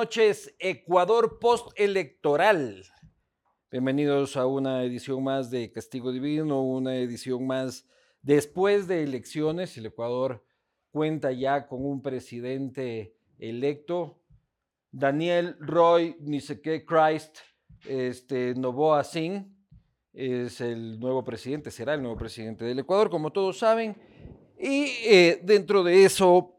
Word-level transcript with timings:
noches, 0.00 0.54
Ecuador 0.58 1.38
postelectoral. 1.38 2.86
Bienvenidos 3.70 4.34
a 4.38 4.46
una 4.46 4.82
edición 4.82 5.22
más 5.22 5.50
de 5.50 5.70
Castigo 5.70 6.10
Divino, 6.10 6.62
una 6.62 6.96
edición 6.96 7.46
más 7.46 7.86
después 8.22 8.88
de 8.88 9.02
elecciones. 9.02 9.76
El 9.76 9.84
Ecuador 9.84 10.42
cuenta 10.90 11.32
ya 11.32 11.66
con 11.66 11.84
un 11.84 12.00
presidente 12.00 13.14
electo, 13.38 14.18
Daniel 14.90 15.58
Roy 15.60 16.16
Niseque 16.20 16.86
Christ 16.86 17.36
este, 17.86 18.54
Novoa 18.54 19.04
Singh 19.04 19.54
es 20.14 20.62
el 20.62 20.98
nuevo 20.98 21.22
presidente, 21.22 21.70
será 21.70 21.92
el 21.92 22.00
nuevo 22.00 22.16
presidente 22.16 22.64
del 22.64 22.78
Ecuador, 22.78 23.10
como 23.10 23.32
todos 23.32 23.58
saben. 23.58 23.98
Y 24.58 24.92
eh, 25.04 25.40
dentro 25.44 25.84
de 25.84 26.06
eso 26.06 26.56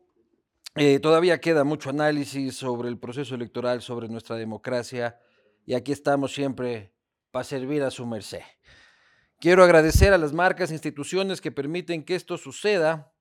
eh, 0.76 1.00
todavía 1.00 1.40
queda 1.40 1.64
mucho 1.64 1.90
análisis 1.90 2.56
sobre 2.56 2.90
el 2.90 2.98
proceso 2.98 3.36
electoral, 3.36 3.82
sobre 3.82 4.08
nuestra 4.08 4.36
democracia, 4.36 5.20
y 5.66 5.74
aquí 5.74 5.92
estamos 5.92 6.34
siempre 6.34 6.94
para 7.32 7.44
servir 7.44 7.84
a 7.84 7.92
su 7.92 8.06
merced. 8.06 8.42
Quiero 9.40 9.64
agradecer 9.64 10.14
a 10.14 10.18
las 10.18 10.34
marcas 10.34 10.70
e 10.70 10.74
instituciones 10.74 11.42
que 11.42 11.52
permiten 11.52 12.04
que 12.04 12.16
esto 12.16 12.38
suceda. 12.38 13.12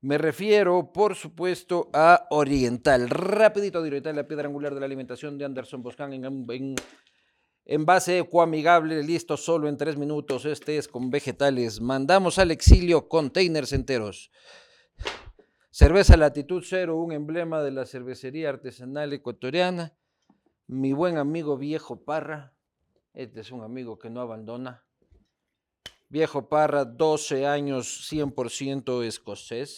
Me 0.00 0.18
refiero, 0.18 0.92
por 0.92 1.14
supuesto, 1.14 1.88
a 1.94 2.26
Oriental. 2.30 3.08
Rapidito, 3.08 3.80
Oriental, 3.80 4.16
la 4.16 4.28
piedra 4.28 4.46
angular 4.46 4.74
de 4.74 4.80
la 4.80 4.86
alimentación 4.86 5.38
de 5.38 5.46
Anderson 5.46 5.82
Boscan 5.82 6.12
en, 6.12 6.24
en 6.50 6.74
Envase 7.66 8.18
ecoamigable, 8.18 9.02
listo 9.02 9.38
solo 9.38 9.68
en 9.68 9.78
tres 9.78 9.96
minutos. 9.96 10.44
Este 10.44 10.76
es 10.76 10.86
con 10.86 11.08
vegetales. 11.08 11.80
Mandamos 11.80 12.38
al 12.38 12.50
exilio 12.50 13.08
containers 13.08 13.72
enteros. 13.72 14.30
Cerveza 15.76 16.16
Latitud 16.16 16.62
Cero, 16.64 16.96
un 16.98 17.10
emblema 17.10 17.60
de 17.60 17.72
la 17.72 17.84
cervecería 17.84 18.48
artesanal 18.48 19.12
ecuatoriana. 19.12 19.92
Mi 20.68 20.92
buen 20.92 21.18
amigo 21.18 21.58
Viejo 21.58 22.04
Parra. 22.04 22.54
Este 23.12 23.40
es 23.40 23.50
un 23.50 23.64
amigo 23.64 23.98
que 23.98 24.08
no 24.08 24.20
abandona. 24.20 24.86
Viejo 26.08 26.48
Parra, 26.48 26.84
12 26.84 27.48
años, 27.48 28.08
100% 28.08 29.02
escocés. 29.02 29.74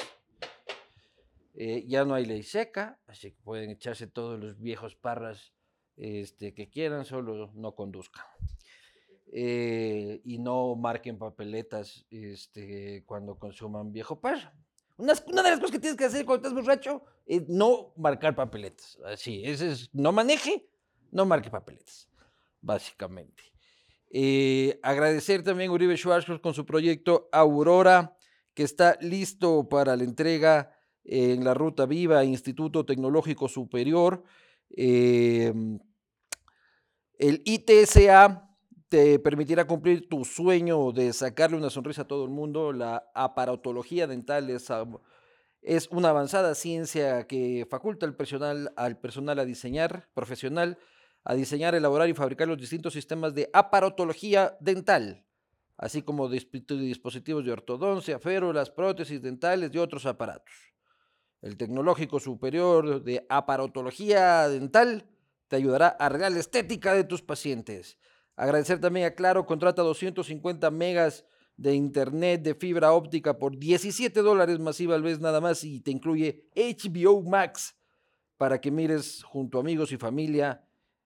Eh, 1.55 1.87
ya 1.89 2.05
no 2.05 2.13
hay 2.13 2.27
ley 2.27 2.43
seca, 2.43 3.01
así 3.07 3.31
que 3.31 3.41
pueden 3.43 3.71
echarse 3.71 4.07
todos 4.07 4.39
los 4.39 4.61
viejos 4.61 4.97
parras 4.97 5.55
este, 5.97 6.53
que 6.53 6.69
quieran, 6.69 7.07
solo 7.07 7.51
no 7.55 7.75
conduzcan. 7.75 8.27
Eh, 9.33 10.21
y 10.25 10.41
no 10.41 10.77
marquen 10.77 11.17
papeletas 11.17 12.05
este, 12.11 13.03
cuando 13.07 13.39
consuman 13.39 13.95
viejo 13.95 14.21
par. 14.21 14.53
Una, 14.99 15.13
una, 15.27 15.43
de 15.43 15.51
las 15.51 15.59
cosas 15.59 15.73
que 15.73 15.79
tienes 15.79 15.99
que 15.99 16.07
hacer 16.07 16.25
cuando 16.25 16.49
estás 16.49 16.55
borracho 16.55 17.03
es 17.27 17.49
no 17.49 17.93
marcar 17.97 18.35
papeletas. 18.35 18.99
Así, 19.05 19.43
ese 19.45 19.73
es, 19.73 19.91
no 19.93 20.11
maneje, 20.13 20.69
no 21.11 21.27
marque 21.27 21.51
papeletas, 21.51 22.09
básicamente. 22.61 23.43
Eh, 24.11 24.79
agradecer 24.83 25.43
también 25.43 25.71
a 25.71 25.75
Uribe 25.75 25.97
Schwarzkopf 25.97 26.41
con 26.41 26.55
su 26.55 26.65
proyecto 26.65 27.29
Aurora, 27.33 28.17
que 28.55 28.63
está 28.63 28.97
listo 29.01 29.69
para 29.69 29.97
la 29.97 30.05
entrega 30.05 30.73
en 31.05 31.45
la 31.45 31.53
Ruta 31.53 31.87
Viva, 31.87 32.25
Instituto 32.25 32.87
Tecnológico 32.87 33.49
Superior. 33.49 34.25
Eh, 34.71 35.53
el 37.19 37.43
ITSA 37.45 38.46
te 38.89 39.19
permitirá 39.19 39.67
cumplir 39.67 40.09
tu 40.09 40.25
sueño 40.25 40.93
de 40.93 41.13
sacarle 41.13 41.57
una 41.57 41.71
sonrisa 41.71 42.03
a 42.03 42.07
todo 42.07 42.25
el 42.25 42.31
mundo. 42.31 42.73
La 42.73 43.11
aparatología 43.15 44.07
dental 44.07 44.51
es, 44.51 44.69
es 45.63 45.89
una 45.91 46.11
avanzada 46.11 46.55
ciencia 46.55 47.27
que 47.27 47.67
faculta 47.69 48.07
al 48.07 48.15
personal, 48.15 48.73
al 48.77 48.99
personal 48.99 49.39
a 49.39 49.45
diseñar, 49.45 50.09
profesional, 50.15 50.79
a 51.25 51.35
diseñar, 51.35 51.75
elaborar 51.75 52.09
y 52.09 52.15
fabricar 52.15 52.47
los 52.47 52.59
distintos 52.59 52.93
sistemas 52.93 53.35
de 53.35 53.51
aparatología 53.53 54.57
dental, 54.61 55.27
así 55.77 56.03
como 56.03 56.29
dispositivos 56.29 57.45
de 57.45 57.53
ortodoncia, 57.53 58.21
férulas, 58.21 58.71
prótesis 58.71 59.21
dentales 59.21 59.71
y 59.73 59.79
otros 59.79 60.07
aparatos. 60.07 60.55
El 61.43 61.57
Tecnológico 61.57 62.19
Superior 62.19 63.03
de 63.03 63.27
Aparatología 63.29 64.49
Dental 64.49 65.07
te 65.49 65.57
ayudará 65.57 65.89
a 65.99 66.07
arreglar 66.07 66.33
la 66.33 66.41
estética 66.41 66.95
de 66.95 67.05
tus 67.05 67.23
pacientes. 67.23 67.99
Agradecer 68.37 68.81
también 68.81 69.07
a 69.07 69.11
Claro, 69.13 69.47
contrata 69.47 69.83
250 69.83 70.71
megas 70.71 71.25
de 71.57 71.75
internet 71.75 72.43
de 72.43 72.55
fibra 72.55 72.93
óptica 72.93 73.39
por 73.39 73.59
17 73.59 74.21
dólares 74.21 74.59
masiva 74.59 74.95
al 74.95 75.03
mes 75.03 75.21
nada 75.21 75.41
más 75.41 75.65
y 75.65 75.81
te 75.81 75.91
incluye 75.91 76.45
HBO 76.55 77.23
Max 77.23 77.75
para 78.37 78.61
que 78.61 78.71
mires 78.71 79.23
junto 79.25 79.57
a 79.57 79.63
amigos 79.63 79.91
y 79.93 79.97
familia 79.97 80.63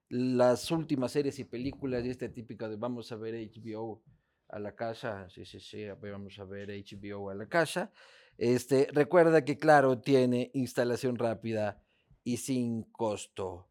las 0.09 0.73
últimas 0.73 1.13
series 1.13 1.39
y 1.39 1.45
películas 1.45 2.05
y 2.05 2.11
este 2.11 2.29
típico 2.29 2.69
de 2.69 2.75
vamos 2.75 3.13
a 3.13 3.17
ver 3.17 3.35
HBO 3.35 4.03
a 4.49 4.59
la 4.59 4.75
casa, 4.75 5.29
sí, 5.31 5.45
sí, 5.45 5.61
sí, 5.61 5.87
vamos 5.87 6.37
a 6.41 6.45
ver 6.45 6.71
HBO 6.71 7.31
a 7.31 7.35
la 7.37 7.47
casa. 7.47 7.93
Este, 8.37 8.89
recuerda 8.93 9.45
que 9.45 9.59
Claro 9.59 10.01
tiene 10.01 10.51
instalación 10.55 11.17
rápida 11.17 11.81
y 12.25 12.39
sin 12.39 12.83
costo. 12.91 13.70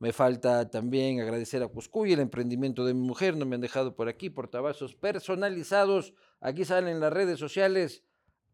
Me 0.00 0.14
falta 0.14 0.70
también 0.70 1.20
agradecer 1.20 1.62
a 1.62 1.68
Cuscuy 1.68 2.14
el 2.14 2.20
emprendimiento 2.20 2.86
de 2.86 2.94
mi 2.94 3.06
mujer. 3.06 3.36
No 3.36 3.44
me 3.44 3.56
han 3.56 3.60
dejado 3.60 3.94
por 3.94 4.08
aquí 4.08 4.30
portavasos 4.30 4.94
personalizados. 4.94 6.14
Aquí 6.40 6.64
salen 6.64 7.00
las 7.00 7.12
redes 7.12 7.38
sociales. 7.38 8.02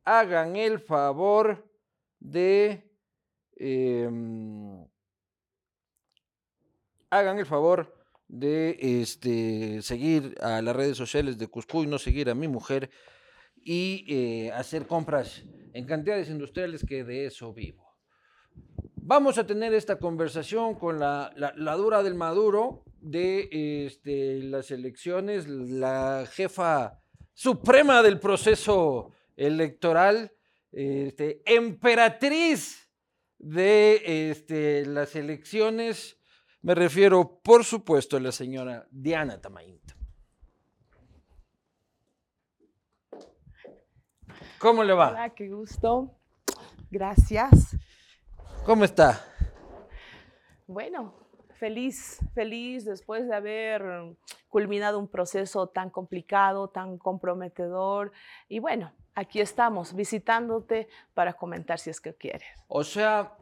Hagan 0.05 0.57
el 0.57 0.81
favor 0.81 1.71
de. 2.19 2.91
Em, 3.55 4.85
hagan 7.11 7.39
el 7.39 7.47
favor 7.47 7.95
de 8.27 8.77
este, 8.81 9.83
seguir 9.83 10.35
a 10.41 10.61
las 10.63 10.75
redes 10.75 10.97
sociales 10.97 11.39
de 11.39 11.47
Cuscuy, 11.47 11.87
no 11.87 12.01
seguir 12.01 12.29
a 12.29 12.35
mi 12.35 12.49
mujer 12.49 12.91
y 13.55 14.05
eh, 14.09 14.51
hacer 14.51 14.89
compras 14.89 15.45
en 15.75 15.87
cantidades 15.87 16.29
industriales 16.29 16.85
que 16.85 17.05
de 17.05 17.27
eso 17.27 17.55
vivo. 17.55 17.86
Vamos 19.09 19.39
a 19.39 19.47
tener 19.47 19.73
esta 19.73 20.01
conversación 20.01 20.75
con 20.75 20.99
la, 20.99 21.31
dura 21.77 22.03
del 22.03 22.17
Maduro 22.17 22.83
de 23.01 23.87
este, 23.87 24.43
las 24.43 24.73
elecciones, 24.73 25.47
la 25.47 26.27
jefa 26.29 27.01
suprema 27.33 28.03
del 28.03 28.19
proceso 28.19 29.13
electoral, 29.37 30.33
este, 30.73 31.41
emperatriz 31.47 32.91
de 33.39 34.31
este, 34.33 34.85
las 34.87 35.15
elecciones. 35.15 36.19
Me 36.63 36.75
refiero, 36.75 37.41
por 37.45 37.63
supuesto, 37.63 38.17
a 38.17 38.21
la 38.21 38.33
señora 38.33 38.89
Diana 38.91 39.41
Tamainta. 39.41 39.95
¿Cómo 44.59 44.83
le 44.83 44.95
va? 44.95 45.11
Hola, 45.11 45.33
qué 45.33 45.49
gusto. 45.49 46.11
Gracias. 46.91 47.77
¿Cómo 48.67 48.83
está? 48.83 49.25
Bueno, 50.67 51.15
feliz, 51.55 52.19
feliz 52.35 52.85
después 52.85 53.29
de 53.29 53.37
haber 53.37 54.17
culminado 54.49 54.99
un 54.99 55.07
proceso 55.07 55.69
tan 55.69 55.89
complicado, 55.89 56.69
tan 56.69 56.99
comprometedor. 56.99 58.11
Y 58.49 58.59
bueno, 58.59 58.93
aquí 59.15 59.41
estamos 59.41 59.95
visitándote 59.95 60.89
para 61.15 61.35
comentar 61.35 61.79
si 61.79 61.91
es 61.91 62.01
que 62.01 62.17
quieres. 62.17 62.49
O 62.67 62.83
sea, 62.83 63.37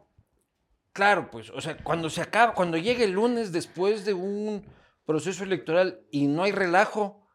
claro, 0.93 1.31
pues, 1.31 1.49
o 1.49 1.59
sea, 1.59 1.75
cuando 1.83 2.11
se 2.11 2.21
acaba, 2.21 2.53
cuando 2.53 2.77
llega 2.77 3.03
el 3.03 3.13
lunes 3.13 3.51
después 3.51 4.05
de 4.05 4.13
un 4.13 4.63
proceso 5.07 5.43
electoral 5.43 6.05
y 6.11 6.27
no 6.27 6.43
hay 6.43 6.51
relajo, 6.51 7.27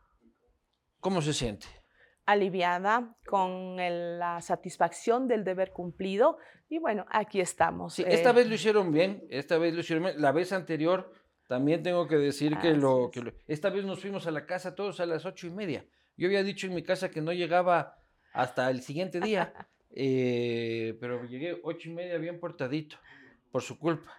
¿cómo 1.01 1.23
se 1.23 1.35
siente? 1.35 1.67
Aliviada, 2.31 3.17
con 3.27 3.77
la 3.77 4.41
satisfacción 4.41 5.29
del 5.29 5.45
deber 5.45 5.73
cumplido. 5.73 6.39
Y 6.69 6.79
bueno, 6.79 7.05
aquí 7.11 7.41
estamos. 7.41 7.99
esta 7.99 8.31
eh. 8.31 8.33
vez 8.33 8.49
lo 8.49 8.55
hicieron 8.55 8.93
bien, 8.93 9.25
esta 9.31 9.59
vez 9.59 9.75
lo 9.75 9.81
hicieron 9.81 10.05
bien. 10.05 10.21
La 10.21 10.33
vez 10.33 10.53
anterior 10.53 11.13
también 11.49 11.83
tengo 11.83 12.07
que 12.07 12.17
decir 12.17 12.57
que, 12.59 12.75
lo, 12.75 13.11
que, 13.11 13.35
Esta 13.49 13.71
vez 13.71 13.85
nos 13.85 14.01
fuimos 14.01 14.29
a 14.29 14.31
la 14.31 14.47
casa 14.47 14.77
todos 14.77 15.01
a 15.01 15.07
las 15.07 15.27
ocho 15.27 15.49
y 15.49 15.51
media. 15.51 15.85
Yo 16.17 16.29
había 16.29 16.45
dicho 16.45 16.69
en 16.69 16.75
mi 16.75 16.85
casa 16.85 17.11
que 17.11 17.21
no 17.21 17.33
llegaba 17.33 17.99
hasta 18.33 18.71
el 18.71 18.83
siguiente 18.83 19.19
día, 19.19 19.53
eh, 19.91 20.97
pero 21.01 21.25
llegué 21.25 21.59
ocho 21.65 21.89
y 21.89 21.93
media 21.93 22.19
bien 22.19 22.39
portadito, 22.39 22.99
por 23.51 23.63
su 23.63 23.79
culpa. 23.79 24.13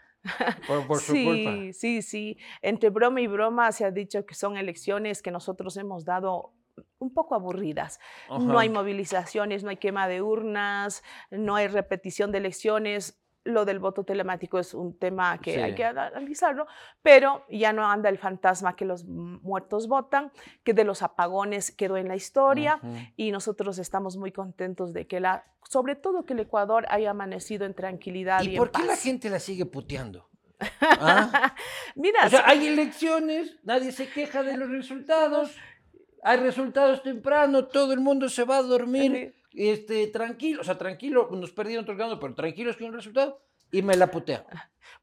Por, 0.68 1.00
su 1.00 1.13
sí, 1.13 1.25
culpa. 1.25 1.74
sí, 1.74 2.02
sí. 2.02 2.38
Entre 2.62 2.90
broma 2.90 3.22
y 3.22 3.28
broma 3.28 3.72
se 3.72 3.86
ha 3.86 3.92
dicho 3.92 4.25
que 4.25 4.36
son 4.36 4.58
elecciones 4.58 5.22
que 5.22 5.31
nosotros 5.31 5.78
hemos 5.78 6.04
dado 6.04 6.54
un 7.00 7.13
poco 7.13 7.35
aburridas. 7.35 8.00
No 8.29 8.59
hay 8.59 8.69
movilizaciones, 8.69 9.63
no 9.63 9.69
hay 9.69 9.77
quema 9.77 10.07
de 10.07 10.21
urnas, 10.21 11.03
no 11.29 11.56
hay 11.56 11.68
repetición 11.68 12.31
de 12.31 12.38
elecciones. 12.38 13.18
Lo 13.44 13.65
del 13.65 13.79
voto 13.79 14.03
telemático 14.03 14.59
es 14.59 14.75
un 14.75 14.95
tema 15.00 15.39
que 15.39 15.63
hay 15.63 15.73
que 15.73 15.83
analizarlo, 15.83 16.68
pero 17.01 17.44
ya 17.50 17.73
no 17.73 17.88
anda 17.88 18.07
el 18.07 18.19
fantasma 18.19 18.75
que 18.75 18.85
los 18.85 19.06
muertos 19.06 19.88
votan, 19.88 20.31
que 20.63 20.75
de 20.75 20.83
los 20.83 21.01
apagones 21.01 21.71
quedó 21.71 21.97
en 21.97 22.07
la 22.07 22.15
historia 22.15 22.79
y 23.17 23.31
nosotros 23.31 23.79
estamos 23.79 24.15
muy 24.15 24.31
contentos 24.31 24.94
de 24.94 25.07
que 25.07 25.19
la, 25.19 25.45
sobre 25.67 25.95
todo 25.95 26.24
que 26.24 26.33
el 26.33 26.41
Ecuador 26.41 26.85
haya 26.89 27.09
amanecido 27.09 27.65
en 27.65 27.74
tranquilidad. 27.74 28.44
¿Y, 28.44 28.57
por 28.57 28.69
qué 28.69 28.83
la 28.83 28.95
gente 28.95 29.27
la 29.31 29.39
sigue 29.39 29.65
puteando? 29.65 30.29
¿Ah? 30.81 31.56
Mira, 31.95 32.27
o 32.27 32.29
sea, 32.29 32.44
hay 32.45 32.67
elecciones, 32.67 33.57
nadie 33.63 33.91
se 33.91 34.07
queja 34.07 34.44
de 34.44 34.57
los 34.57 34.69
resultados, 34.69 35.56
hay 36.23 36.38
resultados 36.38 37.03
temprano, 37.03 37.65
todo 37.65 37.94
el 37.94 38.00
mundo 38.00 38.29
se 38.29 38.44
va 38.44 38.57
a 38.57 38.63
dormir 38.63 39.33
este, 39.53 40.07
tranquilo, 40.07 40.62
o 40.62 40.63
sea, 40.63 40.77
tranquilo, 40.77 41.29
nos 41.31 41.51
perdieron 41.51 41.83
otros 41.83 41.97
pero 42.19 42.35
tranquilos 42.35 42.77
con 42.77 42.88
el 42.88 42.94
resultado 42.94 43.39
y 43.71 43.81
me 43.81 43.95
la 43.95 44.12
putean. 44.12 44.44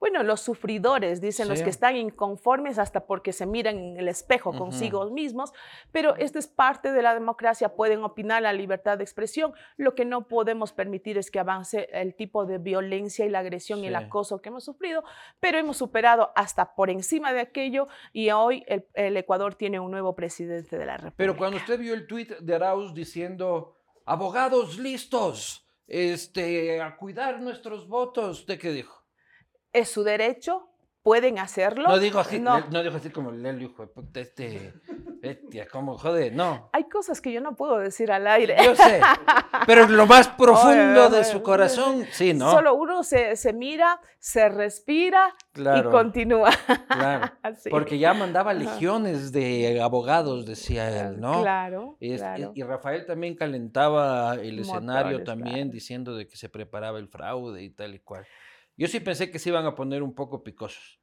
Bueno, 0.00 0.22
los 0.22 0.40
sufridores, 0.40 1.20
dicen 1.20 1.48
los 1.48 1.62
que 1.62 1.70
están 1.70 1.96
inconformes 1.96 2.78
hasta 2.78 3.06
porque 3.06 3.32
se 3.32 3.46
miran 3.46 3.78
en 3.78 3.96
el 3.96 4.08
espejo 4.08 4.52
consigo 4.56 5.10
mismos, 5.10 5.52
pero 5.90 6.14
esto 6.16 6.38
es 6.38 6.46
parte 6.46 6.92
de 6.92 7.02
la 7.02 7.14
democracia, 7.14 7.74
pueden 7.74 8.04
opinar 8.04 8.42
la 8.42 8.52
libertad 8.52 8.98
de 8.98 9.04
expresión. 9.04 9.52
Lo 9.76 9.96
que 9.96 10.04
no 10.04 10.28
podemos 10.28 10.72
permitir 10.72 11.18
es 11.18 11.30
que 11.30 11.40
avance 11.40 11.88
el 11.92 12.14
tipo 12.14 12.46
de 12.46 12.58
violencia 12.58 13.26
y 13.26 13.28
la 13.28 13.40
agresión 13.40 13.80
y 13.80 13.88
el 13.88 13.96
acoso 13.96 14.40
que 14.40 14.50
hemos 14.50 14.64
sufrido, 14.64 15.02
pero 15.40 15.58
hemos 15.58 15.76
superado 15.76 16.30
hasta 16.36 16.76
por 16.76 16.90
encima 16.90 17.32
de 17.32 17.40
aquello 17.40 17.88
y 18.12 18.30
hoy 18.30 18.64
el, 18.66 19.16
Ecuador 19.16 19.56
tiene 19.56 19.80
un 19.80 19.90
nuevo 19.90 20.14
presidente 20.14 20.78
de 20.78 20.86
la 20.86 20.96
República. 20.96 21.16
Pero 21.16 21.36
cuando 21.36 21.56
usted 21.56 21.78
vio 21.78 21.94
el 21.94 22.06
tuit 22.06 22.38
de 22.38 22.54
Arauz 22.54 22.94
diciendo, 22.94 23.74
abogados 24.04 24.78
listos, 24.78 25.67
este, 25.88 26.80
a 26.80 26.96
cuidar 26.96 27.40
nuestros 27.40 27.88
votos, 27.88 28.46
¿de 28.46 28.58
qué 28.58 28.70
dijo? 28.70 28.98
es 29.72 29.88
su 29.90 30.02
derecho, 30.02 30.68
pueden 31.08 31.38
hacerlo. 31.38 31.88
No 31.88 31.98
digo 31.98 32.20
así, 32.20 32.38
no, 32.38 32.60
digo 32.60 32.96
así 32.96 33.08
como 33.08 33.32
Lelo, 33.32 33.62
hijo 33.62 33.80
de 33.80 33.88
puta, 33.88 34.20
este, 34.20 34.74
bestia, 35.22 35.66
como 35.66 35.96
joder, 35.96 36.34
no. 36.34 36.68
Hay 36.74 36.84
cosas 36.84 37.22
que 37.22 37.32
yo 37.32 37.40
no 37.40 37.56
puedo 37.56 37.78
decir 37.78 38.12
al 38.12 38.26
aire. 38.26 38.58
Yo 38.62 38.76
sé, 38.76 39.00
pero 39.66 39.88
lo 39.88 40.06
más 40.06 40.28
profundo 40.38 41.08
de 41.08 41.24
su 41.24 41.42
corazón, 41.42 42.04
sí, 42.10 42.34
¿no? 42.34 42.50
Solo 42.50 42.74
uno 42.74 43.02
se, 43.04 43.36
se 43.36 43.54
mira, 43.54 44.02
se 44.18 44.50
respira 44.50 45.34
y 45.54 45.82
continúa. 45.84 46.50
Claro, 46.88 47.32
porque 47.70 47.98
ya 47.98 48.12
mandaba 48.12 48.52
legiones 48.52 49.32
de 49.32 49.80
abogados, 49.80 50.44
decía 50.44 51.08
él, 51.08 51.18
¿no? 51.18 51.40
Claro, 51.40 51.96
Y 52.00 52.62
Rafael 52.62 53.06
también 53.06 53.34
calentaba 53.34 54.34
el 54.34 54.58
escenario 54.58 55.24
también, 55.24 55.70
diciendo 55.70 56.14
de 56.14 56.28
que 56.28 56.36
se 56.36 56.50
preparaba 56.50 56.98
el 56.98 57.08
fraude 57.08 57.62
y 57.62 57.70
tal 57.70 57.94
y 57.94 58.00
cual. 58.00 58.26
Yo 58.78 58.86
sí 58.86 59.00
pensé 59.00 59.28
que 59.30 59.40
se 59.40 59.48
iban 59.48 59.66
a 59.66 59.74
poner 59.74 60.04
un 60.04 60.14
poco 60.14 60.44
picosos. 60.44 60.97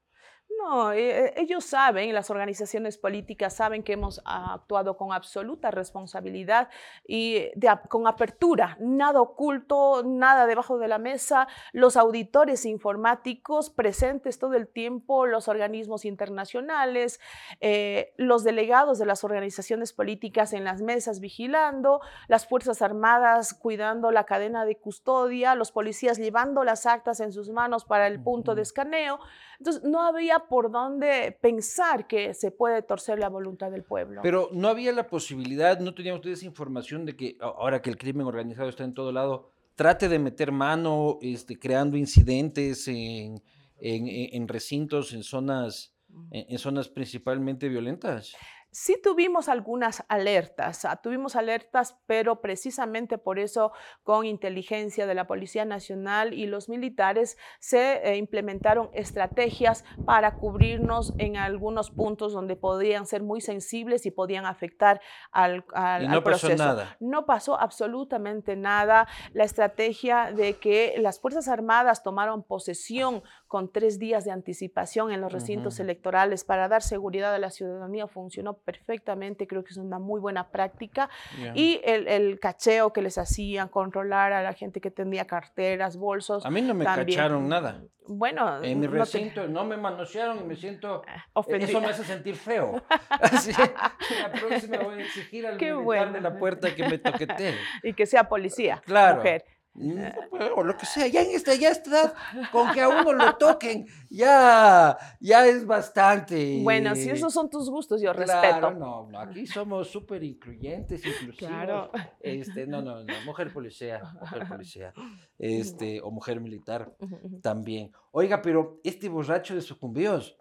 No, 0.57 0.93
eh, 0.93 1.33
ellos 1.37 1.65
saben, 1.65 2.13
las 2.13 2.29
organizaciones 2.29 2.97
políticas 2.97 3.55
saben 3.55 3.83
que 3.83 3.93
hemos 3.93 4.21
actuado 4.25 4.95
con 4.95 5.11
absoluta 5.11 5.69
responsabilidad 5.69 6.69
y 7.07 7.51
con 7.89 8.07
apertura, 8.07 8.77
nada 8.79 9.21
oculto, 9.21 10.03
nada 10.05 10.45
debajo 10.45 10.77
de 10.77 10.87
la 10.87 10.97
mesa, 10.97 11.47
los 11.73 11.97
auditores 11.97 12.65
informáticos 12.65 13.69
presentes 13.69 14.39
todo 14.39 14.53
el 14.55 14.67
tiempo, 14.67 15.25
los 15.25 15.47
organismos 15.47 16.05
internacionales, 16.05 17.19
eh, 17.59 18.13
los 18.17 18.43
delegados 18.43 18.97
de 18.97 19.05
las 19.05 19.23
organizaciones 19.23 19.93
políticas 19.93 20.53
en 20.53 20.63
las 20.63 20.81
mesas 20.81 21.19
vigilando, 21.19 22.01
las 22.27 22.47
Fuerzas 22.47 22.81
Armadas 22.81 23.53
cuidando 23.53 24.11
la 24.11 24.25
cadena 24.25 24.65
de 24.65 24.77
custodia, 24.77 25.55
los 25.55 25.71
policías 25.71 26.17
llevando 26.17 26.63
las 26.63 26.85
actas 26.85 27.19
en 27.19 27.33
sus 27.33 27.49
manos 27.49 27.85
para 27.85 28.07
el 28.07 28.21
punto 28.21 28.55
de 28.55 28.61
escaneo. 28.61 29.19
Entonces, 29.59 29.83
no 29.83 30.01
había 30.01 30.39
por 30.55 30.71
dónde 30.71 31.37
pensar 31.41 32.07
que 32.07 32.33
se 32.33 32.49
puede 32.49 32.81
torcer 32.81 33.19
la 33.19 33.27
voluntad 33.27 33.71
del 33.71 33.83
pueblo. 33.83 34.21
Pero 34.23 34.47
no 34.53 34.69
había 34.69 34.93
la 34.93 35.05
posibilidad, 35.05 35.81
no 35.81 35.93
tenían 35.93 36.15
ustedes 36.15 36.43
información 36.43 37.05
de 37.05 37.17
que 37.17 37.37
ahora 37.41 37.81
que 37.81 37.89
el 37.89 37.97
crimen 37.97 38.25
organizado 38.25 38.69
está 38.69 38.85
en 38.85 38.93
todo 38.93 39.11
lado, 39.11 39.49
trate 39.75 40.07
de 40.07 40.17
meter 40.17 40.53
mano 40.53 41.17
este, 41.21 41.59
creando 41.59 41.97
incidentes 41.97 42.87
en, 42.87 43.43
en, 43.81 44.47
recintos, 44.47 45.11
en 45.11 45.23
zonas, 45.23 45.93
en 46.31 46.57
zonas 46.57 46.87
principalmente 46.87 47.67
violentas. 47.67 48.33
Sí 48.77 48.99
tuvimos 49.01 49.47
algunas 49.47 50.03
alertas, 50.09 50.83
ah, 50.83 50.97
tuvimos 50.97 51.37
alertas, 51.37 51.95
pero 52.07 52.41
precisamente 52.41 53.17
por 53.17 53.39
eso 53.39 53.71
con 54.03 54.25
inteligencia 54.25 55.07
de 55.07 55.15
la 55.15 55.27
Policía 55.27 55.63
Nacional 55.63 56.33
y 56.33 56.45
los 56.45 56.67
militares 56.67 57.37
se 57.61 58.05
eh, 58.05 58.17
implementaron 58.17 58.89
estrategias 58.91 59.85
para 60.05 60.35
cubrirnos 60.35 61.13
en 61.19 61.37
algunos 61.37 61.89
puntos 61.89 62.33
donde 62.33 62.57
podían 62.57 63.07
ser 63.07 63.23
muy 63.23 63.39
sensibles 63.39 64.05
y 64.05 64.11
podían 64.11 64.45
afectar 64.45 64.99
al, 65.31 65.63
al, 65.73 66.09
no 66.09 66.21
Pasó 66.21 66.49
nada. 66.49 66.97
No 66.99 67.25
pasó 67.25 67.57
absolutamente 67.57 68.57
nada. 68.57 69.07
La 69.31 69.45
estrategia 69.45 70.33
de 70.33 70.55
que 70.55 70.95
las 70.97 71.21
Fuerzas 71.21 71.47
Armadas 71.47 72.03
tomaron 72.03 72.43
posesión 72.43 73.23
con 73.47 73.71
tres 73.71 73.99
días 73.99 74.25
de 74.25 74.31
anticipación 74.31 75.11
en 75.11 75.21
los 75.21 75.31
recintos 75.31 75.79
electorales 75.79 76.43
para 76.43 76.67
dar 76.67 76.81
seguridad 76.81 77.33
a 77.33 77.39
la 77.39 77.49
ciudadanía 77.49 78.07
funcionó 78.07 78.57
perfectamente, 78.57 79.47
creo 79.47 79.63
que 79.63 79.71
es 79.71 79.77
una 79.77 79.99
muy 79.99 80.19
buena 80.19 80.49
práctica. 80.49 81.09
Y 81.53 81.81
el, 81.83 82.39
cacheo 82.39 82.91
que 82.91 83.01
les 83.01 83.17
hacían, 83.17 83.69
controlar 83.69 84.33
a 84.33 84.43
la 84.43 84.53
gente 84.53 84.81
que 84.81 84.91
tenía 84.91 85.25
carteras, 85.25 85.97
bolsos. 85.97 86.45
A 86.45 86.51
mí 86.51 86.61
no 86.61 86.73
me 86.73 86.85
cacharon 86.85 87.47
nada. 87.47 87.81
Bueno, 88.07 88.63
en 88.63 88.79
mi 88.79 88.87
recinto 88.87 89.47
no, 89.47 89.65
me 89.65 89.77
manosearon 89.77 90.39
y 90.39 90.43
me 90.43 90.55
siento 90.55 91.01
ofendido. 91.33 91.69
Eso 91.69 91.81
me 91.81 91.87
hace 91.87 92.03
sentir 92.03 92.35
feo. 92.35 92.83
Así, 93.09 93.51
la 93.51 94.31
próxima 94.31 94.77
voy 94.79 94.99
a 94.99 95.03
exigir 95.03 95.47
al 95.47 95.59
militar 95.59 96.13
de 96.13 96.21
la 96.21 96.37
puerta 96.37 96.75
que 96.75 96.87
me 96.87 96.97
toquete. 96.97 97.55
y 97.83 97.93
que 97.93 98.05
sea 98.05 98.27
policía, 98.29 98.81
claro. 98.85 99.17
mujer. 99.17 99.45
Mm, 99.75 99.99
pues, 100.29 100.51
o 100.55 100.63
lo 100.63 100.77
que 100.77 100.85
sea, 100.85 101.05
ya 101.07 101.21
en 101.21 101.31
esta 101.31 101.53
ya 101.53 101.69
está, 101.69 102.13
con 102.51 102.71
que 102.71 102.79
a 102.79 102.87
uno 102.87 103.11
lo 103.11 103.35
toquen, 103.35 103.85
ya, 104.09 104.97
ya 105.19 105.45
es 105.45 105.65
bastante. 105.65 106.61
Bueno, 106.63 106.95
si 106.95 107.09
esos 107.09 107.33
son 107.33 107.49
tus 107.49 107.69
gustos, 107.69 108.01
yo 108.01 108.13
respeto. 108.13 108.71
No, 108.71 109.07
no, 109.09 109.19
aquí 109.19 109.45
somos 109.45 109.89
súper 109.89 110.23
incluyentes, 110.23 111.05
inclusivos. 111.05 111.37
Claro. 111.37 111.91
Este, 112.21 112.65
no, 112.65 112.81
no, 112.81 113.03
no, 113.03 113.13
mujer 113.25 113.51
policía, 113.51 114.01
mujer 114.19 114.47
policía, 114.47 114.93
este, 115.37 115.99
o 116.01 116.09
mujer 116.09 116.39
militar 116.39 116.95
también. 117.41 117.91
Oiga, 118.11 118.41
pero 118.41 118.79
este 118.83 119.09
borracho 119.09 119.55
de 119.55 119.61
sucumbíos 119.61 120.37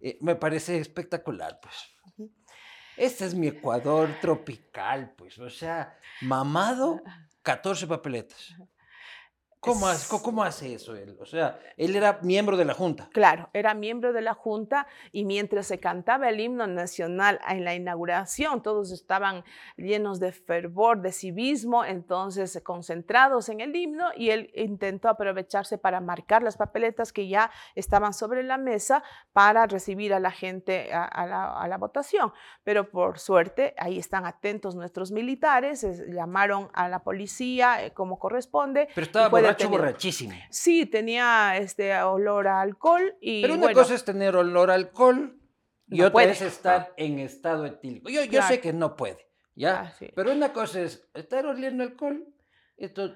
eh, 0.00 0.18
me 0.20 0.34
parece 0.34 0.78
espectacular, 0.78 1.60
pues. 1.62 2.30
Este 2.96 3.24
es 3.24 3.34
mi 3.34 3.46
Ecuador 3.46 4.10
tropical, 4.20 5.14
pues, 5.16 5.38
o 5.38 5.48
sea, 5.48 5.96
mamado, 6.20 7.00
14 7.42 7.86
papeletas. 7.86 8.54
¿Cómo 9.62 9.86
hace, 9.86 10.18
¿Cómo 10.24 10.42
hace, 10.42 10.74
eso 10.74 10.96
él? 10.96 11.16
O 11.20 11.24
sea, 11.24 11.60
él 11.76 11.94
era 11.94 12.18
miembro 12.22 12.56
de 12.56 12.64
la 12.64 12.74
Junta. 12.74 13.08
Claro, 13.12 13.48
era 13.52 13.74
miembro 13.74 14.12
de 14.12 14.20
la 14.20 14.34
Junta 14.34 14.88
y 15.12 15.24
mientras 15.24 15.68
se 15.68 15.78
cantaba 15.78 16.28
el 16.28 16.40
himno 16.40 16.66
nacional 16.66 17.38
en 17.48 17.62
la 17.64 17.72
inauguración, 17.72 18.60
todos 18.60 18.90
estaban 18.90 19.44
llenos 19.76 20.18
de 20.18 20.32
fervor, 20.32 21.00
de 21.00 21.12
civismo, 21.12 21.84
entonces 21.84 22.60
concentrados 22.64 23.48
en 23.50 23.60
el 23.60 23.76
himno 23.76 24.08
y 24.16 24.30
él 24.30 24.50
intentó 24.56 25.08
aprovecharse 25.08 25.78
para 25.78 26.00
marcar 26.00 26.42
las 26.42 26.56
papeletas 26.56 27.12
que 27.12 27.28
ya 27.28 27.52
estaban 27.76 28.14
sobre 28.14 28.42
la 28.42 28.58
mesa 28.58 29.04
para 29.32 29.66
recibir 29.66 30.12
a 30.12 30.18
la 30.18 30.32
gente 30.32 30.92
a, 30.92 31.68
la, 31.68 31.76
votación. 31.78 32.32
Pero 32.64 32.90
por 32.90 33.20
suerte, 33.20 33.74
ahí 33.78 33.96
están 33.96 34.26
atentos 34.26 34.74
nuestros 34.74 35.12
militares, 35.12 35.86
llamaron 36.08 36.68
a 36.74 36.88
la 36.88 37.04
policía 37.04 37.84
eh, 37.84 37.92
como 37.92 38.18
corresponde. 38.18 38.88
Pero 38.92 39.04
estaba 39.04 39.30
borracho, 39.52 39.68
borrachísimo. 39.68 40.34
Sí, 40.50 40.86
tenía 40.86 41.56
este 41.56 41.94
olor 42.02 42.48
a 42.48 42.60
alcohol 42.60 43.16
y 43.20 43.42
Pero 43.42 43.54
una 43.54 43.72
cosa 43.72 43.94
es 43.94 44.04
tener 44.04 44.36
olor 44.36 44.70
a 44.70 44.74
alcohol 44.74 45.38
y 45.88 46.02
otra 46.02 46.24
es 46.24 46.42
estar 46.42 46.92
en 46.96 47.18
estado 47.18 47.66
etílico. 47.66 48.08
Yo, 48.08 48.24
yo 48.24 48.42
sé 48.42 48.60
que 48.60 48.72
no 48.72 48.96
puede, 48.96 49.28
¿ya? 49.54 49.82
Ah, 49.82 50.06
Pero 50.14 50.32
una 50.32 50.52
cosa 50.52 50.80
es 50.80 51.08
estar 51.14 51.44
oliendo 51.46 51.82
alcohol 51.82 52.26
esto, 52.76 53.14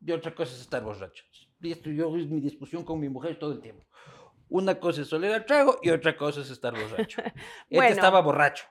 y 0.00 0.12
otra 0.12 0.34
cosa 0.34 0.54
es 0.54 0.60
estar 0.60 0.82
borracho. 0.82 1.24
Y 1.60 1.72
esto 1.72 1.90
yo 1.90 2.14
es 2.16 2.28
mi 2.28 2.40
discusión 2.40 2.84
con 2.84 3.00
mi 3.00 3.08
mujer 3.08 3.38
todo 3.38 3.52
el 3.52 3.60
tiempo. 3.60 3.86
Una 4.48 4.78
cosa 4.78 5.02
es 5.02 5.12
oler 5.12 5.32
al 5.32 5.44
trago 5.44 5.78
y 5.82 5.90
otra 5.90 6.16
cosa 6.16 6.40
es 6.40 6.50
estar 6.50 6.72
borracho. 6.72 7.22
Este 7.68 7.88
estaba 7.88 8.20
borracho. 8.20 8.66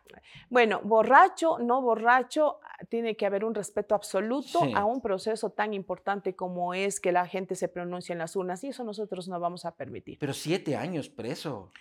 Bueno, 0.49 0.79
borracho, 0.83 1.59
no 1.59 1.81
borracho, 1.81 2.59
tiene 2.89 3.17
que 3.17 3.25
haber 3.25 3.43
un 3.43 3.53
respeto 3.53 3.93
absoluto 3.93 4.59
a 4.73 4.85
un 4.85 5.01
proceso 5.01 5.49
tan 5.49 5.73
importante 5.73 6.35
como 6.35 6.73
es 6.73 6.99
que 6.99 7.11
la 7.11 7.27
gente 7.27 7.55
se 7.55 7.67
pronuncie 7.67 8.13
en 8.13 8.19
las 8.19 8.35
urnas 8.35 8.63
y 8.63 8.69
eso 8.69 8.83
nosotros 8.83 9.27
no 9.27 9.39
vamos 9.39 9.65
a 9.65 9.75
permitir. 9.75 10.17
Pero 10.19 10.33
siete 10.33 10.75
años 10.75 11.09
preso. 11.09 11.71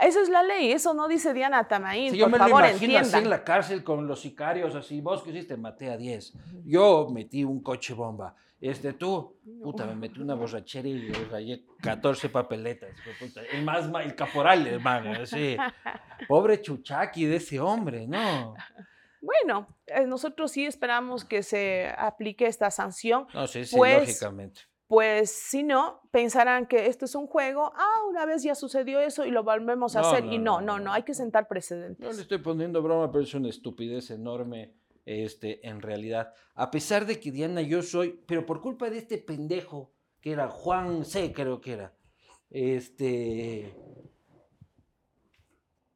Esa 0.00 0.22
es 0.22 0.28
la 0.28 0.42
ley, 0.42 0.72
eso 0.72 0.94
no 0.94 1.06
dice 1.06 1.34
Diana 1.34 1.68
Tamaín. 1.68 2.12
Si 2.12 2.18
yo 2.18 2.28
me 2.28 2.38
lo 2.38 2.48
imagino 2.48 2.98
así 2.98 3.16
en 3.16 3.30
la 3.30 3.44
cárcel 3.44 3.84
con 3.84 4.06
los 4.06 4.20
sicarios, 4.20 4.74
así, 4.74 5.00
vos 5.00 5.22
que 5.22 5.30
hiciste, 5.30 5.56
maté 5.56 5.90
a 5.90 5.96
10. 5.96 6.34
Yo 6.64 7.08
metí 7.10 7.44
un 7.44 7.62
coche 7.62 7.92
bomba. 7.94 8.34
Este, 8.62 8.92
tú, 8.92 9.40
puta, 9.60 9.84
me 9.86 9.96
metí 9.96 10.20
una 10.20 10.36
borrachera 10.36 10.86
y 10.86 11.10
rayé 11.10 11.64
14 11.82 12.28
papeletas. 12.28 12.90
El 13.52 13.64
más, 13.64 13.90
el 14.04 14.14
caporal, 14.14 14.64
hermano, 14.68 15.20
así. 15.20 15.56
Pobre 16.28 16.62
chuchaqui 16.62 17.24
de 17.24 17.36
ese 17.36 17.58
hombre, 17.58 18.06
¿no? 18.06 18.54
Bueno, 19.20 19.66
eh, 19.88 20.06
nosotros 20.06 20.52
sí 20.52 20.64
esperamos 20.64 21.24
que 21.24 21.42
se 21.42 21.92
aplique 21.98 22.46
esta 22.46 22.70
sanción. 22.70 23.26
No, 23.34 23.48
sí, 23.48 23.64
sí, 23.64 23.76
pues, 23.76 23.98
lógicamente 23.98 24.60
pues 24.92 25.30
si 25.30 25.62
no, 25.62 26.02
pensarán 26.10 26.66
que 26.66 26.84
esto 26.84 27.06
es 27.06 27.14
un 27.14 27.26
juego, 27.26 27.72
ah, 27.74 28.04
una 28.10 28.26
vez 28.26 28.42
ya 28.42 28.54
sucedió 28.54 29.00
eso 29.00 29.24
y 29.24 29.30
lo 29.30 29.42
volvemos 29.42 29.96
a 29.96 30.00
hacer. 30.00 30.26
y 30.26 30.38
no, 30.38 30.60
no, 30.60 30.78
no, 30.78 30.92
hay 30.92 31.02
que 31.02 31.14
sentar 31.14 31.48
precedentes. 31.48 32.06
No 32.06 32.12
le 32.12 32.20
estoy 32.20 32.36
poniendo 32.36 32.82
broma, 32.82 33.10
pero 33.10 33.24
es 33.24 33.32
una 33.32 33.48
estupidez 33.48 34.10
enorme 34.10 34.74
este, 35.04 35.66
en 35.66 35.80
realidad. 35.80 36.32
A 36.54 36.70
pesar 36.70 37.06
de 37.06 37.18
que 37.20 37.32
Diana 37.32 37.62
yo 37.62 37.82
soy, 37.82 38.20
pero 38.26 38.46
por 38.46 38.60
culpa 38.60 38.90
de 38.90 38.98
este 38.98 39.18
pendejo, 39.18 39.92
que 40.20 40.32
era 40.32 40.48
Juan 40.48 41.04
C, 41.04 41.32
creo 41.32 41.60
que 41.60 41.72
era, 41.72 41.94
este, 42.50 43.74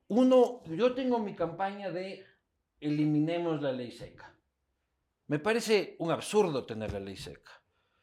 uno, 0.09 0.63
yo 0.67 0.95
tengo 0.95 1.19
mi 1.19 1.35
campaña 1.35 1.91
de 1.91 2.25
eliminemos 2.81 3.61
la 3.63 3.73
ley 3.73 3.91
seca. 3.91 4.35
Me 5.29 5.39
parece 5.39 5.97
un 5.99 6.11
absurdo 6.11 6.65
tener 6.65 6.93
la 6.93 7.01
ley 7.01 7.17
seca. 7.17 7.51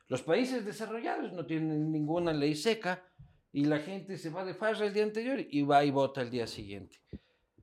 Los 0.07 0.21
países 0.21 0.65
desarrollados 0.65 1.31
no 1.31 1.45
tienen 1.45 1.91
ninguna 1.91 2.33
ley 2.33 2.55
seca 2.55 3.07
y 3.53 3.65
la 3.65 3.79
gente 3.79 4.17
se 4.17 4.29
va 4.29 4.43
de 4.43 4.53
farra 4.53 4.85
el 4.85 4.93
día 4.93 5.03
anterior 5.03 5.39
y 5.39 5.61
va 5.61 5.85
y 5.85 5.91
vota 5.91 6.21
el 6.21 6.29
día 6.29 6.47
siguiente. 6.47 6.97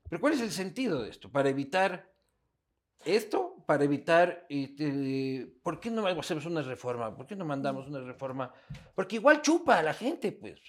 Pero 0.08 0.20
¿cuál 0.20 0.32
es 0.32 0.40
el 0.40 0.50
sentido 0.50 1.02
de 1.02 1.10
esto? 1.10 1.30
Para 1.30 1.50
evitar 1.50 2.10
esto 3.04 3.56
para 3.66 3.84
evitar, 3.84 4.46
este, 4.48 5.46
¿por 5.62 5.78
qué 5.78 5.90
no 5.90 6.04
hacemos 6.06 6.44
una 6.44 6.60
reforma? 6.60 7.14
¿Por 7.14 7.26
qué 7.26 7.36
no 7.36 7.44
mandamos 7.44 7.86
una 7.86 8.00
reforma? 8.00 8.52
Porque 8.96 9.16
igual 9.16 9.42
chupa 9.42 9.78
a 9.78 9.82
la 9.82 9.94
gente, 9.94 10.32
pues. 10.32 10.60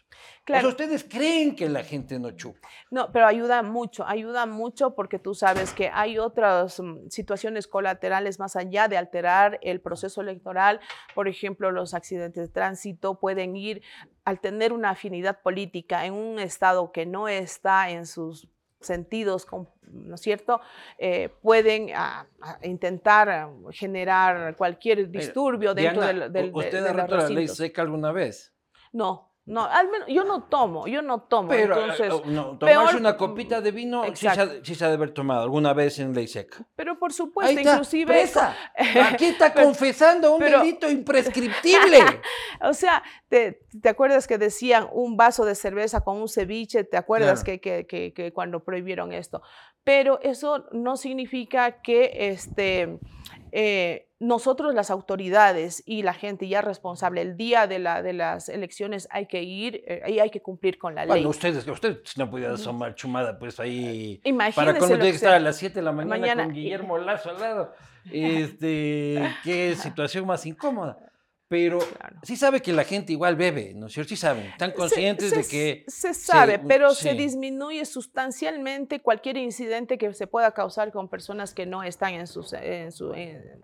Claro. 0.45 0.69
ustedes 0.69 1.03
creen 1.03 1.55
que 1.55 1.67
la 1.67 1.83
gente 1.83 2.19
no 2.19 2.31
chupa. 2.31 2.69
No, 2.91 3.11
pero 3.11 3.25
ayuda 3.25 3.63
mucho, 3.63 4.05
ayuda 4.05 4.45
mucho 4.45 4.93
porque 4.93 5.17
tú 5.17 5.33
sabes 5.33 5.73
que 5.73 5.89
hay 5.91 6.19
otras 6.19 6.79
mm, 6.79 7.09
situaciones 7.09 7.67
colaterales 7.67 8.39
más 8.39 8.55
allá 8.55 8.87
de 8.87 8.97
alterar 8.97 9.57
el 9.63 9.81
proceso 9.81 10.21
electoral. 10.21 10.79
Por 11.15 11.27
ejemplo, 11.27 11.71
los 11.71 11.93
accidentes 11.95 12.47
de 12.47 12.53
tránsito 12.53 13.19
pueden 13.19 13.55
ir 13.55 13.81
al 14.25 14.39
tener 14.39 14.73
una 14.73 14.91
afinidad 14.91 15.41
política 15.41 16.05
en 16.05 16.13
un 16.13 16.39
estado 16.39 16.91
que 16.91 17.05
no 17.05 17.27
está 17.27 17.89
en 17.89 18.05
sus 18.05 18.47
sentidos, 18.81 19.47
¿no 19.91 20.15
es 20.15 20.21
cierto?, 20.21 20.61
eh, 20.97 21.29
pueden 21.41 21.89
ah, 21.95 22.27
ah, 22.41 22.59
intentar 22.63 23.29
ah, 23.29 23.49
generar 23.71 24.55
cualquier 24.55 25.09
disturbio 25.09 25.73
dentro 25.73 26.05
del, 26.05 26.31
del, 26.31 26.51
¿Usted 26.53 26.85
ha 26.85 26.93
roto 26.93 27.17
la 27.17 27.29
ley 27.29 27.47
seca 27.47 27.81
alguna 27.81 28.11
vez? 28.11 28.53
No. 28.91 29.30
No, 29.45 29.65
al 29.65 29.89
menos 29.89 30.07
yo 30.07 30.23
no 30.23 30.43
tomo, 30.43 30.85
yo 30.87 31.01
no 31.01 31.23
tomo. 31.23 31.49
Pero, 31.49 31.75
entonces, 31.75 32.13
oh, 32.13 32.21
no, 32.25 32.57
tomarse 32.59 32.95
una 32.95 33.17
copita 33.17 33.59
de 33.59 33.71
vino 33.71 34.03
sí 34.13 34.27
se, 34.27 34.75
se, 34.75 34.85
ha 34.85 34.87
de 34.87 34.93
haber 34.93 35.13
tomado 35.13 35.41
alguna 35.41 35.73
vez 35.73 35.97
en 35.97 36.13
ley 36.13 36.27
seca. 36.27 36.63
Pero 36.75 36.99
por 36.99 37.11
supuesto, 37.11 37.59
inclusive. 37.59 38.29
Aquí 39.11 39.25
está 39.25 39.51
confesando 39.51 40.35
un 40.35 40.41
delito 40.41 40.89
imprescriptible. 40.91 41.99
o 42.61 42.73
sea, 42.73 43.01
te, 43.29 43.65
te, 43.81 43.89
acuerdas 43.89 44.27
que 44.27 44.37
decían 44.37 44.87
un 44.93 45.17
vaso 45.17 45.43
de 45.43 45.55
cerveza 45.55 46.01
con 46.01 46.17
un 46.17 46.29
ceviche? 46.29 46.83
¿Te 46.83 46.97
acuerdas 46.97 47.43
que, 47.43 47.59
que, 47.59 47.87
que, 47.87 48.13
que 48.13 48.31
cuando 48.31 48.63
prohibieron 48.63 49.11
esto? 49.11 49.41
Pero 49.83 50.19
eso 50.21 50.65
no 50.71 50.97
significa 50.97 51.81
que 51.81 52.11
este 52.29 52.99
eh, 53.51 54.10
nosotros 54.21 54.75
las 54.75 54.91
autoridades 54.91 55.81
y 55.85 56.03
la 56.03 56.13
gente 56.13 56.47
ya 56.47 56.61
responsable, 56.61 57.21
el 57.21 57.37
día 57.37 57.65
de, 57.65 57.79
la, 57.79 58.03
de 58.03 58.13
las 58.13 58.49
elecciones 58.49 59.07
hay 59.09 59.25
que 59.25 59.41
ir 59.41 59.83
eh, 59.87 60.03
y 60.07 60.19
hay 60.19 60.29
que 60.29 60.41
cumplir 60.41 60.77
con 60.77 60.93
la 60.93 61.05
ley. 61.05 61.09
Bueno, 61.09 61.29
ustedes, 61.29 61.67
ustedes 61.67 62.17
no 62.17 62.29
podían 62.29 62.51
asomar 62.51 62.93
chumada, 62.93 63.39
pues 63.39 63.59
ahí... 63.59 64.21
Imagínense 64.23 64.55
para 64.55 64.77
cuando 64.77 64.95
tiene 64.97 65.09
que 65.09 65.15
estar 65.15 65.33
a 65.33 65.39
las 65.39 65.57
7 65.57 65.73
de 65.73 65.81
la 65.81 65.91
mañana, 65.91 66.43
con 66.43 66.53
Guillermo 66.53 66.97
Lazo 66.99 67.31
al 67.31 67.39
lado. 67.39 67.73
Este, 68.11 69.27
qué 69.43 69.75
situación 69.81 70.27
más 70.27 70.45
incómoda. 70.45 71.10
Pero 71.51 71.79
sí 72.23 72.37
sabe 72.37 72.61
que 72.61 72.71
la 72.71 72.85
gente 72.85 73.11
igual 73.11 73.35
bebe, 73.35 73.73
¿no 73.75 73.87
es 73.87 73.91
cierto? 73.91 74.11
Sí 74.11 74.15
saben, 74.15 74.45
están 74.45 74.71
conscientes 74.71 75.31
de 75.31 75.43
que... 75.45 75.83
Se 75.85 76.13
sabe, 76.13 76.59
pero 76.59 76.91
se 76.95 77.13
disminuye 77.13 77.83
sustancialmente 77.83 79.01
cualquier 79.01 79.35
incidente 79.35 79.97
que 79.97 80.13
se 80.13 80.27
pueda 80.27 80.53
causar 80.53 80.93
con 80.93 81.09
personas 81.09 81.53
que 81.53 81.65
no 81.65 81.83
están 81.83 82.13
en, 82.13 82.25
sus, 82.25 82.53
en 82.53 82.93
su... 82.93 83.09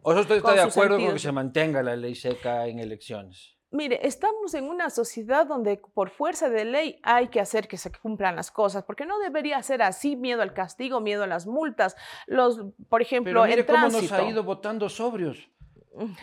¿O 0.01 0.12
sea, 0.12 0.22
usted 0.22 0.36
está 0.36 0.53
de 0.53 0.62
acuerdo 0.63 1.00
con 1.00 1.13
que 1.13 1.20
se 1.20 1.32
mantenga 1.32 1.82
la 1.82 1.96
ley 1.96 2.13
seca 2.13 2.67
en 2.67 2.79
elecciones? 2.79 3.56
Mire, 3.72 4.06
estamos 4.06 4.53
en 4.53 4.65
una 4.65 4.89
sociedad 4.89 5.48
donde 5.48 5.79
por 5.94 6.10
fuerza 6.10 6.50
de 6.50 6.65
ley 6.65 7.00
hay 7.03 7.29
que 7.29 7.39
hacer 7.39 7.70
que 7.70 7.77
se 7.77 7.89
cumplan 7.89 8.36
las 8.36 8.51
cosas, 8.51 8.84
porque 8.84 9.06
no 9.06 9.17
debería 9.20 9.63
ser 9.63 9.82
así, 9.82 10.17
miedo 10.17 10.41
al 10.41 10.53
castigo, 10.53 11.00
miedo 11.00 11.24
a 11.24 11.27
las 11.27 11.48
multas. 11.48 11.96
Los, 12.25 12.60
por 12.89 13.01
ejemplo, 13.01 13.44
Pero 13.44 13.46
mire 13.46 13.65
cómo 13.65 13.88
nos 13.88 14.12
ha 14.12 14.24
ido 14.24 14.44
votando 14.44 14.89
sobrios 14.89 15.50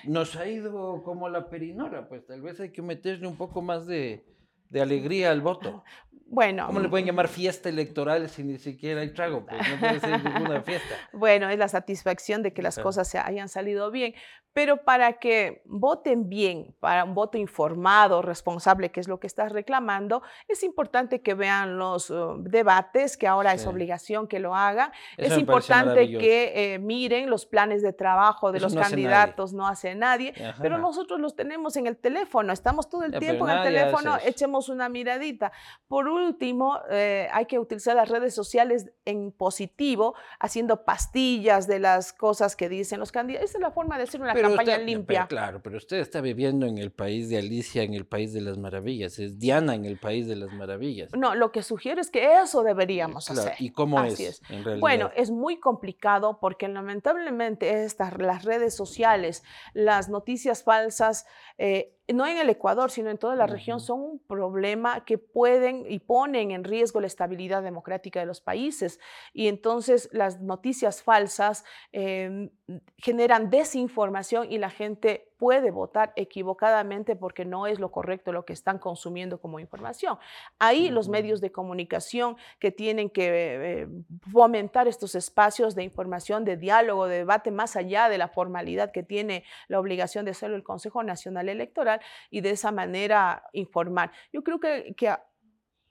nos 0.04 0.36
ha 0.36 0.48
ido 0.48 1.02
como 1.02 1.28
la 1.28 1.48
perinola, 1.48 2.08
pues 2.08 2.26
tal 2.26 2.42
vez 2.42 2.60
hay 2.60 2.72
que 2.72 2.82
meterle 2.82 3.26
un 3.26 3.36
poco 3.36 3.62
más 3.62 3.86
de, 3.86 4.24
de 4.70 4.80
alegría 4.80 5.30
al 5.30 5.40
voto. 5.40 5.84
Bueno. 6.26 6.66
¿Cómo 6.66 6.80
le 6.80 6.88
pueden 6.88 7.06
llamar 7.06 7.28
fiesta 7.28 7.68
electoral 7.68 8.28
si 8.28 8.42
ni 8.42 8.58
siquiera 8.58 9.02
hay 9.02 9.12
trago? 9.12 9.46
Pues 9.46 9.60
no 9.68 9.78
puede 9.78 10.00
ser 10.00 10.24
ninguna 10.24 10.62
fiesta. 10.62 10.94
Bueno, 11.12 11.48
es 11.48 11.58
la 11.58 11.68
satisfacción 11.68 12.42
de 12.42 12.52
que 12.52 12.62
las 12.62 12.78
cosas 12.78 13.08
se 13.08 13.18
hayan 13.18 13.48
salido 13.48 13.90
bien, 13.90 14.14
pero 14.54 14.84
para 14.84 15.14
que 15.14 15.62
voten 15.64 16.28
bien, 16.28 16.76
para 16.78 17.04
un 17.04 17.14
voto 17.14 17.38
informado, 17.38 18.22
responsable, 18.22 18.92
que 18.92 19.00
es 19.00 19.08
lo 19.08 19.18
que 19.18 19.26
estás 19.26 19.50
reclamando, 19.52 20.22
es 20.46 20.62
importante 20.62 21.22
que 21.22 21.34
vean 21.34 21.76
los 21.76 22.10
uh, 22.10 22.36
debates, 22.38 23.16
que 23.16 23.26
ahora 23.26 23.52
es 23.52 23.66
obligación 23.66 24.28
que 24.28 24.38
lo 24.38 24.54
hagan. 24.54 24.92
es 25.16 25.36
importante 25.36 26.08
que 26.08 26.74
eh, 26.74 26.78
miren 26.78 27.30
los 27.30 27.46
planes 27.46 27.82
de 27.82 27.92
trabajo 27.92 28.52
de 28.52 28.60
los 28.60 28.74
candidatos, 28.74 29.52
no 29.52 29.66
hace 29.66 29.96
nadie, 29.96 30.34
pero 30.60 30.78
nosotros 30.78 31.20
los 31.20 31.34
tenemos 31.34 31.76
en 31.76 31.88
el 31.88 31.96
teléfono, 31.96 32.52
estamos 32.52 32.88
todo 32.88 33.02
el 33.02 33.18
tiempo 33.18 33.48
en 33.48 33.56
el 33.56 33.62
teléfono, 33.64 34.18
echemos 34.24 34.68
una 34.68 34.88
miradita. 34.88 35.50
Por 35.88 36.08
último, 36.24 36.78
eh, 36.90 37.28
hay 37.32 37.46
que 37.46 37.58
utilizar 37.58 37.96
las 37.96 38.08
redes 38.08 38.34
sociales 38.34 38.90
en 39.04 39.32
positivo, 39.32 40.14
haciendo 40.40 40.84
pastillas 40.84 41.66
de 41.66 41.78
las 41.78 42.12
cosas 42.12 42.56
que 42.56 42.68
dicen 42.68 43.00
los 43.00 43.12
candidatos. 43.12 43.50
Esa 43.50 43.58
es 43.58 43.62
la 43.62 43.70
forma 43.70 43.96
de 43.96 44.04
hacer 44.04 44.20
una 44.20 44.34
campaña 44.34 44.78
limpia. 44.78 45.26
claro, 45.26 45.62
pero 45.62 45.76
usted 45.76 45.98
está 45.98 46.20
viviendo 46.20 46.66
en 46.66 46.78
el 46.78 46.90
país 46.90 47.28
de 47.28 47.38
Alicia, 47.38 47.82
en 47.82 47.94
el 47.94 48.06
país 48.06 48.32
de 48.32 48.40
las 48.40 48.58
maravillas. 48.58 49.18
Es 49.18 49.38
Diana 49.38 49.74
en 49.74 49.84
el 49.84 49.98
país 49.98 50.26
de 50.26 50.36
las 50.36 50.52
maravillas. 50.52 51.10
No, 51.16 51.34
lo 51.34 51.52
que 51.52 51.62
sugiero 51.62 52.00
es 52.00 52.10
que 52.10 52.40
eso 52.40 52.62
deberíamos 52.62 53.30
hacer. 53.30 53.54
¿Y 53.58 53.70
cómo 53.70 54.02
es, 54.04 54.42
En 54.48 54.64
realidad? 54.64 54.80
Bueno, 54.80 55.10
es 55.16 55.30
muy 55.30 55.58
complicado 55.60 56.38
porque 56.40 56.68
lamentablemente 56.68 57.84
estas, 57.84 58.16
las 58.18 58.44
redes 58.44 58.74
sociales, 58.74 59.42
las 59.72 60.08
noticias 60.08 60.62
falsas, 60.62 61.26
eh, 61.58 61.94
no 62.12 62.26
en 62.26 62.36
el 62.36 62.50
Ecuador, 62.50 62.90
sino 62.90 63.10
en 63.10 63.18
toda 63.18 63.34
la 63.34 63.46
región, 63.46 63.80
son 63.80 64.00
un 64.00 64.18
problema 64.18 65.04
que 65.04 65.16
pueden 65.16 65.84
y 65.88 66.00
ponen 66.00 66.50
en 66.50 66.64
riesgo 66.64 67.00
la 67.00 67.06
estabilidad 67.06 67.62
democrática 67.62 68.20
de 68.20 68.26
los 68.26 68.40
países. 68.40 69.00
Y 69.32 69.48
entonces 69.48 70.10
las 70.12 70.40
noticias 70.40 71.02
falsas 71.02 71.64
em, 71.92 72.50
generan 72.98 73.48
desinformación 73.48 74.52
y 74.52 74.58
la 74.58 74.70
gente 74.70 75.33
puede 75.36 75.70
votar 75.70 76.12
equivocadamente 76.16 77.16
porque 77.16 77.44
no 77.44 77.66
es 77.66 77.78
lo 77.78 77.90
correcto 77.90 78.32
lo 78.32 78.44
que 78.44 78.52
están 78.52 78.78
consumiendo 78.78 79.40
como 79.40 79.60
información. 79.60 80.18
Ahí 80.58 80.90
los 80.90 81.08
medios 81.08 81.40
de 81.40 81.52
comunicación 81.52 82.36
que 82.58 82.70
tienen 82.70 83.10
que 83.10 83.82
eh, 83.82 83.88
fomentar 84.32 84.88
estos 84.88 85.14
espacios 85.14 85.74
de 85.74 85.82
información, 85.82 86.44
de 86.44 86.56
diálogo, 86.56 87.06
de 87.06 87.18
debate, 87.18 87.50
más 87.50 87.76
allá 87.76 88.08
de 88.08 88.18
la 88.18 88.28
formalidad 88.28 88.92
que 88.92 89.02
tiene 89.02 89.44
la 89.68 89.80
obligación 89.80 90.24
de 90.24 90.32
hacerlo 90.32 90.56
el 90.56 90.64
Consejo 90.64 91.02
Nacional 91.02 91.48
Electoral 91.48 92.00
y 92.30 92.40
de 92.40 92.50
esa 92.50 92.72
manera 92.72 93.44
informar. 93.52 94.12
Yo 94.32 94.42
creo 94.42 94.60
que, 94.60 94.94
que 94.96 95.14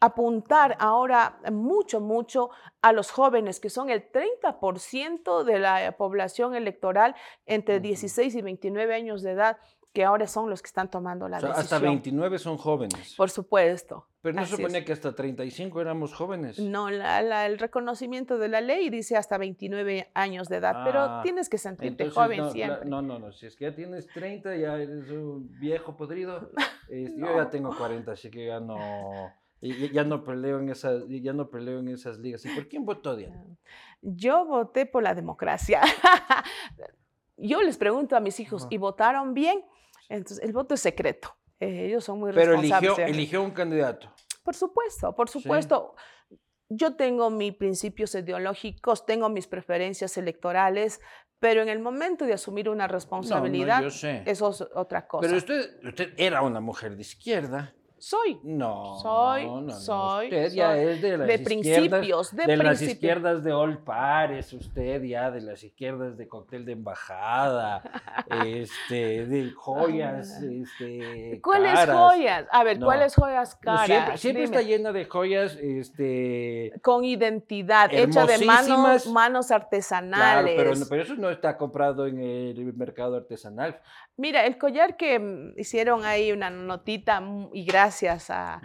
apuntar 0.04 0.76
ahora 0.80 1.40
mucho, 1.50 2.02
mucho 2.02 2.50
a 2.82 2.92
los 2.92 3.10
jóvenes, 3.10 3.62
que 3.62 3.70
son 3.70 3.90
el 3.90 4.12
30% 4.12 5.46
de 5.46 5.60
la 5.60 5.94
población 5.94 6.56
electoral 6.56 7.16
entre 7.46 7.80
16 7.80 8.36
y 8.36 8.42
29 8.42 8.94
años 8.94 9.22
de 9.22 9.32
edad, 9.32 9.58
que 9.94 10.04
ahora 10.04 10.28
son 10.28 10.50
los 10.50 10.62
que 10.62 10.68
están 10.68 10.90
tomando 10.90 11.30
la 11.30 11.38
decisión. 11.38 11.58
Hasta 11.58 11.80
29 11.80 12.38
son 12.38 12.58
jóvenes. 12.58 13.14
Por 13.16 13.30
supuesto. 13.30 14.08
Pero 14.22 14.36
no 14.36 14.46
se 14.46 14.58
supone 14.58 14.84
que 14.84 14.92
hasta 14.92 15.16
35 15.16 15.80
éramos 15.80 16.14
jóvenes. 16.14 16.60
No, 16.60 16.90
el 16.90 17.60
reconocimiento 17.60 18.38
de 18.38 18.50
la 18.50 18.60
ley 18.60 18.90
dice 18.90 19.16
hasta 19.16 19.38
29 19.38 20.10
años 20.14 20.50
de 20.50 20.58
edad, 20.58 20.84
pero 20.84 21.00
ah, 21.00 21.22
tienes 21.24 21.48
que 21.48 21.58
sentirte 21.58 22.10
joven 22.10 22.52
siempre. 22.52 22.90
no, 22.90 23.02
no, 23.02 23.20
no, 23.20 23.32
si 23.32 23.46
es 23.46 23.56
que 23.56 23.66
ya 23.66 23.76
tienes 23.76 24.08
30, 24.08 24.56
ya 24.58 24.76
eres 24.76 25.10
un 25.12 25.50
viejo 25.60 25.96
podrido. 25.96 26.52
Este, 26.90 27.18
yo 27.18 27.34
ya 27.38 27.50
tengo 27.50 27.76
40, 27.76 28.12
así 28.12 28.30
que 28.30 28.48
ya 28.48 28.60
no 28.60 28.78
ya 29.64 30.04
no 30.04 30.24
peleo 30.24 30.60
en 30.60 30.70
esas, 30.70 31.04
ya 31.08 31.34
no 31.34 31.50
peleo 31.50 31.80
en 31.80 31.88
esas 31.90 32.18
ligas. 32.20 32.46
¿Y 32.46 32.50
por 32.50 32.68
quién 32.68 32.86
votó, 32.86 33.16
Diana? 33.16 33.46
Yo 34.02 34.46
voté 34.46 34.86
por 34.86 35.04
la 35.04 35.16
democracia. 35.16 35.82
Yo 37.38 37.62
les 37.62 37.78
pregunto 37.78 38.16
a 38.16 38.20
mis 38.20 38.40
hijos, 38.40 38.68
¿y 38.70 38.78
votaron 38.78 39.34
bien? 39.34 39.64
Entonces, 40.10 40.44
el 40.44 40.54
voto 40.54 40.76
es 40.76 40.82
secreto. 40.82 41.36
Eh, 41.60 41.88
ellos 41.88 42.04
son 42.04 42.20
muy 42.20 42.32
Pero 42.34 42.52
responsables. 42.52 42.92
Pero 42.96 43.08
eligió, 43.08 43.16
eligió 43.16 43.44
un 43.44 43.52
candidato. 43.52 44.14
Por 44.44 44.56
supuesto, 44.56 45.16
por 45.16 45.30
supuesto. 45.30 45.96
yo 46.70 46.96
tengo 46.96 47.30
mis 47.30 47.56
principios 47.56 48.14
ideológicos, 48.16 49.06
tengo 49.06 49.30
mis 49.30 49.48
preferencias 49.48 50.18
electorales, 50.18 51.00
pero 51.40 51.62
en 51.62 51.70
el 51.70 51.80
momento 51.80 52.26
de 52.26 52.34
asumir 52.34 52.70
una 52.70 52.88
responsabilidad, 52.88 53.84
eso 53.86 54.50
es 54.50 54.62
otra 54.74 55.08
cosa. 55.08 55.28
Pero 55.28 55.38
usted, 55.38 55.86
usted 55.86 56.14
era 56.18 56.42
una 56.42 56.60
mujer 56.60 56.96
de 56.96 57.02
izquierda. 57.02 57.74
Soy. 58.04 58.38
No. 58.44 58.98
Soy. 59.02 59.46
No, 59.46 59.62
no, 59.62 59.72
soy. 59.72 60.26
Usted 60.26 60.52
ya 60.52 60.78
es 60.78 61.02
de 61.02 61.18
las 61.18 61.26
de 61.26 61.40
principios, 61.40 62.36
de, 62.36 62.58
las 62.58 62.82
izquierdas 62.82 63.46
de 63.46 63.54
All 63.54 63.78
Pares, 63.82 64.52
usted 64.52 65.02
ya 65.04 65.32
de 65.32 65.40
las 65.40 65.64
izquierdas 65.64 66.18
de 66.18 66.28
cóctel 66.28 66.66
de 66.66 66.74
embajada, 66.74 67.82
este, 68.46 69.26
de 69.26 69.52
joyas, 69.52 70.38
este. 70.42 71.40
¿Cuáles 71.42 71.80
joyas? 71.90 72.46
A 72.52 72.66
ver, 72.66 72.78
¿cuáles 72.78 73.16
joyas 73.16 73.56
caras? 73.56 74.20
siempre, 74.20 74.44
está 74.44 74.62
llena 74.62 74.92
de 74.92 75.06
joyas, 75.06 75.56
este. 75.56 76.74
Con 76.82 77.06
identidad, 77.06 77.90
hecha 77.94 78.26
de 78.26 78.46
manos, 78.46 79.08
manos 79.08 79.50
artesanales. 79.50 80.56
Claro, 80.56 80.72
pero, 80.74 80.86
pero 80.90 81.04
eso 81.04 81.16
no 81.16 81.30
está 81.30 81.56
comprado 81.56 82.06
en 82.06 82.20
el 82.20 82.74
mercado 82.74 83.16
artesanal. 83.16 83.80
Mira, 84.18 84.46
el 84.46 84.58
collar 84.58 84.98
que 84.98 85.18
mm, 85.18 85.54
hicieron 85.58 86.04
ahí 86.04 86.34
una 86.34 86.50
notita 86.50 87.22
mm, 87.22 87.50
y 87.54 87.64
gracias 87.64 87.93
a, 88.30 88.62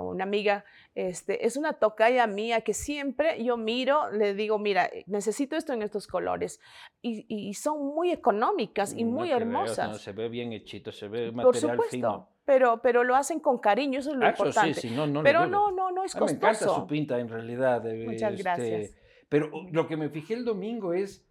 una 0.00 0.24
amiga, 0.24 0.64
este, 0.94 1.46
es 1.46 1.56
una 1.56 1.74
tocaya 1.74 2.26
mía 2.26 2.60
que 2.62 2.74
siempre 2.74 3.42
yo 3.42 3.56
miro, 3.56 4.10
le 4.10 4.34
digo, 4.34 4.58
mira, 4.58 4.86
eh, 4.86 5.04
necesito 5.06 5.56
esto 5.56 5.72
en 5.72 5.82
estos 5.82 6.06
colores. 6.06 6.60
Y, 7.02 7.54
son 7.54 7.94
muy 7.94 8.10
económicas 8.10 8.94
y 8.96 9.04
muy 9.04 9.30
hermosas. 9.30 10.00
se 10.00 10.12
ve 10.12 10.28
bien 10.28 10.52
hechito, 10.52 10.92
se 10.92 11.08
ve 11.08 11.30
material 11.32 11.44
Por 11.44 11.56
supuesto. 11.56 12.28
Pero, 12.44 12.80
pero 12.80 13.02
lo 13.02 13.16
hacen 13.16 13.40
con 13.40 13.58
cariño, 13.58 13.98
eso 13.98 14.12
es 14.12 14.16
lo 14.16 14.28
importante. 14.28 14.80
Sí, 14.80 14.90
no, 14.90 15.06
no 15.06 15.22
pero 15.22 15.46
no, 15.46 15.72
no, 15.72 15.90
no 15.90 16.04
es 16.04 16.14
costoso. 16.14 16.32
me 16.32 16.38
encanta 16.38 16.68
su 16.68 16.86
pinta 16.86 17.18
en 17.18 17.28
realidad. 17.28 17.82
Muchas 17.82 18.32
este, 18.32 18.42
gracias. 18.42 18.94
Pero 19.28 19.50
lo 19.72 19.88
que 19.88 19.96
me 19.96 20.08
fijé 20.10 20.34
el 20.34 20.44
domingo 20.44 20.92
es 20.92 21.26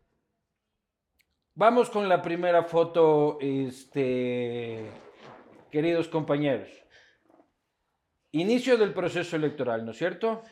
Vamos 1.57 1.89
con 1.89 2.09
la 2.09 2.21
primera 2.21 2.63
foto, 2.63 3.37
este, 3.39 4.91
queridos 5.71 6.09
compañeros. 6.09 6.67
Inicio 8.35 8.77
del 8.77 8.93
proceso 8.93 9.37
electoral, 9.37 9.85
¿no 9.85 9.91
es 9.91 9.97
cierto? 9.97 10.43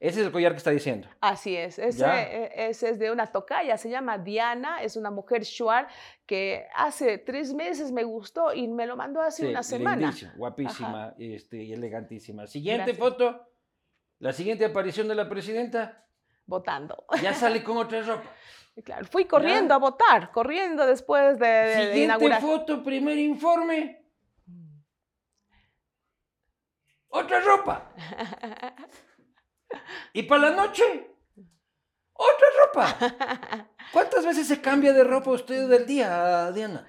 Ese 0.00 0.18
es 0.18 0.26
el 0.26 0.32
collar 0.32 0.50
que 0.50 0.58
está 0.58 0.72
diciendo. 0.72 1.06
Así 1.20 1.56
es, 1.56 1.78
ese, 1.78 2.04
e, 2.04 2.70
es 2.70 2.98
de 2.98 3.12
una 3.12 3.28
tocaya, 3.28 3.78
se 3.78 3.88
llama 3.88 4.18
Diana, 4.18 4.82
es 4.82 4.96
una 4.96 5.12
mujer 5.12 5.44
shuar 5.44 5.86
que 6.26 6.66
hace 6.74 7.18
tres 7.18 7.54
meses 7.54 7.92
me 7.92 8.02
gustó 8.02 8.52
y 8.52 8.66
me 8.66 8.84
lo 8.84 8.96
mandó 8.96 9.22
hace 9.22 9.48
una 9.48 9.62
semana. 9.62 10.12
guapísima 10.34 11.14
este, 11.18 11.62
y 11.62 11.72
elegantísima. 11.72 12.48
Siguiente 12.48 12.94
foto, 12.94 13.48
la 14.18 14.32
siguiente 14.32 14.64
aparición 14.64 15.06
de 15.06 15.14
la 15.14 15.28
presidenta. 15.28 16.04
Votando. 16.46 17.04
Ya 17.22 17.32
sale 17.32 17.62
con 17.62 17.76
otra 17.76 18.02
ropa. 18.02 18.28
Claro, 18.82 19.06
fui 19.06 19.26
corriendo 19.26 19.72
a 19.72 19.78
votar, 19.78 20.32
corriendo 20.32 20.84
después 20.84 21.38
de, 21.38 21.46
de 21.46 21.92
Siguiente 21.92 22.40
foto, 22.40 22.82
primer 22.82 23.18
informe. 23.18 24.01
Otra 27.12 27.40
ropa. 27.40 27.92
¿Y 30.14 30.22
para 30.22 30.50
la 30.50 30.56
noche? 30.56 31.10
Otra 32.14 32.46
ropa. 32.64 33.68
¿Cuántas 33.92 34.24
veces 34.24 34.48
se 34.48 34.60
cambia 34.60 34.94
de 34.94 35.04
ropa 35.04 35.30
usted 35.30 35.68
del 35.68 35.86
día, 35.86 36.50
Diana? 36.52 36.86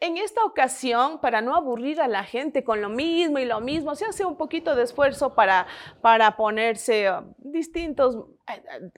En 0.00 0.18
esta 0.18 0.44
ocasión, 0.44 1.18
para 1.18 1.40
no 1.40 1.56
aburrir 1.56 1.98
a 2.02 2.08
la 2.08 2.24
gente 2.24 2.62
con 2.62 2.82
lo 2.82 2.90
mismo 2.90 3.38
y 3.38 3.46
lo 3.46 3.62
mismo, 3.62 3.94
se 3.94 4.04
hace 4.04 4.26
un 4.26 4.36
poquito 4.36 4.76
de 4.76 4.82
esfuerzo 4.82 5.34
para, 5.34 5.66
para 6.02 6.36
ponerse 6.36 7.10
uh, 7.10 7.34
distintos 7.38 8.18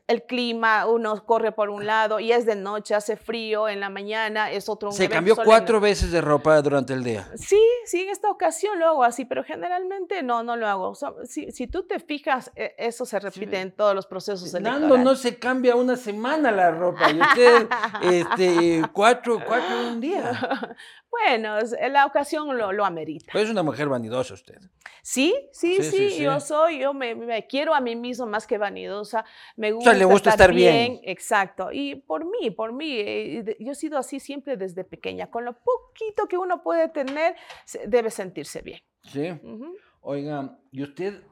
el 0.09 0.25
clima, 0.25 0.87
uno 0.87 1.25
corre 1.25 1.53
por 1.53 1.71
un 1.71 1.87
lado 1.87 2.19
y 2.19 2.33
es 2.33 2.47
de 2.47 2.57
noche, 2.57 2.95
hace 2.95 3.17
frío, 3.17 3.69
en 3.69 3.79
la 3.79 3.91
mañana 3.91 4.51
es 4.51 4.69
otro. 4.69 4.91
Se 4.91 5.09
cambió 5.09 5.37
cuatro 5.37 5.81
veces 5.81 6.11
de 6.11 6.21
ropa 6.21 6.61
durante 6.63 6.95
el 6.95 7.05
día. 7.05 7.29
Sí, 7.37 7.61
sí, 7.85 8.03
en 8.03 8.11
esta 8.11 8.29
ocasión 8.29 8.79
lo 8.79 8.87
hago 8.87 9.05
así, 9.05 9.25
pero 9.25 9.45
generalmente 9.45 10.23
no, 10.23 10.43
no 10.43 10.57
lo 10.57 10.67
hago. 10.67 10.95
si, 11.25 11.53
si, 11.53 11.69
tú 11.69 11.87
te 11.87 12.01
fijas, 12.01 12.51
e, 12.57 12.75
eso 12.77 13.07
se 13.07 13.21
repite 13.21 13.61
en 13.61 13.71
todos 13.71 13.95
los 13.95 14.07
procesos 14.07 14.53
electorales. 14.53 14.89
Nando 14.89 14.99
no 14.99 15.15
se 15.15 15.39
cambia 15.39 15.77
una 15.77 15.97
semana 15.97 16.51
la 16.51 16.73
ropa 16.73 17.11
y 17.13 17.21
usted 17.21 17.69
este, 18.03 18.83
cuatro, 18.93 19.39
cuatro 19.47 19.81
en 19.81 19.87
un 19.87 20.01
día. 20.01 20.77
Bueno, 21.09 21.57
la 21.91 22.05
ocasión 22.05 22.59
lo, 22.59 22.73
lo 22.73 22.85
amerita. 22.85 23.33
Pues 23.33 23.45
es 23.45 23.51
una 23.51 23.63
mujer 23.63 23.89
vanidosa 23.89 24.35
usted. 24.35 24.59
Sí, 25.03 25.35
sí, 25.53 25.83
sí, 25.83 26.19
yo 26.19 26.41
soy, 26.41 26.81
yo 26.81 26.93
me, 26.93 27.15
me, 27.15 27.47
quiero 27.47 27.75
a 27.75 27.81
mí 27.81 27.95
mismo 27.95 28.27
más 28.27 28.47
que 28.47 28.59
vanidosa. 28.59 29.25
Me 29.57 29.73
gusta, 29.73 29.93
le 29.93 30.05
gusta 30.05 30.31
estar, 30.31 30.53
bien. 30.53 31.01
Exacto. 31.03 31.69
Y 31.73 31.97
por 31.97 32.25
mí, 32.25 32.51
por 32.51 32.73
mí, 32.73 32.97
eh, 32.99 33.57
yo 33.61 33.73
he 33.73 33.75
sido 33.75 33.99
así 33.99 34.21
siempre 34.21 34.57
desde 34.57 34.85
pequeña. 34.85 35.31
Con 35.31 35.45
lo 35.45 35.55
poquito 35.55 36.27
que 36.29 36.39
uno 36.39 36.63
puede 36.63 36.89
tener, 36.89 37.37
debe 37.87 38.11
sentirse 38.11 38.63
bien. 38.63 38.81
Sí. 39.03 39.29
Oiga, 40.01 40.59
¿y 40.71 40.83
usted 40.83 41.23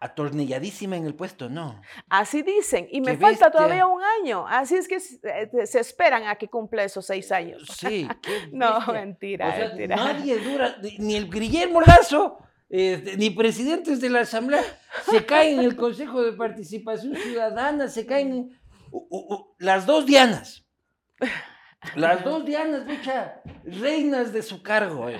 atornilladísima 0.00 0.96
en 0.96 1.06
el 1.06 1.14
puesto, 1.14 1.48
no. 1.48 1.80
Así 2.08 2.42
dicen, 2.42 2.86
y 2.90 3.00
me 3.00 3.16
falta 3.16 3.50
todavía 3.50 3.86
un 3.86 4.00
año, 4.02 4.46
así 4.46 4.76
es 4.76 4.86
que 4.86 4.96
eh, 4.96 5.66
se 5.66 5.80
esperan 5.80 6.24
a 6.24 6.36
que 6.36 6.48
cumpla 6.48 6.84
esos 6.84 7.06
seis 7.06 7.32
años. 7.32 7.66
Sí, 7.76 8.08
qué 8.22 8.48
No, 8.52 8.80
mentira, 8.92 9.56
mentira. 9.58 9.96
Nadie 9.96 10.38
dura, 10.38 10.76
ni 10.98 11.16
el 11.16 11.28
Guillermo 11.28 11.80
Lazo, 11.80 12.38
este, 12.68 13.16
ni 13.16 13.30
presidentes 13.30 14.00
de 14.00 14.10
la 14.10 14.20
Asamblea, 14.20 14.62
se 15.10 15.24
caen 15.24 15.60
en 15.60 15.64
el 15.64 15.76
Consejo 15.76 16.22
de 16.22 16.32
Participación 16.32 17.16
Ciudadana, 17.16 17.88
se 17.88 18.06
caen 18.06 18.58
las 19.58 19.86
dos 19.86 20.06
Dianas. 20.06 20.66
Las 21.94 22.24
dos 22.24 22.44
Dianas, 22.44 22.84
mucha, 22.84 23.40
reinas 23.64 24.32
de 24.32 24.42
su 24.42 24.62
cargo. 24.62 25.08
Eh. 25.08 25.18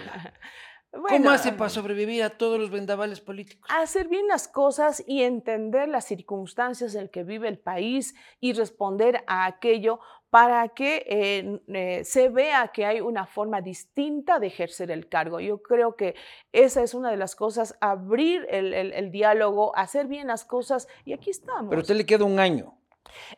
¿Cómo 0.90 1.30
hace 1.30 1.52
para 1.52 1.68
sobrevivir 1.68 2.22
a 2.22 2.30
todos 2.30 2.58
los 2.58 2.70
vendavales 2.70 3.20
políticos? 3.20 3.70
Hacer 3.70 4.08
bien 4.08 4.26
las 4.26 4.48
cosas 4.48 5.04
y 5.06 5.22
entender 5.22 5.88
las 5.88 6.06
circunstancias 6.06 6.94
en 6.94 7.08
que 7.08 7.24
vive 7.24 7.48
el 7.48 7.58
país 7.58 8.14
y 8.40 8.54
responder 8.54 9.22
a 9.26 9.44
aquello 9.44 10.00
para 10.30 10.68
que 10.68 11.04
eh, 11.06 11.60
eh, 11.68 12.04
se 12.04 12.28
vea 12.28 12.68
que 12.68 12.84
hay 12.84 13.00
una 13.00 13.26
forma 13.26 13.60
distinta 13.60 14.38
de 14.38 14.48
ejercer 14.48 14.90
el 14.90 15.08
cargo. 15.08 15.40
Yo 15.40 15.62
creo 15.62 15.96
que 15.96 16.14
esa 16.52 16.82
es 16.82 16.94
una 16.94 17.10
de 17.10 17.16
las 17.16 17.34
cosas, 17.34 17.76
abrir 17.80 18.46
el, 18.50 19.10
diálogo, 19.10 19.74
hacer 19.76 20.06
bien 20.06 20.26
las 20.26 20.44
cosas 20.44 20.86
y 21.04 21.14
aquí 21.14 21.30
estamos. 21.30 21.70
Pero 21.70 21.80
a 21.80 21.82
usted 21.82 21.96
le 21.96 22.04
queda 22.04 22.24
un 22.24 22.38
año. 22.38 22.74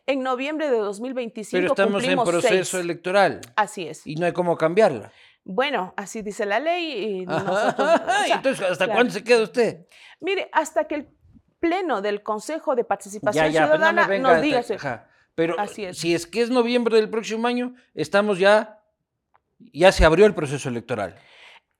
En 0.05 0.21
noviembre 0.21 0.69
de 0.69 0.77
2025 0.77 1.57
Pero 1.57 1.67
estamos 1.67 2.03
en 2.03 2.21
proceso 2.23 2.77
electoral. 2.77 3.39
Así 3.55 3.87
es. 3.87 4.05
Y 4.05 4.15
no 4.15 4.25
hay 4.25 4.33
cómo 4.33 4.57
cambiarla. 4.57 5.13
Bueno, 5.45 5.93
así 5.95 6.21
dice 6.21 6.45
la 6.45 6.59
ley. 6.59 6.91
Y 6.91 7.19
Entonces, 8.31 8.69
¿hasta 8.69 8.87
cuándo 8.87 9.13
se 9.13 9.23
queda 9.23 9.43
usted? 9.43 9.87
Mire, 10.19 10.49
hasta 10.51 10.85
que 10.85 10.95
el 10.95 11.09
pleno 11.59 12.01
del 12.01 12.21
Consejo 12.21 12.75
de 12.75 12.83
Participación 12.83 13.45
pues 13.45 13.55
Ciudadana 13.55 14.07
nos 14.17 14.41
diga. 14.41 15.07
Pero 15.35 15.55
si 15.93 16.13
es 16.13 16.27
que 16.27 16.41
es 16.41 16.49
noviembre 16.49 16.95
del 16.97 17.09
próximo 17.09 17.47
año, 17.47 17.73
estamos 17.95 18.37
ya, 18.37 18.79
ya 19.73 19.91
se 19.91 20.05
abrió 20.05 20.25
el 20.25 20.35
proceso 20.35 20.69
electoral. 20.69 21.15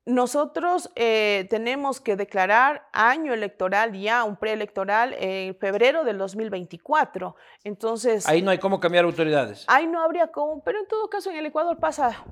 Nosotros 0.05 0.89
eh, 0.95 1.45
tenemos 1.49 2.01
que 2.01 2.15
declarar 2.15 2.87
año 2.91 3.33
electoral 3.33 3.93
ya, 3.93 4.23
un 4.23 4.35
preelectoral, 4.35 5.13
en 5.19 5.55
febrero 5.55 6.03
del 6.03 6.17
2024. 6.17 7.35
Entonces. 7.63 8.27
Ahí 8.27 8.41
no 8.41 8.49
hay 8.49 8.57
cómo 8.57 8.79
cambiar 8.79 9.05
autoridades. 9.05 9.65
Ahí 9.67 9.85
no 9.85 10.01
habría 10.01 10.27
cómo, 10.27 10.63
pero 10.63 10.79
en 10.79 10.87
todo 10.87 11.07
caso 11.07 11.29
en 11.29 11.37
el 11.37 11.45
Ecuador 11.45 11.77
pasa 11.77 12.25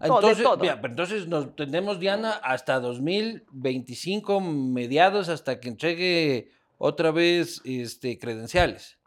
entonces, 0.00 0.46
entonces 0.84 1.26
nos 1.26 1.56
tenemos, 1.56 1.98
Diana, 1.98 2.32
hasta 2.42 2.78
2025, 2.78 4.40
mediados, 4.40 5.28
hasta 5.28 5.58
que 5.58 5.68
entregue 5.68 6.52
otra 6.76 7.10
vez 7.10 7.60
este, 7.64 8.18
credenciales. 8.18 8.97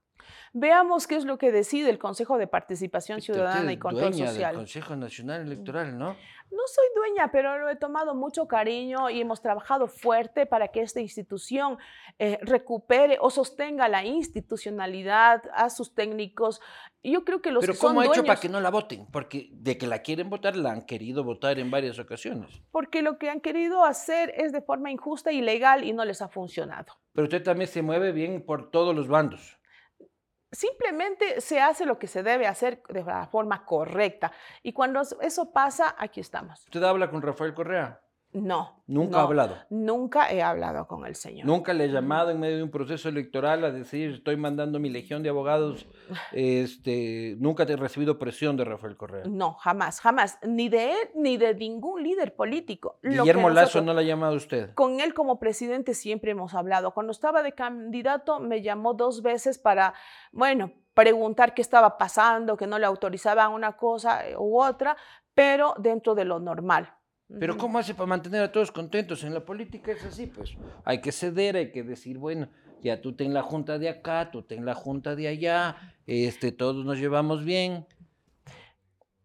Veamos 0.54 1.08
qué 1.08 1.16
es 1.16 1.24
lo 1.24 1.38
que 1.38 1.50
decide 1.52 1.90
el 1.90 1.98
Consejo 1.98 2.38
de 2.38 2.46
Participación 2.46 3.22
Ciudadana 3.22 3.72
y 3.72 3.78
Control 3.78 4.14
Social. 4.14 4.52
Del 4.52 4.56
Consejo 4.56 4.96
Nacional 4.98 5.42
Electoral, 5.42 5.98
¿no? 5.98 6.18
No 6.52 6.68
soy 6.68 6.86
dueña, 6.94 7.32
pero 7.32 7.58
lo 7.58 7.70
he 7.70 7.78
tomado 7.78 8.14
mucho 8.14 8.46
cariño 8.46 9.10
y 9.10 9.22
hemos 9.22 9.42
trabajado 9.42 9.88
fuerte 9.88 10.46
para 10.46 10.68
que 10.68 10.82
esta 10.82 11.00
institución 11.00 11.78
eh, 12.20 12.38
recupere 12.42 13.18
o 13.22 13.30
sostenga 13.30 13.88
la 13.88 14.04
institucionalidad 14.04 15.42
a 15.54 15.70
sus 15.70 15.96
técnicos. 15.96 16.60
Yo 17.02 17.24
creo 17.24 17.42
que 17.42 17.52
los 17.52 17.66
Pero 17.66 17.80
¿cómo 17.80 18.02
ha 18.02 18.08
hecho 18.08 18.26
para 18.26 18.38
que 18.38 18.50
no 18.50 18.60
la 18.60 18.70
voten? 18.70 19.08
Porque 19.10 19.48
de 19.54 19.78
que 19.78 19.88
la 19.88 20.00
quieren 20.00 20.30
votar, 20.30 20.58
la 20.58 20.74
han 20.74 20.82
querido 20.82 21.24
votar 21.24 21.58
en 21.60 21.72
varias 21.72 21.98
ocasiones. 21.98 22.62
Porque 22.72 23.02
lo 23.02 23.18
que 23.18 23.30
han 23.30 23.40
querido 23.40 23.86
hacer 23.86 24.34
es 24.36 24.52
de 24.52 24.62
forma 24.62 24.92
injusta 24.92 25.32
y 25.32 25.38
ilegal 25.38 25.86
y 25.86 25.94
no 25.94 26.04
les 26.04 26.22
ha 26.22 26.28
funcionado. 26.28 26.92
Pero 27.14 27.24
usted 27.24 27.42
también 27.42 27.70
se 27.70 27.82
mueve 27.82 28.12
bien 28.12 28.46
por 28.46 28.70
todos 28.70 28.94
los 28.94 29.08
bandos 29.08 29.61
simplemente 30.52 31.40
se 31.42 31.62
hace 31.62 31.86
lo 31.86 31.98
que 31.98 32.08
se 32.08 32.24
debe 32.24 32.48
hacer 32.48 32.84
de 32.90 33.04
la 33.04 33.28
forma 33.28 33.66
correcta. 33.66 34.32
Y 34.64 34.74
cuando 34.74 35.02
eso 35.22 35.52
pasa, 35.52 35.96
aquí 35.98 36.20
estamos. 36.20 36.62
¿Usted 36.66 36.84
habla 36.84 37.10
con 37.10 37.22
Rafael 37.22 37.54
Correa? 37.54 38.01
No. 38.34 38.82
Nunca 38.88 39.20
ha 39.20 39.24
hablado. 39.24 39.56
Nunca 39.70 40.32
he 40.32 40.42
hablado 40.42 40.88
con 40.88 41.06
el 41.06 41.16
señor. 41.16 41.46
Nunca 41.46 41.74
le 41.74 41.86
he 41.86 41.88
llamado 41.90 42.32
en 42.32 42.40
medio 42.40 42.58
de 42.58 42.64
un 42.64 42.72
proceso 42.72 43.10
electoral 43.10 43.64
a 43.64 43.72
decir 43.72 44.12
estoy 44.12 44.38
mandando 44.38 44.80
mi 44.80 44.90
legión 44.90 45.24
de 45.24 45.30
abogados. 45.30 45.88
Este, 46.34 47.36
nunca 47.40 47.66
te 47.66 47.74
he 47.74 47.76
recibido 47.78 48.20
presión 48.20 48.56
de 48.58 48.66
Rafael 48.66 48.96
Correa. 48.98 49.24
No, 49.28 49.54
jamás, 49.54 50.00
jamás. 50.00 50.38
Ni 50.44 50.70
de 50.70 50.92
él 50.92 51.10
ni 51.16 51.38
de 51.38 51.56
ningún 51.56 52.04
líder 52.04 52.36
político. 52.36 53.00
Guillermo 53.02 53.50
Lazo 53.50 53.82
no 53.82 53.94
la 53.94 54.02
ha 54.02 54.04
llamado 54.04 54.36
usted. 54.36 54.74
Con 54.74 55.00
él 55.00 55.14
como 55.14 55.40
presidente 55.40 55.94
siempre 55.94 56.32
hemos 56.32 56.54
hablado. 56.54 56.94
Cuando 56.94 57.12
estaba 57.12 57.44
de 57.44 57.54
candidato 57.54 58.40
me 58.40 58.62
llamó 58.62 58.94
dos 58.94 59.22
veces 59.22 59.58
para, 59.58 59.94
bueno, 60.32 60.72
preguntar 60.94 61.54
qué 61.54 61.62
estaba 61.62 61.98
pasando, 61.98 62.58
que 62.58 62.68
no 62.68 62.78
le 62.80 62.86
autorizaban 62.86 63.52
una 63.52 63.78
cosa 63.78 64.28
eh, 64.28 64.36
u 64.38 64.62
otra, 64.62 64.98
pero 65.34 65.76
dentro 65.78 66.16
de 66.16 66.26
lo 66.26 66.40
normal 66.40 66.94
pero 67.40 67.58
¿cómo 67.58 67.80
hace 67.80 67.94
para 67.94 68.08
mantener 68.08 68.42
a 68.42 68.52
todos 68.52 68.72
contentos? 68.72 69.24
En 69.24 69.34
la 69.34 69.46
política 69.46 69.92
es 69.92 70.04
así, 70.04 70.28
pues 70.28 70.56
hay 70.84 71.02
que 71.02 71.12
ceder, 71.12 71.56
hay 71.56 71.72
que 71.72 71.84
decir, 71.84 72.18
bueno, 72.18 72.50
ya 72.82 73.02
tú 73.02 73.14
ten 73.14 73.34
la 73.34 73.44
junta 73.44 73.78
de 73.78 73.90
acá, 73.90 74.32
tú 74.32 74.42
ten 74.42 74.66
la 74.66 74.74
junta 74.74 75.16
de 75.16 75.28
allá, 75.28 75.76
este, 76.08 76.52
todos 76.52 76.86
nos 76.86 76.98
llevamos 76.98 77.44
bien. 77.46 77.86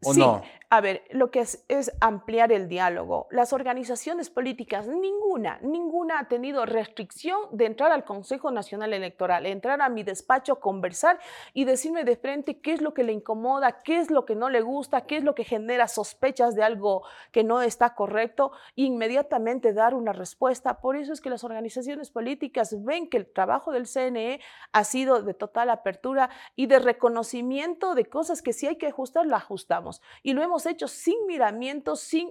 ¿O 0.03 0.15
no? 0.15 0.43
A 0.69 0.81
ver, 0.81 1.05
lo 1.11 1.31
que 1.31 1.41
es, 1.41 1.93
ampliar 2.01 2.51
el 2.51 2.69
diálogo. 2.69 3.29
Las 3.31 3.53
organizaciones 3.53 4.31
políticas, 4.31 4.89
ninguna, 4.89 5.61
ninguna 5.63 6.19
ha 6.19 6.29
tenido 6.29 6.67
restricción 6.67 7.39
de 7.53 7.67
entrar 7.67 7.93
al 7.93 8.05
Consejo 8.05 8.51
Nacional 8.51 8.93
Electoral, 8.93 9.47
entrar 9.47 9.81
a 9.81 9.89
mi 9.89 10.03
despacho, 10.03 10.59
conversar 10.59 11.21
y 11.55 11.67
decirme 11.67 12.03
de 12.03 12.17
frente 12.17 12.59
qué 12.59 12.73
es 12.73 12.83
lo 12.83 12.95
que 12.95 13.05
le 13.05 13.13
incomoda, 13.13 13.81
qué 13.83 14.01
es 14.01 14.11
lo 14.11 14.25
que 14.25 14.35
no 14.35 14.51
le 14.51 14.61
gusta, 14.61 15.03
qué 15.03 15.19
es 15.19 15.23
lo 15.23 15.37
que 15.37 15.45
genera 15.45 15.87
sospechas 15.87 16.57
de 16.57 16.65
algo 16.65 17.05
que 17.31 17.45
no 17.45 17.63
está 17.63 17.95
correcto, 17.95 18.51
e 18.77 18.83
inmediatamente 18.83 19.73
dar 19.73 19.95
una 19.95 20.13
respuesta. 20.13 20.81
Por 20.81 20.97
eso 20.97 21.13
es 21.13 21.21
que 21.21 21.31
las 21.31 21.45
organizaciones 21.45 22.11
políticas 22.11 22.75
ven 22.85 23.09
que 23.09 23.19
el 23.19 23.33
trabajo 23.33 23.71
del 23.71 23.87
CNE 23.87 24.41
ha 24.73 24.83
sido 24.83 25.23
de 25.23 25.35
total 25.35 25.71
apertura 25.71 26.29
y 26.57 26.67
de 26.67 26.81
reconocimiento 26.81 27.95
de 27.95 28.07
cosas 28.07 28.43
que 28.43 28.53
si 28.53 28.67
hay 28.67 28.79
que 28.79 28.89
ajustar, 28.89 29.27
lo 29.27 29.37
ajustamos. 29.37 30.03
Y 30.25 30.33
lo 30.33 30.43
hemos 30.43 30.56
hecho 30.65 30.89
sin 30.89 31.27
miramientos, 31.27 32.01
sin... 32.01 32.31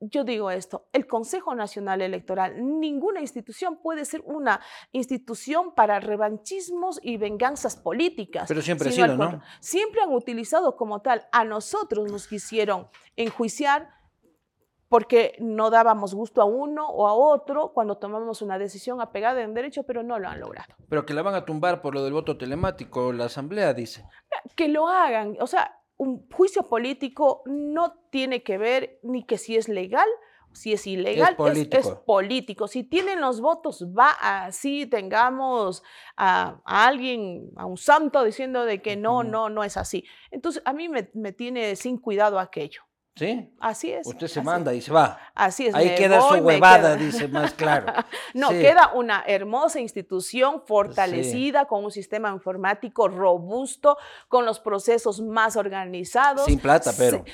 Yo 0.00 0.24
digo 0.24 0.50
esto, 0.50 0.88
el 0.92 1.06
Consejo 1.06 1.54
Nacional 1.54 2.02
Electoral, 2.02 2.56
ninguna 2.78 3.20
institución 3.20 3.78
puede 3.80 4.04
ser 4.04 4.22
una 4.26 4.60
institución 4.92 5.74
para 5.74 5.98
revanchismos 5.98 7.00
y 7.02 7.16
venganzas 7.16 7.76
políticas. 7.76 8.46
Pero 8.48 8.60
siempre 8.60 8.90
ha 8.90 8.92
sido, 8.92 9.16
¿no? 9.16 9.40
Siempre 9.60 10.02
han 10.02 10.12
utilizado 10.12 10.76
como 10.76 11.00
tal. 11.00 11.26
A 11.32 11.44
nosotros 11.44 12.10
nos 12.10 12.26
quisieron 12.26 12.88
enjuiciar 13.16 13.88
porque 14.88 15.36
no 15.40 15.70
dábamos 15.70 16.14
gusto 16.14 16.42
a 16.42 16.44
uno 16.44 16.86
o 16.86 17.08
a 17.08 17.14
otro 17.14 17.72
cuando 17.72 17.96
tomamos 17.96 18.42
una 18.42 18.58
decisión 18.58 19.00
apegada 19.00 19.42
en 19.42 19.54
derecho, 19.54 19.84
pero 19.84 20.02
no 20.02 20.18
lo 20.18 20.28
han 20.28 20.38
logrado. 20.38 20.74
Pero 20.88 21.06
que 21.06 21.14
la 21.14 21.22
van 21.22 21.34
a 21.34 21.44
tumbar 21.44 21.80
por 21.80 21.94
lo 21.94 22.04
del 22.04 22.12
voto 22.12 22.36
telemático, 22.36 23.12
la 23.12 23.24
Asamblea 23.24 23.72
dice. 23.74 24.06
Que 24.54 24.68
lo 24.68 24.86
hagan, 24.88 25.36
o 25.40 25.46
sea, 25.46 25.80
un 25.96 26.28
juicio 26.30 26.64
político 26.68 27.42
no 27.46 27.94
tiene 28.10 28.42
que 28.42 28.58
ver 28.58 28.98
ni 29.02 29.24
que 29.24 29.38
si 29.38 29.56
es 29.56 29.68
legal, 29.68 30.08
si 30.52 30.72
es 30.72 30.86
ilegal, 30.86 31.36
es 31.70 31.88
político. 32.06 32.68
Si 32.68 32.84
tienen 32.84 33.20
los 33.20 33.40
votos, 33.40 33.86
va 33.86 34.10
así 34.10 34.86
tengamos 34.86 35.82
a, 36.16 36.60
alguien, 36.64 37.50
a 37.56 37.66
un 37.66 37.76
santo 37.76 38.22
diciendo 38.24 38.64
de 38.64 38.80
que 38.80 38.96
no, 38.96 39.24
no, 39.24 39.48
no 39.50 39.64
es 39.64 39.76
así. 39.76 40.04
Entonces, 40.30 40.62
a 40.64 40.72
mí 40.72 40.88
me, 40.88 41.10
me 41.14 41.32
tiene 41.32 41.76
sin 41.76 41.98
cuidado 41.98 42.38
aquello. 42.38 42.82
¿Sí? 43.16 43.48
Así 43.60 43.92
es. 43.92 44.08
Usted 44.08 44.26
se 44.26 44.42
manda 44.42 44.74
y 44.74 44.80
se 44.80 44.92
va. 44.92 45.20
Así 45.36 45.66
es. 45.66 45.74
Ahí 45.74 45.94
queda 45.94 46.20
su 46.20 46.34
huevada, 46.34 46.96
dice 46.96 47.28
más 47.28 47.54
claro. 47.54 47.92
no, 48.34 48.48
queda 48.48 48.92
una 48.92 49.22
hermosa 49.24 49.78
institución 49.78 50.62
fortalecida 50.66 51.66
con 51.66 51.84
un 51.84 51.92
sistema 51.92 52.30
informático 52.30 53.06
robusto, 53.06 53.96
con 54.26 54.44
los 54.44 54.58
procesos 54.58 55.20
más 55.20 55.56
organizados. 55.56 56.46
Sin 56.46 56.58
plata, 56.58 56.92
pero 56.98 57.24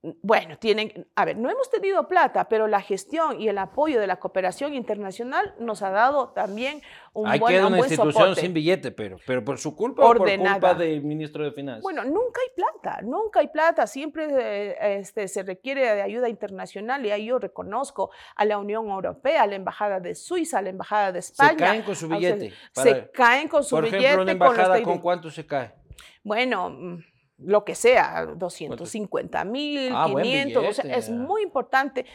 bueno, 0.00 0.56
tienen, 0.58 1.08
a 1.16 1.24
ver, 1.24 1.36
no 1.36 1.50
hemos 1.50 1.68
tenido 1.70 2.06
plata, 2.06 2.48
pero 2.48 2.68
la 2.68 2.80
gestión 2.80 3.40
y 3.40 3.48
el 3.48 3.58
apoyo 3.58 3.98
de 3.98 4.06
la 4.06 4.20
cooperación 4.20 4.74
internacional 4.74 5.56
nos 5.58 5.82
ha 5.82 5.90
dado 5.90 6.28
también 6.28 6.82
un 7.12 7.26
Hay 7.26 7.40
buen, 7.40 7.64
una 7.64 7.78
institución 7.78 8.36
sin 8.36 8.54
billete, 8.54 8.92
pero, 8.92 9.18
pero 9.26 9.44
por 9.44 9.58
su 9.58 9.74
culpa 9.74 10.04
o 10.04 10.14
por 10.14 10.18
culpa 10.18 10.74
del 10.74 11.02
ministro 11.02 11.42
de 11.42 11.50
Finanzas. 11.50 11.82
Bueno, 11.82 12.04
nunca 12.04 12.40
hay 12.40 12.54
plata, 12.54 13.00
nunca 13.02 13.40
hay 13.40 13.48
plata, 13.48 13.88
siempre 13.88 14.28
eh, 14.30 14.98
este, 15.00 15.26
se 15.26 15.42
requiere 15.42 15.80
de 15.80 16.02
ayuda 16.02 16.28
internacional 16.28 17.04
y 17.04 17.10
ahí 17.10 17.26
yo 17.26 17.40
reconozco 17.40 18.12
a 18.36 18.44
la 18.44 18.58
Unión 18.58 18.88
Europea, 18.88 19.42
a 19.42 19.46
la 19.48 19.56
Embajada 19.56 19.98
de 19.98 20.14
Suiza, 20.14 20.58
a 20.58 20.62
la 20.62 20.70
Embajada 20.70 21.10
de 21.10 21.18
España. 21.18 21.50
Se 21.50 21.56
caen 21.56 21.82
con 21.82 21.96
su 21.96 22.08
billete. 22.08 22.52
se 22.72 23.10
caen 23.10 23.48
con 23.48 23.64
su 23.64 23.76
billete. 23.76 23.96
Por 23.96 24.04
ejemplo, 24.04 24.22
una 24.22 24.32
embajada, 24.32 24.82
¿con 24.82 24.98
cuánto 25.00 25.28
se 25.28 25.44
cae? 25.44 25.74
Bueno 26.22 27.00
lo 27.38 27.64
que 27.64 27.74
sea, 27.74 28.26
250 28.26 29.44
mil, 29.44 29.92
500, 29.92 30.64
ah, 30.64 30.68
o 30.68 30.72
sea, 30.72 30.96
es 30.96 31.10
muy 31.10 31.42
importante. 31.42 32.06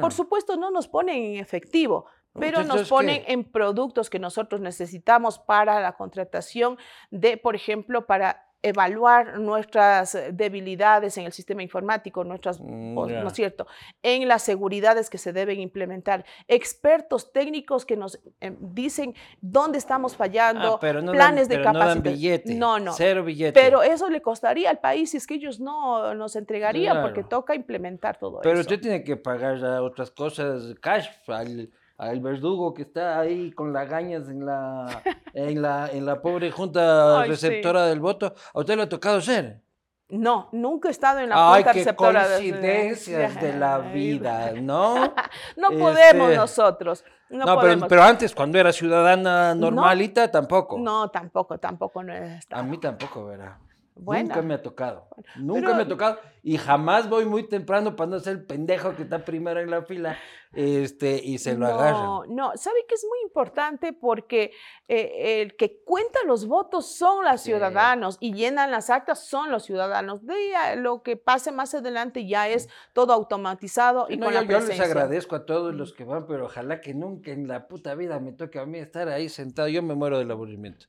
Por 0.00 0.12
supuesto, 0.12 0.56
no 0.56 0.70
nos 0.70 0.88
ponen 0.88 1.16
en 1.16 1.36
efectivo, 1.36 2.06
pero 2.38 2.64
nos 2.64 2.88
ponen 2.88 3.22
en 3.26 3.44
productos 3.44 4.10
que 4.10 4.18
nosotros 4.18 4.60
necesitamos 4.60 5.38
para 5.38 5.80
la 5.80 5.92
contratación 5.92 6.78
de, 7.10 7.36
por 7.36 7.54
ejemplo, 7.54 8.06
para 8.06 8.51
evaluar 8.62 9.38
nuestras 9.38 10.16
debilidades 10.32 11.18
en 11.18 11.26
el 11.26 11.32
sistema 11.32 11.62
informático, 11.62 12.24
nuestras, 12.24 12.60
mm, 12.60 12.94
¿no 12.94 13.26
es 13.26 13.32
cierto?, 13.34 13.66
en 14.02 14.28
las 14.28 14.42
seguridades 14.42 15.10
que 15.10 15.18
se 15.18 15.32
deben 15.32 15.60
implementar, 15.60 16.24
expertos 16.48 17.32
técnicos 17.32 17.84
que 17.84 17.96
nos 17.96 18.20
em, 18.40 18.56
dicen 18.60 19.14
dónde 19.40 19.78
estamos 19.78 20.16
fallando, 20.16 20.74
ah, 20.74 21.02
planes 21.12 21.48
de 21.48 21.62
capacitación. 21.62 22.58
No, 22.58 22.78
no, 22.78 22.92
cero 22.92 23.24
billete. 23.24 23.60
Pero 23.60 23.82
eso 23.82 24.08
le 24.08 24.22
costaría 24.22 24.70
al 24.70 24.78
país 24.78 25.10
si 25.10 25.16
es 25.16 25.26
que 25.26 25.34
ellos 25.34 25.60
no 25.60 26.14
nos 26.14 26.36
entregarían, 26.36 27.02
porque 27.02 27.24
toca 27.24 27.54
implementar 27.54 28.18
todo 28.18 28.40
eso. 28.40 28.42
Pero 28.42 28.60
usted 28.60 28.80
tiene 28.80 29.02
que 29.02 29.16
pagar 29.16 29.62
otras 29.80 30.10
cosas, 30.10 30.74
cash, 30.80 31.08
al 31.26 31.70
al 32.02 32.20
verdugo 32.20 32.74
que 32.74 32.82
está 32.82 33.20
ahí 33.20 33.52
con 33.52 33.72
las 33.72 33.88
gañas 33.88 34.28
en 34.28 34.44
la, 34.44 35.02
en 35.32 35.62
la, 35.62 35.88
en 35.92 36.04
la 36.04 36.20
pobre 36.20 36.50
junta 36.50 37.24
receptora 37.24 37.86
del 37.86 38.00
voto. 38.00 38.34
¿A 38.52 38.58
usted 38.58 38.76
le 38.76 38.82
ha 38.82 38.88
tocado 38.88 39.20
ser? 39.20 39.60
No, 40.08 40.48
nunca 40.50 40.88
he 40.88 40.90
estado 40.90 41.20
en 41.20 41.28
la 41.28 41.54
junta 41.54 41.72
receptora. 41.72 42.22
Ay, 42.22 42.26
qué 42.26 42.50
coincidencias 42.50 43.40
de 43.40 43.56
la 43.56 43.78
vida, 43.94 44.52
¿no? 44.60 45.14
no 45.56 45.70
podemos 45.70 46.28
este, 46.28 46.36
nosotros. 46.36 47.04
No, 47.30 47.58
Pero, 47.88 48.02
antes, 48.02 48.34
cuando 48.34 48.58
era 48.58 48.72
ciudadana 48.72 49.54
normalita, 49.54 50.30
tampoco. 50.30 50.78
No, 50.78 51.08
tampoco, 51.08 51.58
tampoco 51.58 52.02
no 52.02 52.12
estado. 52.12 52.60
A 52.60 52.64
mí 52.64 52.78
tampoco, 52.78 53.26
¿verdad? 53.26 53.56
Nunca 53.94 54.42
me 54.42 54.54
ha 54.54 54.62
tocado. 54.62 55.06
Nunca 55.36 55.74
me 55.74 55.82
ha 55.82 55.88
tocado. 55.88 56.18
Y 56.42 56.56
jamás 56.56 57.08
voy 57.08 57.24
muy 57.24 57.48
temprano 57.48 57.94
para 57.94 58.10
no 58.10 58.20
ser 58.20 58.36
el 58.36 58.44
pendejo 58.44 58.96
que 58.96 59.02
está 59.02 59.24
primero 59.24 59.60
en 59.60 59.70
la 59.70 59.82
fila 59.82 60.18
este, 60.52 61.20
y 61.22 61.38
se 61.38 61.56
lo 61.56 61.68
no, 61.68 62.24
No, 62.26 62.52
sabe 62.56 62.84
que 62.88 62.94
es 62.94 63.06
muy 63.08 63.18
importante 63.22 63.92
porque 63.92 64.52
eh, 64.88 65.42
el 65.42 65.56
que 65.56 65.82
cuenta 65.84 66.18
los 66.26 66.46
votos 66.46 66.94
son 66.94 67.24
los 67.24 67.40
ciudadanos 67.40 68.18
y 68.20 68.34
llenan 68.34 68.70
las 68.70 68.90
actas 68.90 69.26
son 69.26 69.50
los 69.50 69.64
ciudadanos. 69.64 70.26
De 70.26 70.76
lo 70.76 71.02
que 71.02 71.16
pase 71.16 71.52
más 71.52 71.74
adelante 71.74 72.26
ya 72.26 72.48
es 72.48 72.68
todo 72.92 73.12
automatizado 73.12 74.06
y 74.08 74.18
con 74.18 74.32
yo, 74.32 74.40
la 74.40 74.46
presencia. 74.46 74.76
Yo 74.76 74.82
les 74.82 74.90
agradezco 74.90 75.36
a 75.36 75.46
todos 75.46 75.74
los 75.74 75.92
que 75.92 76.04
van, 76.04 76.26
pero 76.26 76.46
ojalá 76.46 76.80
que 76.80 76.92
nunca 76.92 77.30
en 77.30 77.46
la 77.46 77.68
puta 77.68 77.94
vida 77.94 78.18
me 78.20 78.32
toque 78.32 78.58
a 78.58 78.66
mí 78.66 78.78
estar 78.78 79.08
ahí 79.08 79.28
sentado. 79.28 79.68
Yo 79.68 79.82
me 79.82 79.94
muero 79.94 80.18
del 80.18 80.30
aburrimiento. 80.30 80.86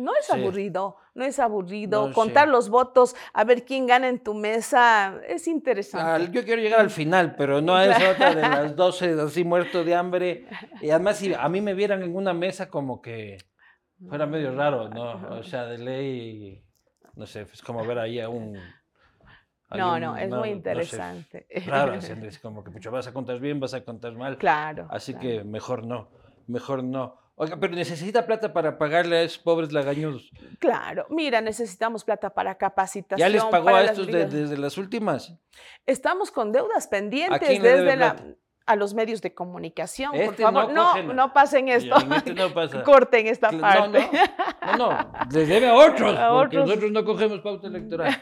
No 0.00 0.12
es 0.18 0.30
aburrido, 0.30 0.96
no 1.14 1.24
es 1.24 1.38
aburrido. 1.38 2.12
Contar 2.12 2.48
los 2.48 2.68
votos, 2.68 3.14
a 3.32 3.44
ver 3.44 3.64
quién 3.64 3.86
gana 3.86 4.08
en 4.08 4.18
tu 4.18 4.34
mesa, 4.34 5.20
es 5.26 5.46
interesante. 5.46 6.30
yo 6.32 6.44
quiero 6.44 6.62
llegar 6.62 6.80
al 6.80 6.90
final, 6.90 7.34
pero 7.36 7.60
no 7.60 7.80
es 7.80 7.96
otra 7.96 8.34
de 8.34 8.42
las 8.42 8.76
12 8.76 9.20
así 9.20 9.44
muerto 9.44 9.84
de 9.84 9.94
hambre. 9.94 10.46
Y 10.80 10.90
además, 10.90 11.18
si 11.18 11.34
a 11.34 11.48
mí 11.48 11.60
me 11.60 11.74
vieran 11.74 12.02
en 12.02 12.16
una 12.16 12.32
mesa 12.32 12.68
como 12.68 13.00
que 13.00 13.38
fuera 14.08 14.26
medio 14.26 14.54
raro, 14.54 14.88
¿no? 14.88 15.38
O 15.38 15.42
sea, 15.42 15.66
de 15.66 15.78
ley, 15.78 16.64
no 17.14 17.26
sé, 17.26 17.42
es 17.42 17.62
como 17.62 17.84
ver 17.84 17.98
ahí 17.98 18.20
a 18.20 18.28
un... 18.28 18.58
no, 19.70 20.00
no, 20.00 20.16
es 20.16 20.30
muy 20.30 20.50
interesante. 20.50 21.46
claro, 21.64 21.94
es 21.94 22.38
como 22.38 22.64
que 22.64 22.88
vas 22.88 23.06
a 23.06 23.12
contar 23.12 23.38
bien, 23.38 23.60
vas 23.60 23.74
a 23.74 23.84
contar 23.84 24.12
mal. 24.14 24.38
Claro. 24.38 24.86
Así 24.90 25.14
que 25.14 25.44
mejor 25.44 25.86
no, 25.86 26.08
mejor 26.46 26.82
no. 26.82 27.18
Oiga, 27.42 27.56
pero 27.58 27.74
necesita 27.74 28.26
plata 28.26 28.52
para 28.52 28.76
pagarle 28.76 29.16
a 29.16 29.22
esos 29.22 29.38
pobres 29.38 29.72
lagañudos. 29.72 30.30
Claro, 30.58 31.06
mira, 31.08 31.40
necesitamos 31.40 32.04
plata 32.04 32.28
para 32.34 32.54
capacitación. 32.58 33.18
¿Ya 33.18 33.32
les 33.32 33.42
pagó 33.44 33.70
a 33.70 33.82
estos 33.84 34.08
desde 34.08 34.58
las 34.58 34.76
últimas? 34.76 35.32
Estamos 35.86 36.30
con 36.30 36.52
deudas 36.52 36.86
pendientes 36.86 37.62
desde 37.62 37.96
la 37.96 38.16
a 38.66 38.76
los 38.76 38.92
medios 38.92 39.22
de 39.22 39.32
comunicación. 39.32 40.10
por 40.10 40.20
este 40.20 40.42
favor, 40.42 40.70
no, 40.70 41.02
no, 41.14 41.32
pasen 41.32 41.68
esto. 41.68 41.96
Este 42.14 42.34
no 42.34 42.52
pasa. 42.52 42.82
Corten 42.84 43.26
esta 43.26 43.50
parte. 43.50 44.10
No, 44.76 44.76
no, 44.76 44.92
no, 44.92 45.12
les 45.32 45.48
debe 45.48 45.70
a 45.70 45.74
otros, 45.74 46.18
a 46.18 46.28
porque 46.28 46.58
otros. 46.58 46.68
nosotros 46.68 46.92
no 46.92 47.04
cogemos 47.06 47.40
pauta 47.40 47.68
electoral. 47.68 48.20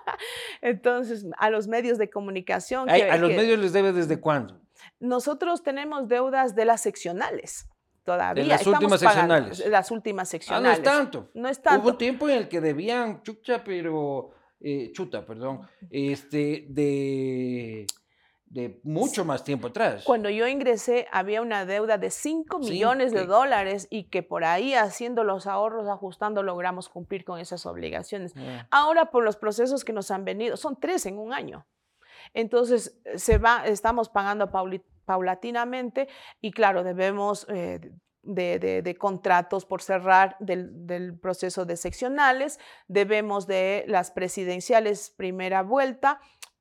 Entonces, 0.60 1.24
a 1.38 1.48
los 1.48 1.68
medios 1.68 1.96
de 1.96 2.10
comunicación. 2.10 2.90
¿A 2.90 3.16
los 3.16 3.30
medios 3.30 3.58
les 3.58 3.72
debe 3.72 3.94
desde 3.94 4.20
cuándo? 4.20 4.60
Nosotros 5.00 5.62
tenemos 5.62 6.06
deudas 6.06 6.54
de 6.54 6.66
las 6.66 6.82
seccionales. 6.82 7.66
Todavía. 8.08 8.42
De 8.42 8.48
las 8.48 8.66
últimas 8.66 9.00
seccionales. 9.00 9.66
Las 9.66 9.90
últimas 9.90 10.28
seccionales. 10.30 10.78
Ah, 10.78 10.82
no 10.82 10.88
es 10.88 10.96
tanto. 10.96 11.30
No 11.34 11.48
es 11.48 11.60
tanto. 11.60 11.82
Hubo 11.82 11.90
un 11.90 11.98
tiempo 11.98 12.28
en 12.28 12.38
el 12.38 12.48
que 12.48 12.60
debían 12.60 13.22
chucha, 13.22 13.62
pero. 13.62 14.30
Eh, 14.60 14.90
chuta, 14.92 15.26
perdón. 15.26 15.60
Este, 15.90 16.66
de 16.68 17.86
de 18.50 18.80
mucho 18.82 19.24
más 19.24 19.44
tiempo 19.44 19.68
atrás. 19.68 20.04
Cuando 20.04 20.30
yo 20.30 20.46
ingresé 20.46 21.06
había 21.12 21.42
una 21.42 21.66
deuda 21.66 21.98
de 21.98 22.10
5 22.10 22.58
millones 22.60 23.12
de 23.12 23.26
dólares 23.26 23.86
y 23.90 24.04
que 24.04 24.22
por 24.22 24.44
ahí 24.44 24.74
haciendo 24.74 25.22
los 25.22 25.46
ahorros, 25.46 25.86
ajustando, 25.86 26.42
logramos 26.42 26.88
cumplir 26.88 27.24
con 27.24 27.38
esas 27.38 27.66
obligaciones. 27.66 28.32
Ah. 28.36 28.66
Ahora 28.70 29.10
por 29.10 29.22
los 29.22 29.36
procesos 29.36 29.84
que 29.84 29.92
nos 29.92 30.10
han 30.10 30.24
venido, 30.24 30.56
son 30.56 30.80
tres 30.80 31.04
en 31.06 31.18
un 31.18 31.32
año. 31.32 31.66
Entonces, 32.34 32.98
se 33.16 33.38
va, 33.38 33.66
estamos 33.66 34.08
pagando 34.08 34.50
paulatinamente 35.08 36.06
y 36.40 36.52
claro, 36.52 36.84
debemos... 36.84 37.46
Eh, 37.48 37.80
de, 38.24 38.96
contratos 38.98 39.64
por 39.64 39.80
cerrar 39.80 40.36
del, 40.38 40.86
del, 40.86 41.18
proceso 41.18 41.64
de 41.64 41.78
seccionales, 41.78 42.60
debemos 42.86 43.46
de 43.46 43.84
las 43.86 44.10
presidenciales 44.10 45.14
primera 45.16 45.62
vuelta, 45.62 46.20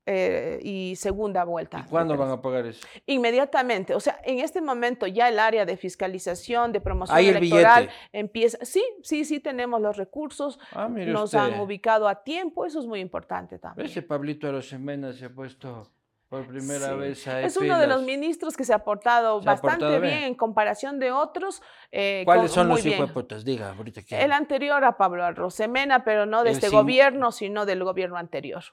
eh, 0.10 0.60
y 0.62 0.95
segunda 0.95 1.43
vuelta. 1.43 1.83
¿Y 1.86 1.89
cuándo 1.89 2.15
van 2.15 2.31
a 2.31 2.41
pagar 2.41 2.65
eso? 2.65 2.88
Inmediatamente. 3.07 3.93
O 3.93 3.99
sea, 3.99 4.17
en 4.23 4.39
este 4.39 4.62
momento 4.62 5.05
ya 5.05 5.27
el 5.27 5.38
área 5.38 5.65
de 5.65 5.75
fiscalización, 5.75 6.71
de 6.71 6.79
promoción 6.79 7.19
electoral 7.19 7.89
empieza. 8.13 8.57
Sí, 8.63 8.81
sí, 9.03 9.25
sí 9.25 9.41
tenemos 9.41 9.81
los 9.81 9.97
recursos. 9.97 10.60
Ah, 10.71 10.88
nos 10.88 11.33
han 11.33 11.60
ubicado 11.60 12.07
a 12.07 12.23
tiempo. 12.23 12.65
Eso 12.65 12.79
es 12.79 12.86
muy 12.86 13.01
importante 13.01 13.60
también. 13.60 13.86
Ese 13.86 14.01
Pablito 14.01 14.47
Arosemena 14.47 15.12
se 15.12 15.25
ha 15.25 15.29
puesto 15.29 15.91
por 16.29 16.45
primera 16.47 16.93
vez 16.93 17.27
a 17.27 17.41
Es 17.41 17.55
uno 17.57 17.79
de 17.79 17.87
los 17.87 18.03
ministros 18.03 18.57
que 18.57 18.65
se 18.65 18.73
ha 18.73 18.83
portado 18.83 19.41
bastante 19.41 19.99
bien. 19.99 20.23
en 20.23 20.35
comparación 20.35 20.99
de 20.99 21.11
otros. 21.11 21.61
Eh, 21.91 22.23
¿Cuáles 22.25 22.51
son 22.51 22.67
los 22.67 22.85
hijueputas? 22.85 23.45
Diga, 23.45 23.71
ahorita 23.71 24.01
El 24.09 24.31
anterior 24.31 24.83
a 24.83 24.97
Pablo 24.97 25.23
Arosemena, 25.23 26.03
pero 26.03 26.25
no 26.25 26.43
de 26.43 26.51
este 26.51 26.69
gobierno, 26.69 27.31
sino 27.31 27.65
del 27.65 27.83
gobierno 27.83 28.17
anterior. 28.17 28.63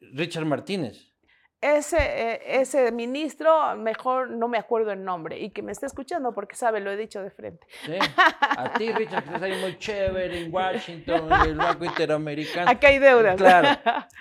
Richard 0.00 0.46
Martínez. 0.46 1.15
Ese, 1.60 1.96
eh, 1.98 2.60
ese 2.60 2.92
ministro, 2.92 3.76
mejor 3.76 4.30
no 4.30 4.46
me 4.46 4.58
acuerdo 4.58 4.92
el 4.92 5.02
nombre 5.02 5.38
y 5.38 5.50
que 5.50 5.62
me 5.62 5.72
esté 5.72 5.86
escuchando 5.86 6.32
porque 6.34 6.54
sabe, 6.54 6.80
lo 6.80 6.90
he 6.90 6.96
dicho 6.96 7.22
de 7.22 7.30
frente. 7.30 7.66
A 8.30 8.74
ti, 8.74 8.92
Richard, 8.92 9.24
que 9.24 9.34
estás 9.34 9.60
muy 9.60 9.78
chévere 9.78 10.42
en 10.42 10.54
Washington, 10.54 11.32
en 11.32 11.40
el 11.40 11.54
Banco 11.56 11.84
Interamericano. 11.86 12.70
Acá 12.70 12.88
hay 12.88 12.98
deudas. 12.98 13.36
Claro. 13.36 13.68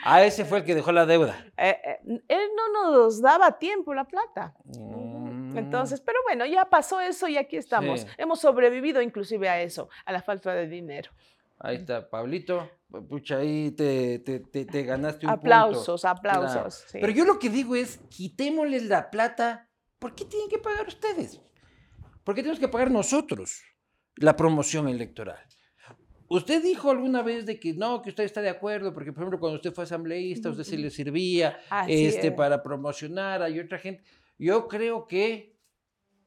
A 0.04 0.24
ese 0.24 0.46
fue 0.46 0.60
el 0.60 0.64
que 0.64 0.76
dejó 0.76 0.94
la 0.94 1.06
deuda. 1.06 1.36
Eh, 1.58 1.78
eh, 1.84 2.00
él 2.28 2.50
no 2.56 2.92
nos 2.92 3.22
daba 3.22 3.60
tiempo 3.60 3.94
la 3.94 4.06
plata. 4.06 4.54
Mm. 4.64 5.58
Entonces, 5.58 6.02
pero 6.02 6.20
bueno, 6.24 6.46
ya 6.46 6.66
pasó 6.66 7.02
eso 7.02 7.28
y 7.28 7.38
aquí 7.38 7.58
estamos. 7.58 8.08
Hemos 8.18 8.40
sobrevivido 8.40 9.02
inclusive 9.02 9.50
a 9.50 9.62
eso, 9.62 9.90
a 10.06 10.12
la 10.12 10.22
falta 10.22 10.54
de 10.54 10.68
dinero. 10.68 11.12
Ahí 11.60 11.78
está, 11.78 12.10
Pablito. 12.10 12.70
Pucha, 13.10 13.38
ahí 13.38 13.72
te, 13.72 14.20
te, 14.20 14.40
te, 14.40 14.84
ganaste 14.84 15.26
un 15.26 15.32
aplausos, 15.32 16.02
punto. 16.02 16.08
Aplausos, 16.08 16.54
aplausos. 16.56 16.86
Pero 16.92 17.10
yo 17.10 17.26
lo 17.26 17.40
que 17.40 17.50
digo 17.50 17.76
es, 17.76 18.00
quitémosles 18.10 18.86
la 18.86 19.10
plata. 19.10 19.70
¿Por 20.00 20.16
qué 20.16 20.26
tienen 20.26 20.50
que 20.50 20.60
pagar 20.60 20.88
ustedes? 20.88 21.42
¿Por 22.24 22.36
qué 22.36 22.42
tenemos 22.42 22.60
que 22.60 22.68
pagar 22.68 22.92
nosotros 22.92 23.62
la 24.16 24.36
promoción 24.36 24.88
electoral? 24.88 25.40
Usted 26.28 26.64
dijo 26.64 26.90
alguna 26.90 27.22
vez 27.22 27.46
de 27.46 27.60
que 27.60 27.74
no, 27.74 28.02
que 28.02 28.10
usted 28.10 28.24
está 28.24 28.42
de 28.42 28.50
acuerdo, 28.50 28.94
porque 28.94 29.12
por 29.12 29.22
ejemplo 29.22 29.40
cuando 29.40 29.58
usted 29.58 29.74
fue 29.74 29.84
asambleísta, 29.84 30.50
usted 30.50 30.64
se 30.64 30.78
le 30.78 30.90
servía 30.90 31.60
este, 31.88 32.32
para 32.32 32.64
promocionar, 32.64 33.44
hay 33.44 33.60
otra 33.60 33.78
gente. 33.78 34.04
Yo 34.40 34.68
creo 34.68 35.08
que 35.08 35.56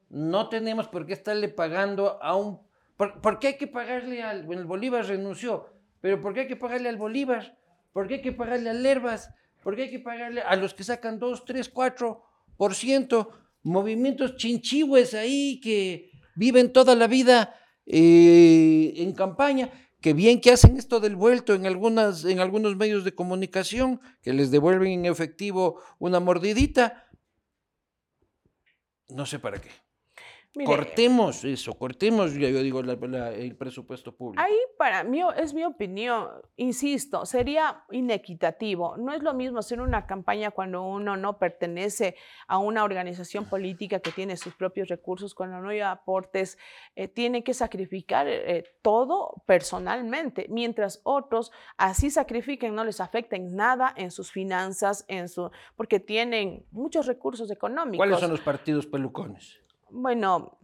no 0.09 0.49
tenemos 0.49 0.87
por 0.87 1.05
qué 1.05 1.15
estarle 1.15 1.49
pagando 1.49 2.23
a 2.23 2.37
un 2.37 2.68
¿Por, 2.99 3.39
qué 3.39 3.47
hay 3.47 3.57
que 3.57 3.69
pagarle 3.69 4.25
al... 4.25 4.43
Bueno, 4.43 4.61
el 4.61 4.67
Bolívar 4.67 5.07
renunció, 5.07 5.73
pero 6.01 6.21
¿por 6.21 6.35
qué 6.35 6.41
hay 6.41 6.49
que 6.49 6.57
pagarle 6.57 6.89
al 6.89 6.97
Bolívar? 6.97 7.57
¿Por 7.93 8.09
qué 8.09 8.15
hay 8.15 8.23
que 8.23 8.33
pagarle 8.33 8.71
al 8.71 8.83
Lervas? 8.83 9.31
¿Por 9.63 9.77
qué 9.77 9.83
hay 9.83 9.91
que 9.91 10.01
pagarle 10.01 10.41
a 10.41 10.57
los 10.57 10.75
que 10.75 10.83
sacan 10.83 11.21
2, 11.21 11.45
3, 11.45 11.73
4%? 11.73 13.29
Movimientos 13.63 14.37
chinchihues 14.37 15.15
ahí 15.15 15.61
que 15.61 16.11
viven 16.35 16.73
toda 16.73 16.97
la 16.97 17.07
vida 17.07 17.55
eh, 17.87 18.95
en 18.97 19.13
campaña, 19.13 19.71
que 20.01 20.13
bien 20.13 20.41
que 20.41 20.51
hacen 20.51 20.77
esto 20.77 20.99
del 20.99 21.15
vuelto 21.15 21.55
en, 21.55 21.67
algunas, 21.67 22.25
en 22.25 22.41
algunos 22.41 22.75
medios 22.75 23.05
de 23.05 23.15
comunicación, 23.15 24.01
que 24.23 24.33
les 24.33 24.51
devuelven 24.51 24.91
en 24.91 25.07
efectivo 25.07 25.81
una 26.01 26.19
mordidita. 26.19 27.07
No 29.09 29.25
sé 29.25 29.39
para 29.39 29.61
qué 29.61 29.71
cortemos 30.65 31.45
eso, 31.45 31.75
cortemos, 31.75 32.33
yo 32.35 32.63
digo, 32.63 32.81
el 32.81 33.57
presupuesto 33.57 34.15
público. 34.15 34.43
Ahí 34.43 34.57
para 34.77 35.05
mí 35.05 35.21
es 35.37 35.55
mi 35.55 35.65
opinión, 35.65 36.29
insisto, 36.57 37.27
sería 37.27 37.85
inequitativo. 37.91 38.97
No 38.97 39.13
es 39.13 39.23
lo 39.23 39.35
mismo 39.35 39.59
hacer 39.59 39.81
una 39.81 40.07
campaña 40.07 40.51
cuando 40.51 40.83
uno 40.83 41.17
no 41.17 41.39
pertenece 41.39 42.17
a 42.47 42.59
una 42.59 42.85
organización 42.85 43.47
política 43.47 44.01
que 44.01 44.13
tiene 44.13 44.37
sus 44.37 44.55
propios 44.55 44.89
recursos, 44.89 45.35
cuando 45.35 45.61
no 45.61 45.69
hay 45.71 45.81
aportes, 45.81 46.59
eh, 46.97 47.09
tiene 47.09 47.43
que 47.45 47.55
sacrificar 47.55 48.27
eh, 48.29 48.65
todo 48.83 49.43
personalmente, 49.47 50.47
mientras 50.49 51.01
otros 51.05 51.53
así 51.77 52.11
sacrifiquen, 52.11 52.75
no 52.75 52.85
les 52.85 53.01
afecten 53.01 53.55
nada 53.55 53.93
en 53.97 54.11
sus 54.11 54.31
finanzas, 54.33 55.05
en 55.09 55.29
su, 55.29 55.51
porque 55.77 56.01
tienen 56.01 56.65
muchos 56.71 57.07
recursos 57.07 57.51
económicos. 57.51 57.99
¿Cuáles 57.99 58.21
son 58.21 58.31
los 58.31 58.41
partidos 58.41 58.87
pelucones? 58.87 59.61
Bueno, 59.91 60.59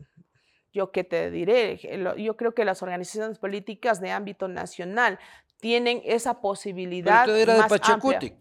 yo 0.73 0.91
qué 0.91 1.05
te 1.05 1.31
diré, 1.31 1.79
yo 2.19 2.37
creo 2.37 2.55
que 2.55 2.65
las 2.65 2.83
organizaciones 2.83 3.39
políticas 3.39 4.01
de 4.01 4.11
ámbito 4.11 4.49
nacional 4.49 5.19
tienen 5.61 6.03
esa 6.05 6.41
posibilidad. 6.41 7.25
Pero 7.25 7.37
era 7.37 7.55
de 7.55 7.69
Pachacutic 7.69 8.35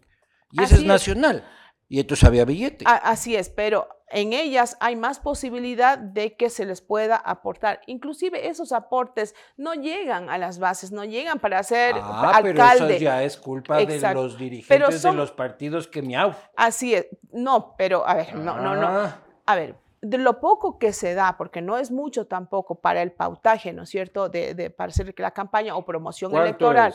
y 0.50 0.62
ese 0.62 0.76
es 0.76 0.84
nacional. 0.84 1.44
Y 1.88 2.00
entonces 2.00 2.24
había 2.24 2.44
billete. 2.44 2.84
Así 2.86 3.36
es, 3.36 3.50
pero 3.50 3.88
en 4.08 4.32
ellas 4.32 4.76
hay 4.80 4.96
más 4.96 5.20
posibilidad 5.20 5.98
de 5.98 6.36
que 6.36 6.50
se 6.50 6.64
les 6.64 6.80
pueda 6.80 7.16
aportar. 7.16 7.80
Inclusive 7.86 8.48
esos 8.48 8.72
aportes 8.72 9.34
no 9.56 9.74
llegan 9.74 10.30
a 10.30 10.38
las 10.38 10.58
bases, 10.58 10.92
no 10.92 11.04
llegan 11.04 11.38
para 11.38 11.62
ser 11.62 11.94
ah, 11.96 12.32
alcalde. 12.34 12.78
Pero 12.78 12.90
eso 12.90 12.98
ya 12.98 13.22
es 13.22 13.36
culpa 13.36 13.76
de 13.78 14.14
los 14.14 14.38
dirigentes 14.38 15.02
de 15.02 15.12
los 15.12 15.32
partidos 15.32 15.86
que 15.86 16.02
miau. 16.02 16.34
Así 16.56 16.94
es. 16.94 17.06
No, 17.32 17.74
pero 17.76 18.06
a 18.06 18.14
ver, 18.14 18.34
no, 18.34 18.58
no, 18.58 18.74
no. 18.76 18.86
Ah. 18.88 19.20
A 19.46 19.56
ver, 19.56 19.76
de 20.04 20.18
lo 20.18 20.38
poco 20.40 20.78
que 20.78 20.92
se 20.92 21.14
da, 21.14 21.36
porque 21.36 21.62
no 21.62 21.78
es 21.78 21.90
mucho 21.90 22.26
tampoco 22.26 22.80
para 22.80 23.02
el 23.02 23.12
pautaje, 23.12 23.72
¿no 23.72 23.84
es 23.84 23.88
cierto?, 23.88 24.28
de, 24.28 24.70
para 24.76 24.90
hacer 24.90 25.14
la 25.16 25.30
campaña 25.30 25.76
o 25.76 25.84
promoción 25.84 26.34
electoral. 26.36 26.94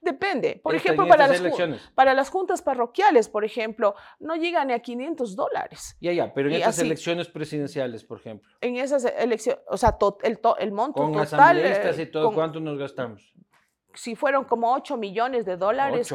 Depende. 0.00 0.60
Por 0.62 0.74
ejemplo, 0.74 1.06
para 1.06 1.26
las, 1.26 1.42
para 1.94 2.14
las, 2.14 2.30
juntas 2.30 2.62
parroquiales, 2.62 3.28
por 3.28 3.44
ejemplo, 3.44 3.94
no 4.18 4.36
llegan 4.36 4.68
ni 4.68 4.72
a 4.72 4.80
500 4.80 5.36
dólares. 5.36 5.96
Ya, 6.00 6.12
ya, 6.12 6.32
pero 6.32 6.48
en 6.48 6.56
esas 6.56 6.78
elecciones 6.78 7.28
presidenciales, 7.28 8.04
por 8.04 8.18
ejemplo. 8.18 8.48
En 8.60 8.76
esas 8.76 9.04
elecciones, 9.04 9.62
o 9.68 9.76
sea, 9.76 9.96
el, 10.22 10.38
el 10.58 10.72
monto 10.72 11.02
con 11.02 11.12
total. 11.12 11.24
asambleístas 11.26 11.98
y 11.98 12.06
todo, 12.06 12.32
¿cuánto 12.32 12.60
nos 12.60 12.78
gastamos? 12.78 13.32
Si 13.96 14.14
fueron 14.14 14.44
como 14.44 14.72
8 14.72 14.96
millones 14.96 15.44
de 15.44 15.56
dólares 15.56 16.12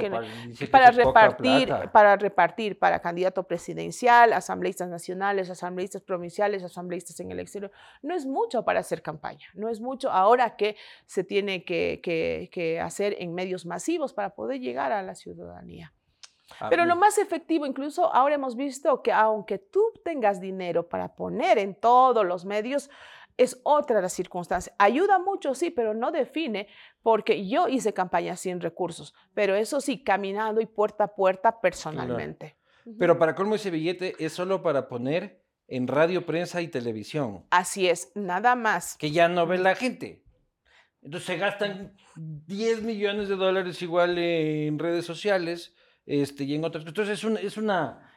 para, 0.72 0.92
repartir, 0.92 1.74
para 1.92 2.16
repartir 2.16 2.80
para 2.80 3.00
candidato 3.00 3.44
presidencial, 3.44 4.34
asambleístas 4.34 4.90
nacionales, 4.90 5.50
asambleístas 5.50 6.02
provinciales, 6.02 6.64
asambleístas 6.64 7.20
en 7.20 7.32
el 7.32 7.40
exterior. 7.40 7.72
No 8.02 8.16
es 8.16 8.26
mucho 8.26 8.64
para 8.64 8.80
hacer 8.80 9.02
campaña, 9.02 9.48
no 9.54 9.70
es 9.70 9.82
mucho 9.82 10.12
ahora 10.12 10.56
que 10.56 10.76
se 11.06 11.24
tiene 11.24 11.64
que, 11.64 12.00
que, 12.02 12.80
hacer 12.80 13.16
en 13.20 13.34
medios 13.34 13.66
masivos 13.66 14.14
para 14.14 14.32
poder 14.32 14.60
llegar 14.60 14.92
a 14.92 15.02
la 15.02 15.16
ciudadanía. 15.16 15.94
Ah, 16.60 16.68
Pero 16.70 16.86
lo 16.86 16.96
más 16.96 17.18
efectivo, 17.18 17.66
incluso 17.66 18.14
ahora 18.14 18.36
hemos 18.36 18.56
visto 18.56 19.02
que 19.02 19.12
aunque 19.12 19.58
tú 19.58 19.82
tengas 20.04 20.42
dinero 20.42 20.88
para 20.88 21.16
poner 21.16 21.58
en 21.58 21.76
todos 21.76 22.26
los 22.26 22.46
medios, 22.46 22.90
es 23.42 23.60
otra 23.64 23.96
de 23.96 24.02
las 24.04 24.14
circunstancias. 24.14 24.76
Ayuda 24.78 25.20
mucho, 25.20 25.56
sí, 25.56 25.72
pero 25.72 25.94
no 25.94 26.12
define, 26.12 26.68
porque 27.02 27.48
yo 27.48 27.68
hice 27.68 27.94
campaña 27.94 28.36
sin 28.36 28.62
recursos, 28.62 29.14
pero 29.34 29.56
eso 29.56 29.82
sí, 29.82 30.04
caminando 30.04 30.62
y 30.62 30.68
puerta 30.68 31.06
a 31.06 31.16
puerta 31.16 31.60
personalmente. 31.60 32.56
Pero 33.00 33.18
para 33.18 33.36
colmo 33.36 33.56
ese 33.56 33.72
billete 33.72 34.16
es 34.20 34.34
solo 34.34 34.62
para 34.62 34.88
poner 34.88 35.42
en 35.68 35.88
radio, 35.88 36.26
prensa 36.26 36.62
y 36.62 36.68
televisión. 36.68 37.46
Así 37.50 37.88
es, 37.88 38.12
nada 38.16 38.56
más. 38.56 38.98
Que 38.98 39.12
ya 39.12 39.28
no 39.28 39.48
ve 39.48 39.58
la 39.58 39.76
gente. 39.76 40.24
Entonces 41.02 41.26
se 41.26 41.38
gastan 41.38 41.96
10 42.16 42.84
millones 42.84 43.30
de 43.30 43.36
dólares 43.36 43.82
igual 43.82 44.18
en 44.18 44.78
redes 44.78 45.06
sociales 45.06 45.74
este, 46.06 46.44
y 46.44 46.56
en 46.56 46.64
otras. 46.64 46.86
Entonces 46.86 47.24
es 47.24 47.40
es 47.42 47.58
una 47.58 48.11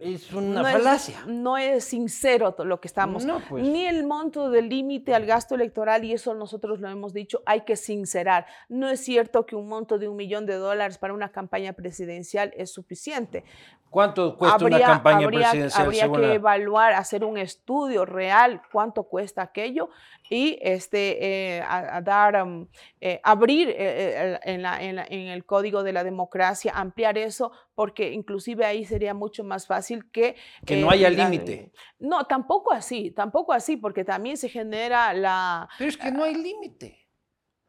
es 0.00 0.32
una 0.32 0.62
falacia. 0.62 1.24
no 1.26 1.58
es 1.58 1.84
sincero 1.84 2.54
lo 2.64 2.80
que 2.80 2.88
estamos. 2.88 3.26
Pues. 3.48 3.64
Ni 3.64 3.86
el 3.86 4.06
monto 4.06 4.50
del 4.50 4.68
límite 4.68 5.14
al 5.14 5.26
gasto 5.26 5.54
electoral, 5.54 6.04
y 6.04 6.12
eso 6.12 6.34
nosotros 6.34 6.80
lo 6.80 6.88
hemos 6.88 7.12
dicho, 7.12 7.42
hay 7.46 7.62
que 7.62 7.76
sincerar. 7.76 8.46
No 8.68 8.88
es 8.88 9.00
cierto 9.00 9.46
que 9.46 9.56
un 9.56 9.68
monto 9.68 9.98
de 9.98 10.08
un 10.08 10.16
millón 10.16 10.46
de 10.46 10.54
dólares 10.54 10.98
para 10.98 11.14
una 11.14 11.30
campaña 11.30 11.72
presidencial 11.72 12.52
es 12.56 12.72
suficiente. 12.72 13.44
¿Cuánto 13.90 14.36
cuesta 14.36 14.64
una 14.64 14.80
campaña 14.80 15.26
presidencial? 15.26 15.86
Habría 15.86 16.12
que 16.12 16.34
evaluar, 16.34 16.92
hacer 16.92 17.24
un 17.24 17.38
estudio 17.38 18.04
real, 18.04 18.62
cuánto 18.70 19.04
cuesta 19.04 19.42
aquello 19.42 19.88
y 20.30 20.58
este, 20.60 21.56
eh, 21.56 21.62
a, 21.66 22.00
dar, 22.02 22.42
um, 22.42 22.66
eh, 23.00 23.20
abrir 23.22 23.68
eh, 23.70 24.38
en, 24.42 24.64
en, 24.64 25.28
el 25.28 25.44
código 25.44 25.82
de 25.82 25.92
la 25.92 26.04
democracia, 26.04 26.72
ampliar 26.74 27.18
eso, 27.18 27.52
porque 27.74 28.12
inclusive 28.12 28.64
ahí 28.64 28.84
sería 28.84 29.14
mucho 29.14 29.44
más 29.44 29.66
fácil 29.66 30.10
que... 30.10 30.36
Que 30.66 30.76
no 30.76 30.90
haya 30.90 31.10
límite. 31.10 31.72
No, 31.98 32.24
tampoco 32.24 32.72
así, 32.72 33.10
tampoco 33.10 33.52
así, 33.52 33.76
porque 33.76 34.04
también 34.04 34.36
se 34.36 34.48
genera 34.48 35.12
la... 35.14 35.68
Pero 35.78 35.90
es 35.90 35.96
que 35.96 36.10
no 36.10 36.24
hay 36.24 36.34
límite. 36.34 37.08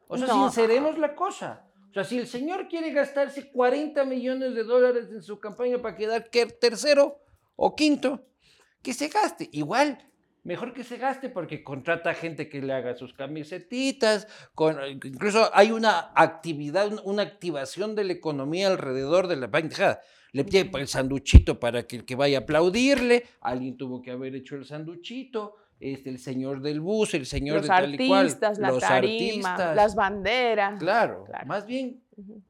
O 0.08 0.18
sea, 0.18 0.28
sinceremos 0.28 0.98
la 0.98 1.16
cosa. 1.16 1.66
O 1.90 1.94
sea, 1.94 2.04
si 2.04 2.18
el 2.18 2.28
señor 2.28 2.68
quiere 2.68 2.92
gastarse 2.92 3.52
40 3.52 4.06
millones 4.06 4.54
de 4.54 4.64
dólares 4.64 5.08
en 5.12 5.22
su 5.22 5.40
campaña 5.40 5.80
para 5.80 5.96
quedar 5.96 6.30
tercero 6.60 7.22
o 7.56 7.76
quinto, 7.76 8.26
que 8.82 8.94
se 8.94 9.08
gaste. 9.08 9.50
Igual, 9.52 10.09
mejor 10.44 10.74
que 10.74 10.84
se 10.84 10.98
gaste 10.98 11.30
porque 11.30 11.64
contrata 11.64 12.14
gente 12.14 12.50
que 12.50 12.62
le 12.62 12.74
haga 12.74 12.96
sus 12.96 13.14
camisetitas, 13.14 14.28
con, 14.56 14.78
incluso 15.04 15.50
hay 15.54 15.72
una 15.72 16.12
actividad, 16.16 16.92
una 17.04 17.24
activación 17.24 17.96
de 17.96 18.06
la 18.06 18.14
economía 18.14 18.68
alrededor 18.68 19.28
de 19.28 19.36
la 19.36 19.48
bandeja. 19.48 20.00
Le 20.32 20.44
pide 20.44 20.70
el 20.74 20.88
sanduchito 20.88 21.60
para 21.60 21.88
que 21.88 21.98
el 21.98 22.06
que 22.06 22.16
vaya 22.16 22.40
a 22.40 22.42
aplaudirle, 22.42 23.26
alguien 23.42 23.78
tuvo 23.78 24.02
que 24.02 24.12
haber 24.12 24.36
hecho 24.36 24.56
el 24.56 24.66
sanduchito, 24.66 25.56
este, 25.80 26.10
el 26.10 26.20
señor 26.20 26.62
del 26.62 26.82
bus, 26.82 27.14
el 27.14 27.26
señor 27.26 27.62
de 27.62 27.68
tal 27.68 27.96
y 27.96 28.08
cual, 28.08 28.38
la 28.58 28.72
los 28.72 28.84
artistas, 28.84 29.76
las 29.76 29.96
banderas. 29.96 30.80
Claro, 30.80 31.26
más 31.46 31.66
bien 31.66 32.02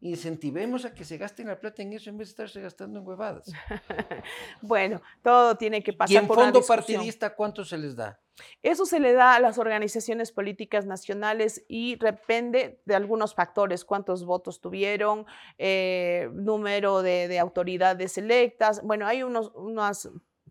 incentivemos 0.02 0.86
a 0.86 0.94
que 0.94 1.06
se 1.06 1.18
gasten 1.18 1.48
la 1.48 1.60
plata 1.60 1.82
en 1.82 1.94
eso 1.94 2.10
en 2.10 2.18
vez 2.18 2.30
de 2.30 2.32
estarse 2.32 2.62
gastando 2.62 3.00
en 3.00 3.08
huevadas. 3.08 3.52
bueno, 4.62 5.02
todo 5.22 5.56
tiene 5.56 5.84
que 5.84 5.94
pasar 5.94 6.13
¿Y 6.13 6.18
en 6.18 6.28
fondo 6.28 6.62
partidista 6.62 7.36
cuánto 7.36 7.63
se 7.63 7.78
les 7.78 7.96
da? 7.96 8.20
Eso 8.63 8.86
se 8.86 9.00
le 9.00 9.13
da 9.13 9.36
a 9.36 9.39
las 9.39 9.58
organizaciones 9.58 10.32
políticas 10.32 10.86
nacionales 10.86 11.65
y 11.68 11.98
depende 11.98 12.82
de 12.86 12.96
algunos 12.96 13.36
factores, 13.36 13.86
cuántos 13.86 14.26
votos 14.26 14.62
tuvieron, 14.62 15.26
eh, 15.58 16.30
número 16.34 17.02
de, 17.02 17.38
autoridades 17.39 18.18
electas. 18.18 18.82
Bueno, 18.84 19.08
hay 19.08 19.24
unos, 19.24 19.52
unos 19.56 20.10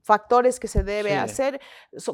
factores 0.08 0.58
que 0.58 0.68
se 0.68 0.82
debe 0.82 1.14
hacer, 1.16 1.60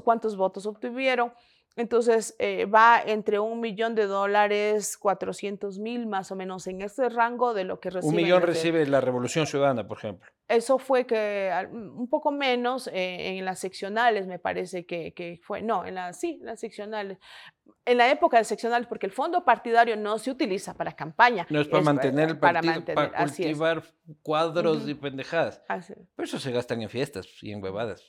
cuántos 0.03 0.37
votos 0.37 0.67
obtuvieron. 0.67 1.33
Entonces 1.77 2.35
eh, 2.41 2.67
va 2.67 3.01
entre 3.05 3.39
un 3.39 3.61
millón 3.61 3.95
de 3.95 4.07
dólares, 4.07 4.97
400 4.99 5.79
mil 5.79 6.07
más 6.09 6.33
o 6.33 6.37
menos 6.37 6.67
en 6.67 6.83
este 6.83 7.09
rango 7.09 7.55
de 7.55 7.65
lo 7.65 7.79
que 7.79 7.91
recibe. 7.91 8.11
Un 8.11 8.17
millón 8.17 8.43
recibe 8.43 8.85
la 8.87 9.01
Revolución 9.01 9.47
Ciudadana, 9.47 9.87
por 9.87 9.99
ejemplo. 9.99 10.29
Eso 10.47 10.79
fue 10.79 11.07
que 11.07 11.51
un 11.73 12.09
poco 12.09 12.31
menos 12.31 12.87
eh, 12.89 13.39
en 13.39 13.45
las 13.47 13.59
seccionales, 13.59 14.27
me 14.27 14.39
parece 14.39 14.85
que, 14.85 15.15
que, 15.15 15.41
fue. 15.43 15.63
No, 15.63 15.87
en 15.87 15.95
las, 15.95 16.21
sí, 16.21 16.39
las 16.43 16.61
seccionales. 16.61 17.19
En 17.87 17.97
la 17.97 18.11
época 18.11 18.37
de 18.37 18.45
seccionales, 18.45 18.87
porque 18.87 19.07
el 19.07 19.13
fondo 19.13 19.45
partidario 19.45 19.97
no 19.97 20.19
se 20.19 20.31
utiliza 20.31 20.75
para 20.75 20.93
campaña. 20.93 21.47
No 21.49 21.61
es 21.61 21.69
para 21.69 21.83
mantener 21.83 22.31
el 22.31 22.39
partido, 22.39 22.85
para, 22.95 23.25
cultivar 23.25 23.83
cuadros 24.23 24.87
y 24.87 24.95
pendejadas. 24.95 25.63
Pero 25.67 26.25
eso 26.25 26.39
se 26.39 26.53
gastan 26.53 26.83
en 26.83 26.91
fiestas 26.91 27.27
y 27.43 27.53
en 27.53 27.63
huevadas. 27.63 28.05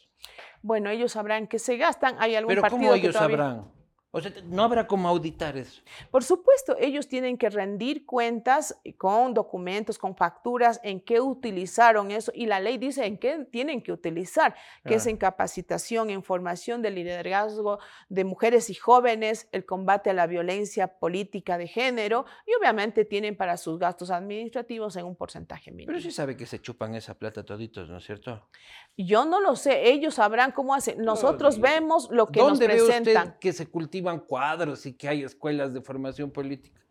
Bueno, 0.62 0.90
ellos 0.90 1.14
sabrán 1.14 1.48
que 1.48 1.60
se 1.60 1.78
gastan. 1.78 2.16
Hay 2.20 2.36
algún 2.36 2.50
Pero 2.50 2.62
partido 2.62 2.82
¿cómo 2.82 2.94
ellos 2.96 3.16
sabrán? 3.16 3.75
O 4.16 4.22
sea, 4.22 4.32
no 4.46 4.64
habrá 4.64 4.88
cómo 4.88 5.10
auditar 5.10 5.58
eso. 5.58 5.82
Por 6.10 6.24
supuesto, 6.24 6.78
ellos 6.80 7.10
tienen 7.10 7.38
que 7.38 7.50
rendir 7.50 8.06
cuentas 8.06 8.80
con 8.98 9.34
documentos, 9.34 9.98
con 9.98 10.16
facturas, 10.16 10.80
en 10.84 11.02
qué 11.02 11.20
utilizaron 11.20 12.12
eso. 12.12 12.32
Y 12.34 12.46
la 12.46 12.62
ley 12.62 12.78
dice 12.78 13.06
en 13.06 13.18
qué 13.18 13.46
tienen 13.52 13.82
que 13.82 13.92
utilizar, 13.92 14.56
que 14.86 14.96
es 14.96 15.06
en 15.08 15.18
capacitación, 15.18 16.10
en 16.12 16.24
formación 16.24 16.82
de 16.82 16.92
liderazgo 16.92 17.80
de 18.08 18.24
mujeres 18.24 18.70
y 18.70 18.76
jóvenes, 18.76 19.50
el 19.52 19.66
combate 19.66 20.12
a 20.12 20.14
la 20.14 20.28
violencia 20.28 20.98
política 20.98 21.58
de 21.58 21.68
género. 21.68 22.26
Y 22.48 22.54
obviamente 22.58 23.04
tienen 23.04 23.36
para 23.36 23.58
sus 23.58 23.78
gastos 23.80 24.12
administrativos 24.12 24.96
en 24.96 25.08
un 25.08 25.18
porcentaje 25.18 25.72
mínimo. 25.72 25.88
Pero 25.88 26.00
sí 26.00 26.12
sabe 26.12 26.38
que 26.38 26.46
se 26.46 26.62
chupan 26.62 26.96
esa 26.96 27.16
plata 27.20 27.44
toditos, 27.44 27.90
¿no 27.90 27.98
es 27.98 28.06
cierto? 28.06 28.48
Yo 28.96 29.26
no 29.26 29.42
lo 29.42 29.58
sé. 29.58 29.90
Ellos 29.90 30.14
sabrán 30.14 30.54
cómo 30.54 30.74
hacen. 30.74 31.04
Nosotros 31.04 31.60
vemos 31.60 32.08
lo 32.12 32.28
que 32.28 32.40
nos 32.40 32.58
presentan. 32.60 32.86
¿Dónde 32.88 33.14
ve 33.14 33.20
usted 33.20 33.40
que 33.42 33.52
se 33.52 33.68
cultiva 33.68 34.05
cuadros 34.28 34.86
y 34.86 34.94
que 34.94 35.08
hay 35.08 35.24
escuelas 35.24 35.74
de 35.74 35.82
formación 35.82 36.32
política. 36.32 36.82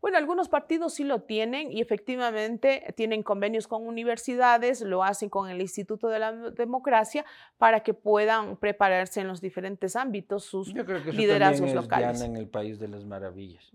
Bueno, 0.00 0.18
algunos 0.18 0.48
partidos 0.48 0.94
sí 0.94 1.04
lo 1.04 1.22
tienen 1.22 1.70
y 1.70 1.80
efectivamente 1.80 2.92
tienen 2.96 3.22
convenios 3.22 3.66
con 3.68 3.86
universidades, 3.86 4.80
lo 4.80 5.02
hacen 5.02 5.28
con 5.28 5.48
el 5.50 5.60
Instituto 5.60 6.08
de 6.08 6.18
la 6.18 6.32
Democracia 6.32 7.24
para 7.58 7.80
que 7.80 7.94
puedan 7.94 8.56
prepararse 8.56 9.20
en 9.20 9.28
los 9.28 9.40
diferentes 9.40 9.96
ámbitos 9.96 10.44
sus 10.44 10.72
yo 10.72 10.84
creo 10.84 11.02
que 11.02 11.10
eso 11.10 11.18
liderazgos 11.18 11.70
es 11.70 11.74
locales. 11.74 12.20
en 12.22 12.36
el 12.36 12.48
país 12.48 12.78
de 12.78 12.88
las 12.88 13.04
maravillas. 13.04 13.70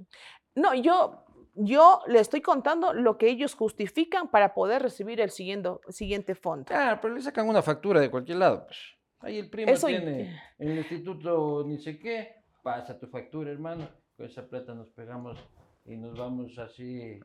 No, 0.56 0.74
yo 0.74 1.26
yo 1.56 2.02
le 2.08 2.20
estoy 2.20 2.42
contando 2.42 2.94
lo 2.94 3.18
que 3.18 3.30
ellos 3.30 3.54
justifican 3.54 4.30
para 4.30 4.54
poder 4.54 4.82
recibir 4.82 5.20
el 5.20 5.30
siguiente, 5.30 5.70
siguiente 5.90 6.36
fondo. 6.36 6.66
Claro, 6.66 7.00
pero 7.02 7.14
le 7.14 7.22
sacan 7.22 7.50
una 7.50 7.62
factura 7.62 8.00
de 8.00 8.10
cualquier 8.10 8.38
lado. 8.38 8.66
Pues. 8.66 8.80
Ahí 9.20 9.38
el 9.38 9.50
primo 9.50 9.74
tiene 9.74 10.40
en 10.58 10.70
el 10.70 10.78
instituto 10.78 11.66
ni 11.68 11.78
sé 11.80 12.00
qué, 12.00 12.39
pasa 12.62 12.98
tu 13.00 13.08
factura, 13.08 13.52
hermano, 13.52 13.88
con 14.16 14.26
esa 14.26 14.48
plata 14.48 14.74
nos 14.74 14.90
pegamos 14.90 15.38
y 15.86 15.98
nos 15.98 16.18
vamos 16.18 16.58
así 16.60 17.20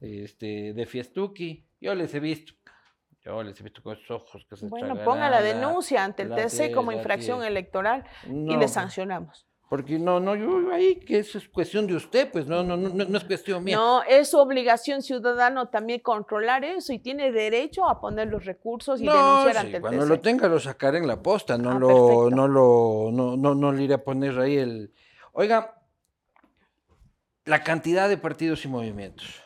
este, 0.00 0.72
de 0.72 0.86
fiestuki. 0.86 1.66
Yo 1.80 1.94
les 1.94 2.14
he 2.14 2.20
visto, 2.20 2.54
yo 3.22 3.42
les 3.42 3.58
he 3.60 3.64
visto 3.64 3.82
con 3.82 3.96
esos 3.96 4.10
ojos 4.10 4.46
que 4.48 4.56
se 4.56 4.68
Bueno, 4.68 5.02
ponga 5.04 5.30
la 5.30 5.42
denuncia 5.42 6.04
ante 6.04 6.22
el 6.22 6.34
TC 6.34 6.72
como 6.74 6.92
infracción 6.92 7.42
electoral 7.42 8.04
y 8.26 8.56
le 8.56 8.68
sancionamos. 8.68 9.47
Porque 9.68 9.98
no, 9.98 10.18
no, 10.18 10.34
yo 10.34 10.72
ahí 10.72 10.96
que 10.96 11.18
eso 11.18 11.36
es 11.36 11.46
cuestión 11.46 11.86
de 11.86 11.94
usted, 11.94 12.30
pues 12.32 12.46
no, 12.46 12.62
no, 12.62 12.74
no, 12.76 12.88
no 12.88 13.18
es 13.18 13.24
cuestión 13.24 13.62
mía. 13.62 13.76
No, 13.76 14.02
es 14.02 14.30
su 14.30 14.38
obligación 14.38 15.02
ciudadano 15.02 15.68
también 15.68 16.00
controlar 16.00 16.64
eso 16.64 16.94
y 16.94 16.98
tiene 16.98 17.30
derecho 17.32 17.86
a 17.86 18.00
poner 18.00 18.28
los 18.28 18.46
recursos 18.46 18.98
y 18.98 19.04
denunciar 19.04 19.58
ante 19.58 19.76
el 19.76 19.82
cuando 19.82 20.06
lo 20.06 20.20
tenga 20.20 20.48
lo 20.48 20.58
sacaré 20.58 20.96
en 20.98 21.06
la 21.06 21.22
posta, 21.22 21.58
no 21.58 21.72
ah, 21.72 21.78
lo, 21.78 22.30
no 22.30 22.48
lo, 22.48 23.10
no, 23.12 23.36
no, 23.36 23.54
no 23.54 23.72
le 23.72 23.82
iré 23.82 23.94
a 23.94 24.02
poner 24.02 24.38
ahí 24.38 24.56
el. 24.56 24.90
Oiga, 25.32 25.82
la 27.44 27.62
cantidad 27.62 28.08
de 28.08 28.16
partidos 28.16 28.64
y 28.64 28.68
movimientos. 28.68 29.42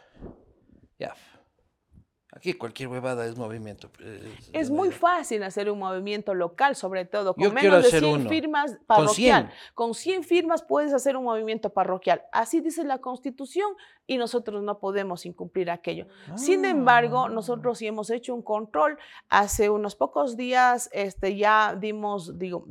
Aquí 2.43 2.55
cualquier 2.55 2.89
huevada 2.89 3.25
es 3.25 3.39
movimiento. 3.39 3.89
Pues, 3.93 4.51
es, 4.53 4.69
muy 4.69 4.91
fácil 4.91 5.45
hacer 5.45 5.71
un 5.71 5.79
movimiento 5.79 6.35
local, 6.35 6.75
sobre 6.75 7.05
todo, 7.05 7.35
con 7.35 7.55
menos 7.55 7.85
de 7.85 8.01
100 8.01 8.29
firmas 8.29 8.79
parroquial. 8.85 9.53
Con 9.75 9.95
100. 9.95 10.25
firmas 10.25 10.65
puedes 10.65 10.93
hacer 10.93 11.17
un 11.17 11.23
movimiento 11.23 11.71
parroquial. 11.71 12.23
Así 12.33 12.61
dice 12.61 12.83
la 12.83 12.99
Constitución 12.99 13.77
y 14.09 14.17
nosotros 14.17 14.61
no 14.65 14.81
podemos 14.81 15.25
incumplir 15.25 15.71
aquello. 15.71 16.09
Sin 16.35 16.65
embargo, 16.65 17.27
ah. 17.27 17.29
nosotros 17.29 17.79
sí 17.79 17.87
hemos 17.87 18.11
hecho 18.11 18.35
un 18.35 18.43
control. 18.43 18.99
Hace 19.29 19.71
unos 19.71 19.95
pocos 19.95 20.37
días 20.37 20.91
este, 20.93 21.37
ya 21.37 21.77
dimos, 21.79 22.41
digo, 22.41 22.67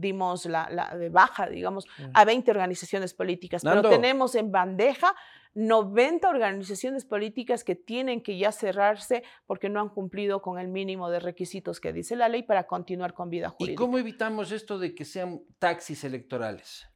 dimos 0.00 0.46
la, 0.46 0.94
de 0.98 1.10
baja, 1.10 1.46
digamos, 1.46 1.86
mm. 1.98 2.04
a 2.14 2.24
20 2.24 2.50
organizaciones 2.52 3.12
políticas, 3.12 3.62
pero 3.62 3.82
tenemos 3.82 4.34
en 4.34 4.50
bandeja 4.50 5.14
90 5.56 6.28
organizaciones 6.28 7.06
políticas 7.06 7.64
que 7.64 7.74
tienen 7.74 8.20
que 8.20 8.36
ya 8.36 8.52
cerrarse 8.52 9.24
porque 9.46 9.70
no 9.70 9.80
han 9.80 9.88
cumplido 9.88 10.42
con 10.42 10.58
el 10.58 10.68
mínimo 10.68 11.08
de 11.08 11.18
requisitos 11.18 11.80
que 11.80 11.94
dice 11.94 12.14
la 12.14 12.28
ley 12.28 12.42
para 12.42 12.66
continuar 12.66 13.14
con 13.14 13.30
vida 13.30 13.48
jurídica. 13.48 13.72
¿Y 13.72 13.74
cómo 13.74 13.98
evitamos 13.98 14.52
esto 14.52 14.78
de 14.78 14.94
que 14.94 15.06
sean 15.06 15.40
taxis 15.58 16.04
electorales? 16.04 16.86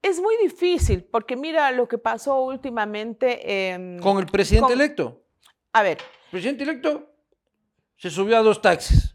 Es 0.00 0.20
muy 0.22 0.36
difícil 0.42 1.04
porque 1.04 1.36
mira 1.36 1.70
lo 1.70 1.86
que 1.86 1.98
pasó 1.98 2.40
últimamente. 2.40 3.98
con 4.02 4.18
el 4.18 4.26
presidente 4.26 4.72
electo. 4.72 5.22
A 5.74 5.82
ver. 5.82 5.98
El 5.98 6.30
presidente 6.30 6.64
electo 6.64 7.14
se 7.96 8.08
subió 8.08 8.38
a 8.38 8.40
dos 8.40 8.62
taxis. 8.62 9.11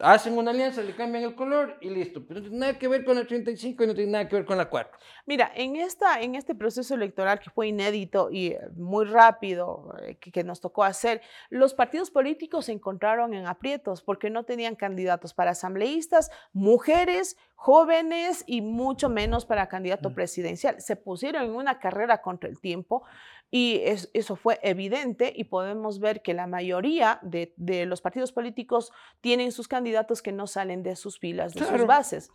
Hacen 0.00 0.38
una 0.38 0.50
alianza, 0.50 0.82
le 0.82 0.94
cambian 0.94 1.24
el 1.24 1.34
color 1.34 1.76
y 1.80 1.90
listo. 1.90 2.24
Pero 2.26 2.40
no 2.40 2.46
tiene 2.46 2.58
nada 2.58 2.78
que 2.78 2.88
ver 2.88 3.04
con 3.04 3.18
el 3.18 3.26
35 3.26 3.82
y 3.82 3.86
no 3.86 3.94
tiene 3.94 4.12
nada 4.12 4.28
que 4.28 4.36
ver 4.36 4.44
con 4.44 4.56
la 4.56 4.68
4. 4.68 4.98
Mira, 5.26 5.50
en, 5.54 5.76
esta, 5.76 6.20
en 6.20 6.34
este 6.34 6.54
proceso 6.54 6.94
electoral 6.94 7.40
que 7.40 7.50
fue 7.50 7.68
inédito 7.68 8.30
y 8.30 8.48
eh, 8.48 8.60
muy 8.76 9.04
rápido 9.04 9.94
eh, 10.02 10.16
que, 10.16 10.30
que, 10.30 10.44
nos 10.44 10.60
tocó 10.60 10.84
hacer, 10.84 11.20
los 11.50 11.74
partidos 11.74 12.10
políticos 12.10 12.66
se 12.66 12.72
encontraron 12.72 13.34
en 13.34 13.46
aprietos 13.46 14.02
porque 14.02 14.30
no 14.30 14.44
tenían 14.44 14.76
candidatos 14.76 15.34
para 15.34 15.52
asambleístas, 15.52 16.30
mujeres, 16.52 17.36
jóvenes 17.60 18.44
y 18.46 18.60
mucho 18.60 19.08
menos 19.08 19.44
para 19.44 19.68
candidato 19.68 20.10
mm. 20.10 20.14
presidencial. 20.14 20.80
Se 20.80 20.94
pusieron 20.94 21.44
en 21.44 21.56
una 21.56 21.80
carrera 21.80 22.22
contra 22.22 22.48
el 22.48 22.60
tiempo 22.60 23.02
y 23.50 23.80
eso 23.84 24.36
fue 24.36 24.58
evidente 24.62 25.32
y 25.34 25.44
podemos 25.44 26.00
ver 26.00 26.22
que 26.22 26.34
la 26.34 26.46
mayoría 26.46 27.18
de, 27.22 27.54
los 27.86 28.00
partidos 28.00 28.32
políticos 28.32 28.92
tienen 29.20 29.52
sus 29.52 29.68
candidatos 29.68 30.20
que 30.20 30.32
no 30.32 30.46
salen 30.46 30.82
de 30.82 30.96
sus 30.96 31.18
filas, 31.18 31.54
de 31.54 31.64
sus 31.64 31.86
bases. 31.86 32.30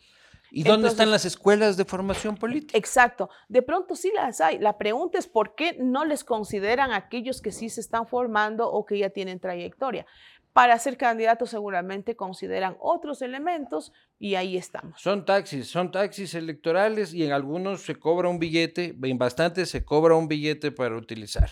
¿Y 0.56 0.64
dónde 0.64 0.88
están 0.88 1.10
las 1.10 1.26
escuelas 1.26 1.78
de 1.78 1.86
formación 1.86 2.36
política? 2.38 2.78
Exacto. 2.78 3.30
De 3.50 3.64
pronto 3.64 3.96
sí 3.96 4.12
las 4.14 4.40
hay. 4.40 4.60
La 4.60 4.78
pregunta 4.78 5.18
es 5.18 5.28
por 5.28 5.56
qué 5.56 5.76
no 5.80 6.06
les 6.06 6.24
consideran 6.24 6.92
aquellos 6.92 7.42
que 7.42 7.52
sí 7.52 7.70
se 7.70 7.82
están 7.82 8.06
formando 8.06 8.70
o 8.70 8.86
que 8.86 9.00
ya 9.00 9.10
tienen 9.10 9.40
trayectoria 9.40 10.06
para 10.54 10.78
ser 10.78 10.98
candidatos 10.98 11.50
seguramente 11.50 12.16
consideran 12.16 12.78
otros 12.80 13.22
elementos 13.22 13.92
y 14.20 14.36
ahí 14.36 14.56
estamos. 14.56 15.02
Son 15.02 15.26
taxis, 15.26 15.68
son 15.68 15.92
taxis 15.92 16.36
electorales 16.36 17.14
y 17.14 17.26
en 17.26 17.32
algunos 17.32 17.82
se 17.82 17.96
cobra 17.96 18.30
un 18.30 18.40
billete, 18.40 18.96
en 19.02 19.18
bastantes 19.18 19.70
se 19.70 19.84
cobra 19.84 20.16
un 20.16 20.28
billete 20.28 20.72
para 20.72 20.96
utilizar. 20.96 21.50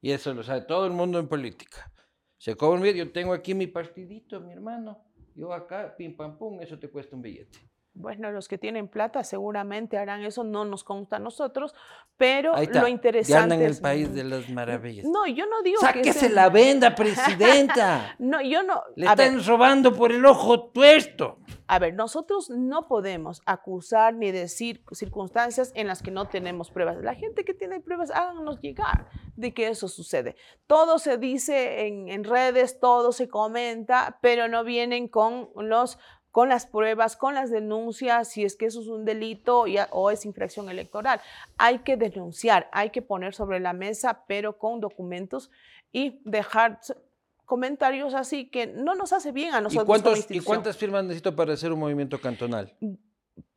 Y 0.00 0.12
eso 0.12 0.32
lo 0.32 0.42
sabe 0.42 0.62
todo 0.62 0.86
el 0.86 0.92
mundo 0.92 1.18
en 1.18 1.28
política. 1.28 1.92
Se 2.38 2.56
cobra 2.56 2.76
un 2.76 2.82
billete, 2.82 2.98
yo 2.98 3.12
tengo 3.12 3.32
aquí 3.32 3.54
mi 3.54 3.66
partidito, 3.66 4.40
mi 4.40 4.52
hermano, 4.52 5.04
yo 5.34 5.52
acá, 5.52 5.94
pim 5.96 6.16
pam 6.16 6.38
pum, 6.38 6.60
eso 6.60 6.78
te 6.78 6.88
cuesta 6.88 7.16
un 7.16 7.22
billete. 7.22 7.58
Bueno, 7.94 8.30
los 8.30 8.48
que 8.48 8.56
tienen 8.56 8.88
plata 8.88 9.22
seguramente 9.22 9.98
harán 9.98 10.22
eso, 10.22 10.44
no 10.44 10.64
nos 10.64 10.82
consta 10.82 11.16
a 11.16 11.18
nosotros, 11.18 11.74
pero 12.16 12.54
lo 12.56 12.88
interesante 12.88 13.54
en 13.54 13.60
el 13.62 13.76
país 13.78 14.14
de 14.14 14.24
las 14.24 14.48
maravillas. 14.48 15.04
No, 15.04 15.26
yo 15.26 15.44
no 15.46 15.62
digo 15.62 15.78
Sáquese 15.80 16.28
que 16.28 16.34
la 16.34 16.48
venda, 16.48 16.94
presidenta. 16.96 18.16
no, 18.18 18.40
yo 18.40 18.62
no. 18.62 18.82
Le 18.96 19.06
están 19.06 19.44
robando 19.44 19.92
por 19.94 20.10
el 20.10 20.24
ojo 20.24 20.70
tuerto. 20.70 21.38
A 21.66 21.78
ver, 21.78 21.94
nosotros 21.94 22.48
no 22.48 22.88
podemos 22.88 23.42
acusar 23.44 24.14
ni 24.14 24.30
decir 24.30 24.82
circunstancias 24.92 25.70
en 25.74 25.86
las 25.86 26.02
que 26.02 26.10
no 26.10 26.28
tenemos 26.28 26.70
pruebas. 26.70 26.96
La 27.02 27.14
gente 27.14 27.44
que 27.44 27.54
tiene 27.54 27.80
pruebas, 27.80 28.10
háganos 28.10 28.60
llegar 28.60 29.08
de 29.36 29.52
que 29.52 29.68
eso 29.68 29.88
sucede. 29.88 30.36
Todo 30.66 30.98
se 30.98 31.18
dice 31.18 31.86
en, 31.86 32.08
en 32.08 32.24
redes, 32.24 32.80
todo 32.80 33.12
se 33.12 33.28
comenta, 33.28 34.18
pero 34.22 34.48
no 34.48 34.64
vienen 34.64 35.08
con 35.08 35.50
los 35.56 35.98
con 36.32 36.48
las 36.48 36.66
pruebas, 36.66 37.16
con 37.16 37.34
las 37.34 37.50
denuncias, 37.50 38.28
si 38.28 38.44
es 38.44 38.56
que 38.56 38.66
eso 38.66 38.80
es 38.80 38.88
un 38.88 39.04
delito 39.04 39.64
o 39.90 40.10
es 40.10 40.24
infracción 40.24 40.70
electoral. 40.70 41.20
Hay 41.58 41.80
que 41.80 41.96
denunciar, 41.98 42.68
hay 42.72 42.90
que 42.90 43.02
poner 43.02 43.34
sobre 43.34 43.60
la 43.60 43.74
mesa, 43.74 44.24
pero 44.26 44.58
con 44.58 44.80
documentos 44.80 45.50
y 45.92 46.20
dejar 46.24 46.80
comentarios 47.44 48.14
así 48.14 48.48
que 48.48 48.66
no 48.66 48.94
nos 48.94 49.12
hace 49.12 49.30
bien 49.30 49.54
a 49.54 49.60
nosotros. 49.60 50.26
¿Y, 50.30 50.38
¿y 50.38 50.40
cuántas 50.40 50.76
firmas 50.76 51.04
necesito 51.04 51.36
para 51.36 51.52
hacer 51.52 51.70
un 51.70 51.80
movimiento 51.80 52.18
cantonal? 52.18 52.74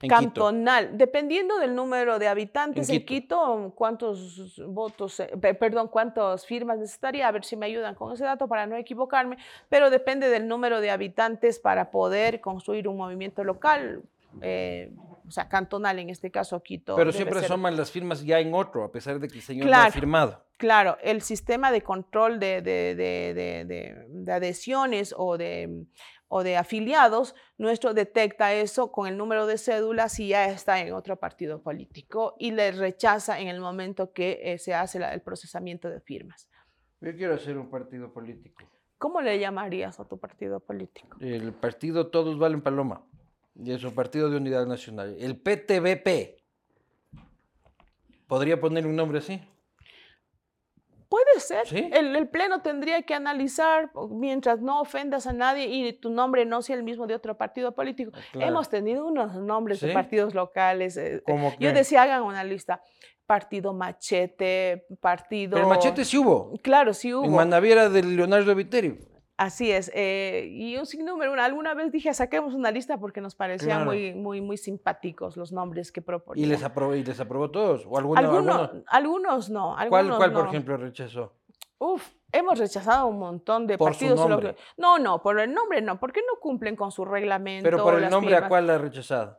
Cantonal, 0.07 0.97
dependiendo 0.97 1.57
del 1.57 1.73
número 1.73 2.19
de 2.19 2.27
habitantes 2.27 2.89
en 2.89 3.05
Quito, 3.05 3.73
cuántos 3.75 4.61
votos, 4.67 5.19
eh, 5.19 5.53
perdón, 5.53 5.87
cuántas 5.87 6.45
firmas 6.45 6.77
necesitaría, 6.77 7.27
a 7.27 7.31
ver 7.31 7.45
si 7.45 7.55
me 7.55 7.65
ayudan 7.65 7.95
con 7.95 8.13
ese 8.13 8.23
dato 8.23 8.47
para 8.47 8.67
no 8.67 8.75
equivocarme, 8.75 9.37
pero 9.69 9.89
depende 9.89 10.29
del 10.29 10.47
número 10.47 10.81
de 10.81 10.91
habitantes 10.91 11.59
para 11.59 11.91
poder 11.91 12.41
construir 12.41 12.87
un 12.87 12.97
movimiento 12.97 13.43
local. 13.43 14.03
Eh, 14.41 14.91
o 15.27 15.31
sea, 15.31 15.47
cantonal 15.47 15.97
en 15.97 16.09
este 16.09 16.29
caso 16.29 16.61
Quito. 16.61 16.95
Pero 16.95 17.11
siempre 17.11 17.39
asoman 17.39 17.77
las 17.77 17.89
firmas 17.89 18.23
ya 18.23 18.39
en 18.39 18.53
otro, 18.53 18.83
a 18.83 18.91
pesar 18.91 19.19
de 19.19 19.27
que 19.27 19.35
el 19.35 19.41
señor 19.41 19.65
no 19.67 19.75
ha 19.75 19.89
firmado. 19.91 20.43
Claro, 20.57 20.97
el 21.01 21.21
sistema 21.21 21.71
de 21.71 21.81
control 21.81 22.39
de, 22.39 22.61
de, 22.61 22.95
de, 22.95 24.05
de 24.07 24.31
adhesiones 24.31 25.13
o 25.17 25.37
de 25.37 25.85
o 26.27 26.43
de 26.43 26.57
afiliados, 26.57 27.35
nuestro 27.57 27.93
detecta 27.93 28.53
eso 28.53 28.91
con 28.91 29.07
el 29.07 29.17
número 29.17 29.47
de 29.47 29.57
cédulas 29.57 30.19
y 30.19 30.29
ya 30.29 30.49
está 30.49 30.81
en 30.81 30.93
otro 30.93 31.17
partido 31.17 31.61
político 31.61 32.35
y 32.39 32.51
le 32.51 32.71
rechaza 32.71 33.39
en 33.39 33.47
el 33.47 33.59
momento 33.59 34.13
que 34.13 34.39
eh, 34.43 34.57
se 34.57 34.73
hace 34.73 34.97
el 34.97 35.21
procesamiento 35.21 35.89
de 35.89 36.01
firmas. 36.01 36.49
Yo 37.01 37.15
quiero 37.15 37.35
hacer 37.35 37.57
un 37.57 37.69
partido 37.69 38.11
político. 38.11 38.63
¿Cómo 38.97 39.21
le 39.21 39.37
llamarías 39.39 39.99
a 39.99 40.07
tu 40.07 40.17
partido 40.17 40.59
político? 40.59 41.17
El 41.19 41.53
partido 41.53 42.07
Todos 42.07 42.39
Valen 42.39 42.61
Paloma. 42.61 43.05
Y 43.55 43.71
es 43.71 43.83
un 43.83 43.93
partido 43.93 44.29
de 44.29 44.37
unidad 44.37 44.65
nacional. 44.65 45.15
El 45.19 45.39
PTBP. 45.39 46.41
¿Podría 48.27 48.59
poner 48.59 48.87
un 48.87 48.95
nombre 48.95 49.19
así? 49.19 49.41
Puede 51.15 51.39
ser. 51.39 51.93
El, 51.93 52.27
Pleno 52.27 52.61
tendría 52.61 53.03
que 53.03 53.13
analizar, 53.13 53.89
mientras 54.09 54.59
no 54.59 54.81
ofendas 54.81 55.27
a 55.27 55.31
nadie 55.31 55.65
y 55.65 55.93
tu 55.93 56.09
nombre 56.09 56.45
no 56.45 56.61
sea 56.61 56.75
el 56.75 56.83
mismo 56.83 57.07
de 57.07 57.15
otro 57.15 57.37
partido 57.37 57.73
político. 57.73 58.11
Ah, 58.33 58.39
Hemos 58.41 58.67
tenido 58.67 59.07
unos 59.07 59.33
nombres 59.35 59.79
de 59.79 59.93
partidos 59.93 60.33
locales. 60.33 60.97
Eh, 60.97 61.23
eh, 61.25 61.55
yo 61.57 61.71
decía, 61.71 62.01
hagan 62.01 62.23
una 62.23 62.43
lista. 62.43 62.81
Partido 63.25 63.73
Machete, 63.73 64.85
partido... 64.99 65.55
Pero 65.55 65.69
Machete 65.69 66.03
sí 66.03 66.17
hubo. 66.17 66.51
Claro, 66.61 66.93
sí 66.93 67.13
hubo. 67.13 67.23
En 67.23 67.31
Manaviera 67.31 67.87
de 67.87 68.03
Leonardo 68.03 68.53
Viterio. 68.53 68.97
Así 69.37 69.69
es. 69.69 69.91
Eh, 69.93 70.47
y 70.49 70.77
un 70.77 70.85
sinnúmero, 70.85 71.33
alguna 71.33 71.73
vez 71.73 71.91
dije, 71.91 72.13
saquemos 72.13 72.53
una 72.53 72.71
lista 72.71 72.97
porque 72.97 73.19
nos 73.19 73.35
parecían 73.35 73.83
muy, 73.83 74.13
muy, 74.13 74.39
muy 74.39 74.57
simpáticos 74.57 75.35
los 75.35 75.51
nombres 75.51 75.91
que 75.91 76.01
proponían. 76.01 76.47
¿Y 76.47 76.49
les 76.49 76.63
aprobó, 76.63 76.95
y 76.95 77.03
les 77.03 77.19
aprobó 77.19 77.51
todos? 77.51 77.85
¿O 77.85 77.97
Algunos 78.87 79.49
no. 79.49 79.75
¿Cuál, 79.89 80.15
cuál 80.15 80.31
por 80.31 80.47
ejemplo, 80.47 80.77
rechazó? 80.77 81.33
Uf, 81.77 82.07
hemos 82.31 82.57
rechazado 82.57 83.07
un 83.07 83.19
montón 83.19 83.67
de 83.67 83.77
partidos. 83.77 84.17
no, 84.77 84.99
no, 84.99 85.21
por 85.21 85.39
el 85.39 85.53
nombre 85.53 85.81
no, 85.81 85.99
porque 85.99 86.21
no 86.21 86.39
cumplen 86.39 86.77
con 86.77 86.91
su 86.91 87.03
reglamento. 87.03 87.65
Pero 87.69 87.83
por 87.83 88.01
el 88.01 88.09
nombre, 88.09 88.35
¿a 88.35 88.47
cuál 88.47 88.69
ha 88.69 88.77
rechazado? 88.77 89.37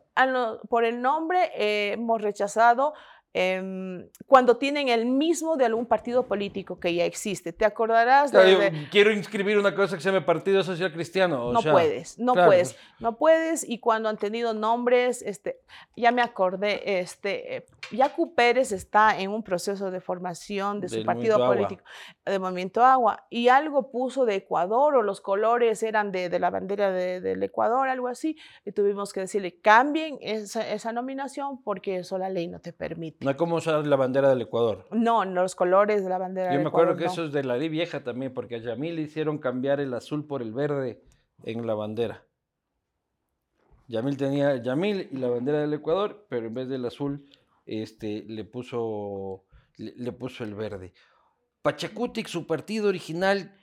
por 0.71 0.85
el 0.85 1.03
nombre 1.03 1.51
eh, 1.55 1.93
hemos 1.93 2.23
rechazado 2.23 2.95
Em, 3.39 4.09
cuando 4.26 4.57
tienen 4.57 4.89
el 4.89 5.05
mismo 5.05 5.59
de 5.59 5.66
algún 5.66 5.84
partido 5.84 6.26
político 6.26 6.80
que 6.80 6.95
ya 6.95 7.05
existe. 7.05 7.53
¿Te 7.53 7.66
acordarás 7.66 8.32
de, 8.32 8.89
Quiero 8.91 9.12
inscribir 9.12 9.59
una 9.59 9.74
cosa 9.74 9.95
que 9.95 10.03
se 10.03 10.11
llama 10.11 10.24
Partido 10.24 10.62
Social 10.62 10.91
Cristiano. 10.91 11.53
no 11.53 11.61
puedes, 11.61 12.18
no 12.18 12.32
puedes, 12.32 12.72
pues. 12.72 12.76
no 12.99 13.18
puedes. 13.18 13.68
Y 13.68 13.78
cuando 13.78 14.09
han 14.09 14.16
tenido 14.16 14.55
nombres, 14.55 15.20
este, 15.20 15.61
ya 15.97 16.12
me 16.12 16.22
acordé, 16.22 16.99
este, 16.99 17.66
Yacu 17.93 18.34
Pérez 18.34 18.72
está 18.72 19.20
en 19.20 19.30
un 19.30 19.43
proceso 19.43 19.91
de 19.91 20.01
formación 20.01 20.80
de 20.80 20.89
su 20.89 21.05
partido 21.05 21.37
político, 21.37 21.84
de 22.24 22.39
Movimiento 22.39 22.82
Agua, 22.87 23.26
y 23.28 23.49
algo 23.49 23.91
puso 23.91 24.24
de 24.24 24.37
Ecuador 24.37 24.95
o 24.95 25.03
los 25.03 25.20
colores 25.20 25.82
eran 25.82 26.11
de, 26.11 26.30
de 26.30 26.39
la 26.39 26.49
bandera 26.49 26.91
de, 26.91 27.20
del 27.20 27.43
Ecuador, 27.43 27.87
algo 27.87 28.09
así, 28.09 28.39
y 28.64 28.72
tuvimos 28.72 29.12
que 29.12 29.20
decirle, 29.20 29.61
cambien 29.61 30.16
esa, 30.22 30.66
esa 30.72 30.91
nominación 30.93 31.62
porque 31.62 31.97
eso 31.97 32.16
la 32.16 32.30
ley 32.30 32.49
no 32.49 32.61
te 32.61 32.72
permite. 32.72 33.26
No 33.27 33.31
hay 33.31 33.37
como 33.37 33.57
usar 33.57 33.85
la 33.85 33.97
bandera 33.97 34.29
del 34.29 34.43
Ecuador. 34.43 34.87
No, 34.93 35.24
los 35.24 35.57
colores 35.57 36.05
de 36.05 36.09
la 36.09 36.16
bandera 36.16 36.55
Yo 36.55 36.61
me 36.61 36.68
acuerdo 36.68 36.95
que 36.95 37.07
eso 37.07 37.24
es 37.24 37.33
de 37.33 37.43
la 37.43 37.57
ley 37.57 37.68
vieja 37.68 38.05
también, 38.05 38.33
porque 38.33 38.55
a 38.55 38.59
Yamil 38.59 38.95
le 38.95 39.03
hicieron 39.03 39.39
cambiar 39.39 39.81
el 39.81 39.93
azul 39.95 40.24
por 40.29 40.43
el 40.43 40.53
verde 40.53 41.03
en 41.43 41.66
la 41.66 41.74
bandera. 41.74 42.22
Yamil 43.89 44.16
tenía 44.16 44.62
Yamil 44.62 45.09
y 45.11 45.16
la 45.16 45.29
bandera 45.29 45.59
del 45.59 45.74
Ecuador, 45.74 46.24
pero 46.29 46.47
en 46.47 46.55
vez 46.55 46.68
del 46.68 46.87
azul 46.87 47.29
este, 47.66 48.22
le, 48.29 48.45
puso, 48.45 49.43
le, 49.77 50.12
puso 50.12 50.45
el 50.45 50.55
verde. 50.55 50.95
Pachacutic, 51.62 52.29
su 52.29 52.47
partido 52.47 52.89
original, 52.89 53.59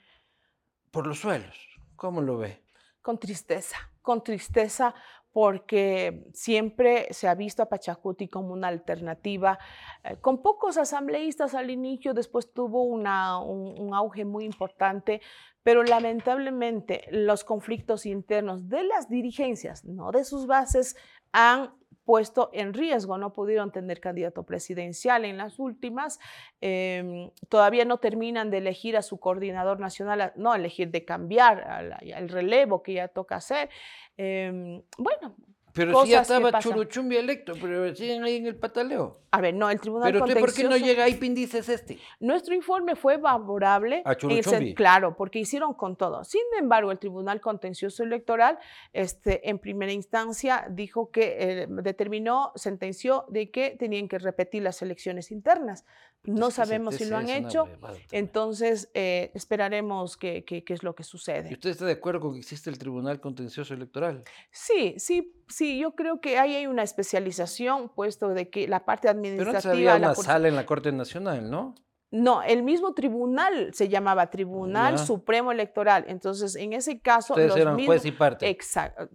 por 0.90 1.06
los 1.06 1.20
suelos. 1.20 1.56
¿Cómo 1.96 2.20
lo 2.20 2.36
ve? 2.36 2.60
Con 3.00 3.18
tristeza, 3.18 3.78
con 4.02 4.22
tristeza, 4.22 4.94
porque 5.34 6.28
siempre 6.32 7.08
se 7.10 7.26
ha 7.26 7.34
visto 7.34 7.60
a 7.60 7.68
Pachacuti 7.68 8.28
como 8.28 8.52
una 8.52 8.68
alternativa, 8.68 9.58
eh, 10.04 10.16
con 10.20 10.40
pocos 10.40 10.78
asambleístas 10.78 11.56
al 11.56 11.70
inicio, 11.70 12.14
después 12.14 12.52
tuvo 12.52 12.84
una, 12.84 13.40
un, 13.40 13.92
auge 13.92 14.24
muy 14.24 14.44
importante, 14.44 15.20
pero 15.64 15.82
lamentablemente 15.82 17.08
los 17.10 17.42
conflictos 17.42 18.06
internos 18.06 18.68
de 18.68 18.84
las 18.84 19.08
dirigencias, 19.08 19.84
no 19.84 20.12
de 20.12 20.22
sus 20.22 20.46
bases, 20.46 20.94
han 21.32 21.74
puesto 22.04 22.50
en 22.52 22.74
riesgo, 22.74 23.18
no 23.18 23.32
pudieron 23.32 23.72
tener 23.72 24.00
candidato 24.00 24.44
presidencial 24.44 25.24
en 25.24 25.36
las 25.36 25.58
últimas, 25.58 26.20
em, 26.60 27.30
todavía 27.48 27.84
no 27.84 27.98
terminan 27.98 28.50
de 28.50 28.58
elegir 28.58 28.96
a 28.96 29.02
su 29.02 29.18
coordinador 29.18 29.80
nacional, 29.80 30.32
no 30.36 30.54
elegir, 30.54 30.90
de 30.90 31.04
cambiar 31.04 31.98
el 32.02 32.28
relevo 32.28 32.82
que 32.82 32.94
ya 32.94 33.08
toca 33.08 33.36
hacer. 33.36 33.70
Em, 34.16 34.82
bueno, 34.98 35.34
Pero 35.74 36.04
si 36.04 36.10
ya 36.10 36.20
estaba 36.20 36.56
Churuchumbi 36.60 37.16
electo, 37.16 37.54
pero 37.60 37.92
siguen 37.96 38.22
ahí 38.22 38.36
en 38.36 38.46
el 38.46 38.54
pataleo. 38.54 39.18
A 39.32 39.40
ver, 39.40 39.54
no, 39.54 39.68
el 39.68 39.80
Tribunal 39.80 40.12
Pero 40.12 40.24
usted, 40.24 40.38
¿por 40.38 40.54
qué 40.54 40.62
no 40.62 40.76
llega 40.76 41.02
ahí 41.02 41.14
pindices 41.14 41.68
este? 41.68 41.98
Nuestro 42.20 42.54
informe 42.54 42.94
fue 42.94 43.18
favorable. 43.18 44.00
A 44.04 44.14
Churuchumbi. 44.14 44.74
claro, 44.74 45.16
porque 45.16 45.40
hicieron 45.40 45.74
con 45.74 45.96
todo. 45.96 46.22
Sin 46.22 46.42
embargo, 46.56 46.92
el 46.92 47.00
Tribunal 47.00 47.40
Contencioso 47.40 48.04
Electoral, 48.04 48.56
este, 48.92 49.50
en 49.50 49.58
primera 49.58 49.90
instancia, 49.90 50.64
dijo 50.70 51.10
que 51.10 51.36
eh, 51.38 51.66
determinó, 51.68 52.52
sentenció 52.54 53.24
de 53.28 53.50
que 53.50 53.70
tenían 53.70 54.06
que 54.06 54.20
repetir 54.20 54.62
las 54.62 54.80
elecciones 54.80 55.32
internas. 55.32 55.84
No 56.24 56.50
sabemos 56.50 56.94
si 56.94 57.04
lo 57.04 57.16
han 57.16 57.28
hecho, 57.28 57.68
entonces 58.10 58.90
eh, 58.94 59.30
esperaremos 59.34 60.16
qué 60.16 60.44
es 60.66 60.82
lo 60.82 60.94
que 60.94 61.04
sucede. 61.04 61.50
¿Y 61.50 61.54
usted 61.54 61.70
está 61.70 61.84
de 61.84 61.92
acuerdo 61.92 62.20
con 62.20 62.32
que 62.32 62.38
existe 62.38 62.70
el 62.70 62.78
Tribunal 62.78 63.20
Contencioso 63.20 63.74
Electoral? 63.74 64.24
Sí, 64.50 64.94
sí, 64.98 65.34
sí, 65.48 65.78
yo 65.78 65.94
creo 65.94 66.20
que 66.20 66.38
ahí 66.38 66.54
hay 66.56 66.66
una 66.66 66.82
especialización, 66.82 67.90
puesto 67.90 68.30
de 68.30 68.48
que 68.48 68.66
la 68.68 68.84
parte 68.84 69.08
administrativa... 69.08 69.60
Pero 69.60 69.72
había 69.72 69.96
una 69.96 70.14
sala 70.14 70.48
en 70.48 70.56
la 70.56 70.64
Corte 70.64 70.92
Nacional, 70.92 71.50
¿no? 71.50 71.74
No, 72.10 72.42
el 72.42 72.62
mismo 72.62 72.94
tribunal 72.94 73.74
se 73.74 73.88
llamaba 73.88 74.30
Tribunal 74.30 74.98
Supremo 74.98 75.52
Electoral. 75.52 76.04
Entonces, 76.06 76.54
en 76.54 76.72
ese 76.72 77.00
caso... 77.00 77.34
Ustedes 77.34 77.56
eran 77.56 77.84
juez 77.84 78.04
y 78.04 78.12
parte. 78.12 78.48
Exacto. 78.48 79.08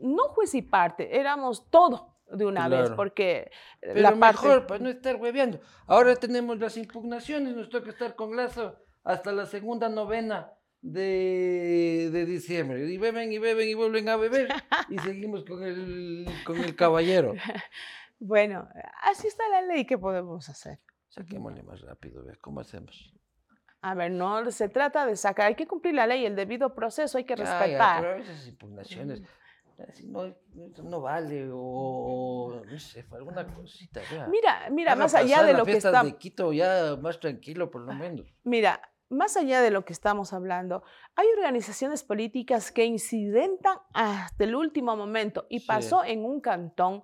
No 0.00 0.28
juez 0.28 0.54
y 0.54 0.62
parte, 0.62 1.18
éramos 1.18 1.68
todo 1.68 2.16
de 2.30 2.46
una 2.46 2.68
vez, 2.68 2.90
porque 2.90 3.50
Pero 3.80 4.00
la 4.00 4.12
mejor, 4.12 4.66
para 4.66 4.82
no 4.82 4.88
estar 4.88 5.16
hueveando. 5.16 5.60
Ahora 5.86 6.16
tenemos 6.16 6.58
las 6.58 6.76
impugnaciones, 6.76 7.54
nos 7.54 7.68
toca 7.68 7.90
estar 7.90 8.14
con 8.14 8.36
Lazo 8.36 8.76
hasta 9.04 9.32
la 9.32 9.46
segunda 9.46 9.88
novena 9.88 10.52
de, 10.82 12.10
de, 12.12 12.26
diciembre. 12.26 12.88
Y 12.88 12.98
beben 12.98 13.32
y 13.32 13.38
beben 13.38 13.68
y 13.68 13.74
vuelven 13.74 14.08
a 14.08 14.16
beber 14.16 14.48
y 14.88 14.98
seguimos 14.98 15.44
con 15.44 15.62
el, 15.64 16.26
con 16.44 16.58
el 16.58 16.74
caballero. 16.74 17.34
Bueno, 18.22 18.68
así 19.00 19.28
está 19.28 19.48
la 19.48 19.62
ley, 19.62 19.86
¿qué 19.86 19.96
podemos 19.96 20.46
hacer? 20.50 20.78
Saquémosle 21.08 21.62
más 21.62 21.80
rápido, 21.80 22.22
¿cómo 22.42 22.60
hacemos? 22.60 23.14
A 23.80 23.94
ver, 23.94 24.10
no 24.10 24.50
se 24.50 24.68
trata 24.68 25.06
de 25.06 25.16
sacar, 25.16 25.46
hay 25.46 25.54
que 25.54 25.66
cumplir 25.66 25.94
la 25.94 26.06
ley, 26.06 26.26
el 26.26 26.36
debido 26.36 26.74
proceso 26.74 27.16
hay 27.16 27.24
que 27.24 27.34
respetar. 27.34 28.02
pero 28.02 28.12
a 28.12 28.16
veces 28.16 28.46
impugnaciones 28.46 29.22
no, 30.04 30.34
no 30.82 31.00
vale 31.00 31.48
o, 31.52 32.62
no 32.64 32.78
sé, 32.78 33.06
alguna 33.12 33.46
cosita. 33.46 34.00
Mira, 34.28 34.68
mira, 34.70 34.96
más 34.96 35.14
allá 35.14 35.42
de 35.42 35.54
lo 35.54 35.64
que 35.64 35.76
estamos... 35.76 36.12
de 36.12 36.18
Quito 36.18 36.52
ya 36.52 36.96
más 37.00 37.20
tranquilo 37.20 37.70
por 37.70 37.82
lo 37.82 37.92
menos. 37.94 38.26
Mira, 38.44 38.80
más 39.10 39.36
allá 39.36 39.60
de 39.60 39.70
lo 39.70 39.84
que 39.84 39.92
estamos 39.92 40.32
hablando, 40.32 40.84
hay 41.16 41.26
organizaciones 41.36 42.04
políticas 42.04 42.70
que 42.70 42.84
incidentan 42.84 43.78
hasta 43.92 44.44
el 44.44 44.54
último 44.54 44.96
momento 44.96 45.46
y 45.50 45.60
pasó 45.60 46.04
en 46.04 46.24
un 46.24 46.40
cantón 46.40 47.02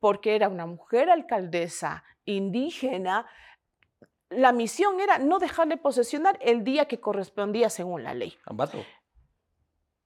porque 0.00 0.34
era 0.34 0.48
una 0.48 0.66
mujer 0.66 1.10
alcaldesa 1.10 2.04
indígena. 2.24 3.26
La 4.30 4.52
misión 4.52 4.98
era 5.00 5.18
no 5.18 5.38
dejarle 5.38 5.76
posesionar 5.76 6.38
el 6.40 6.64
día 6.64 6.86
que 6.86 7.00
correspondía 7.00 7.68
según 7.68 8.02
la 8.02 8.14
ley. 8.14 8.34
Ambato. 8.46 8.78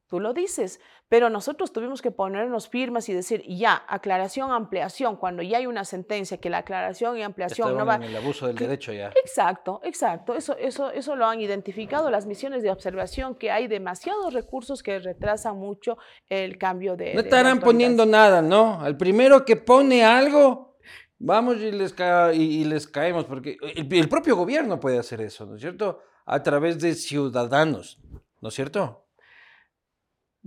Tú 0.08 0.20
lo 0.20 0.32
dices, 0.32 0.80
pero 1.08 1.30
nosotros 1.30 1.72
tuvimos 1.72 2.00
que 2.00 2.12
ponernos 2.12 2.68
firmas 2.68 3.08
y 3.08 3.12
decir, 3.12 3.42
ya, 3.48 3.84
aclaración, 3.88 4.52
ampliación, 4.52 5.16
cuando 5.16 5.42
ya 5.42 5.58
hay 5.58 5.66
una 5.66 5.84
sentencia 5.84 6.38
que 6.38 6.48
la 6.48 6.58
aclaración 6.58 7.18
y 7.18 7.22
ampliación 7.24 7.76
no 7.76 7.84
va... 7.84 7.96
en 7.96 8.04
el 8.04 8.16
abuso 8.16 8.46
del 8.46 8.56
derecho 8.56 8.92
ya. 8.92 9.10
Exacto, 9.20 9.80
exacto. 9.82 10.36
Eso, 10.36 10.56
eso, 10.58 10.92
eso 10.92 11.16
lo 11.16 11.26
han 11.26 11.40
identificado 11.40 12.08
las 12.08 12.24
misiones 12.24 12.62
de 12.62 12.70
observación, 12.70 13.34
que 13.34 13.50
hay 13.50 13.66
demasiados 13.66 14.32
recursos 14.32 14.82
que 14.82 15.00
retrasan 15.00 15.56
mucho 15.56 15.98
el 16.28 16.56
cambio 16.56 16.96
de... 16.96 17.14
No 17.14 17.20
estarán 17.20 17.58
poniendo 17.58 18.06
nada, 18.06 18.42
¿no? 18.42 18.80
Al 18.80 18.96
primero 18.96 19.44
que 19.44 19.56
pone 19.56 20.04
algo, 20.04 20.76
vamos 21.18 21.56
y 21.56 21.72
les, 21.72 21.94
y, 22.32 22.64
les 22.64 22.86
caemos, 22.86 23.24
porque 23.24 23.56
el 23.60 24.08
propio 24.08 24.36
gobierno 24.36 24.78
puede 24.78 24.98
hacer 25.00 25.20
eso, 25.20 25.46
¿no 25.46 25.56
es 25.56 25.60
cierto? 25.60 26.00
A 26.26 26.44
través 26.44 26.78
de 26.78 26.94
ciudadanos, 26.94 27.98
¿no 28.40 28.50
es 28.50 28.54
cierto? 28.54 29.05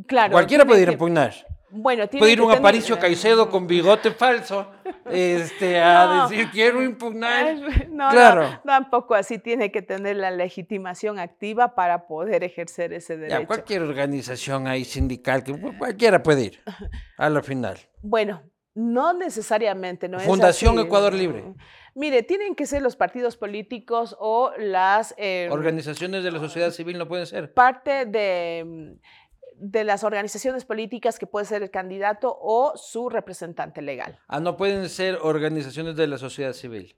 Cualquiera 0.07 0.65
puede 0.65 0.81
ir 0.81 0.89
a 0.89 0.91
impugnar. 0.93 1.33
Bueno, 1.71 2.07
puede 2.07 2.31
ir 2.31 2.41
un 2.41 2.51
Aparicio 2.51 2.97
Caicedo 2.97 3.49
con 3.51 3.67
bigote 3.67 4.11
falso 4.11 4.71
este, 5.11 5.79
a 5.79 6.27
decir 6.27 6.49
quiero 6.51 6.81
impugnar. 6.81 7.57
No, 7.89 8.09
claro. 8.09 8.59
tampoco 8.65 9.13
así 9.13 9.37
tiene 9.37 9.71
que 9.71 9.81
tener 9.81 10.15
la 10.15 10.31
legitimación 10.31 11.19
activa 11.19 11.75
para 11.75 12.07
poder 12.07 12.43
ejercer 12.43 12.93
ese 12.93 13.17
derecho. 13.17 13.45
cualquier 13.45 13.83
organización 13.83 14.67
ahí 14.67 14.83
sindical, 14.83 15.43
que 15.43 15.53
cualquiera 15.77 16.23
puede 16.23 16.45
ir 16.45 16.59
a 17.17 17.29
la 17.29 17.43
final. 17.43 17.77
Bueno, 18.01 18.41
no 18.73 19.13
necesariamente, 19.13 20.07
¿no? 20.07 20.19
Fundación 20.19 20.79
Ecuador 20.79 21.13
Libre. 21.13 21.53
Mire, 21.95 22.23
tienen 22.23 22.55
que 22.55 22.65
ser 22.65 22.81
los 22.81 22.95
partidos 22.95 23.35
políticos 23.35 24.15
o 24.19 24.51
las... 24.57 25.13
Em, 25.17 25.51
Organizaciones 25.51 26.23
de 26.23 26.31
la 26.31 26.39
sociedad 26.39 26.71
civil 26.71 26.97
no 26.97 27.07
pueden 27.07 27.25
ser. 27.25 27.53
Parte 27.53 28.05
de 28.05 28.95
de 29.59 29.83
las 29.83 30.03
organizaciones 30.03 30.65
políticas 30.65 31.19
que 31.19 31.27
puede 31.27 31.45
ser 31.45 31.63
el 31.63 31.71
candidato 31.71 32.37
o 32.41 32.73
su 32.75 33.09
representante 33.09 33.81
legal. 33.81 34.19
Ah, 34.27 34.39
no 34.39 34.57
pueden 34.57 34.89
ser 34.89 35.19
organizaciones 35.21 35.95
de 35.95 36.07
la 36.07 36.17
sociedad 36.17 36.53
civil. 36.53 36.95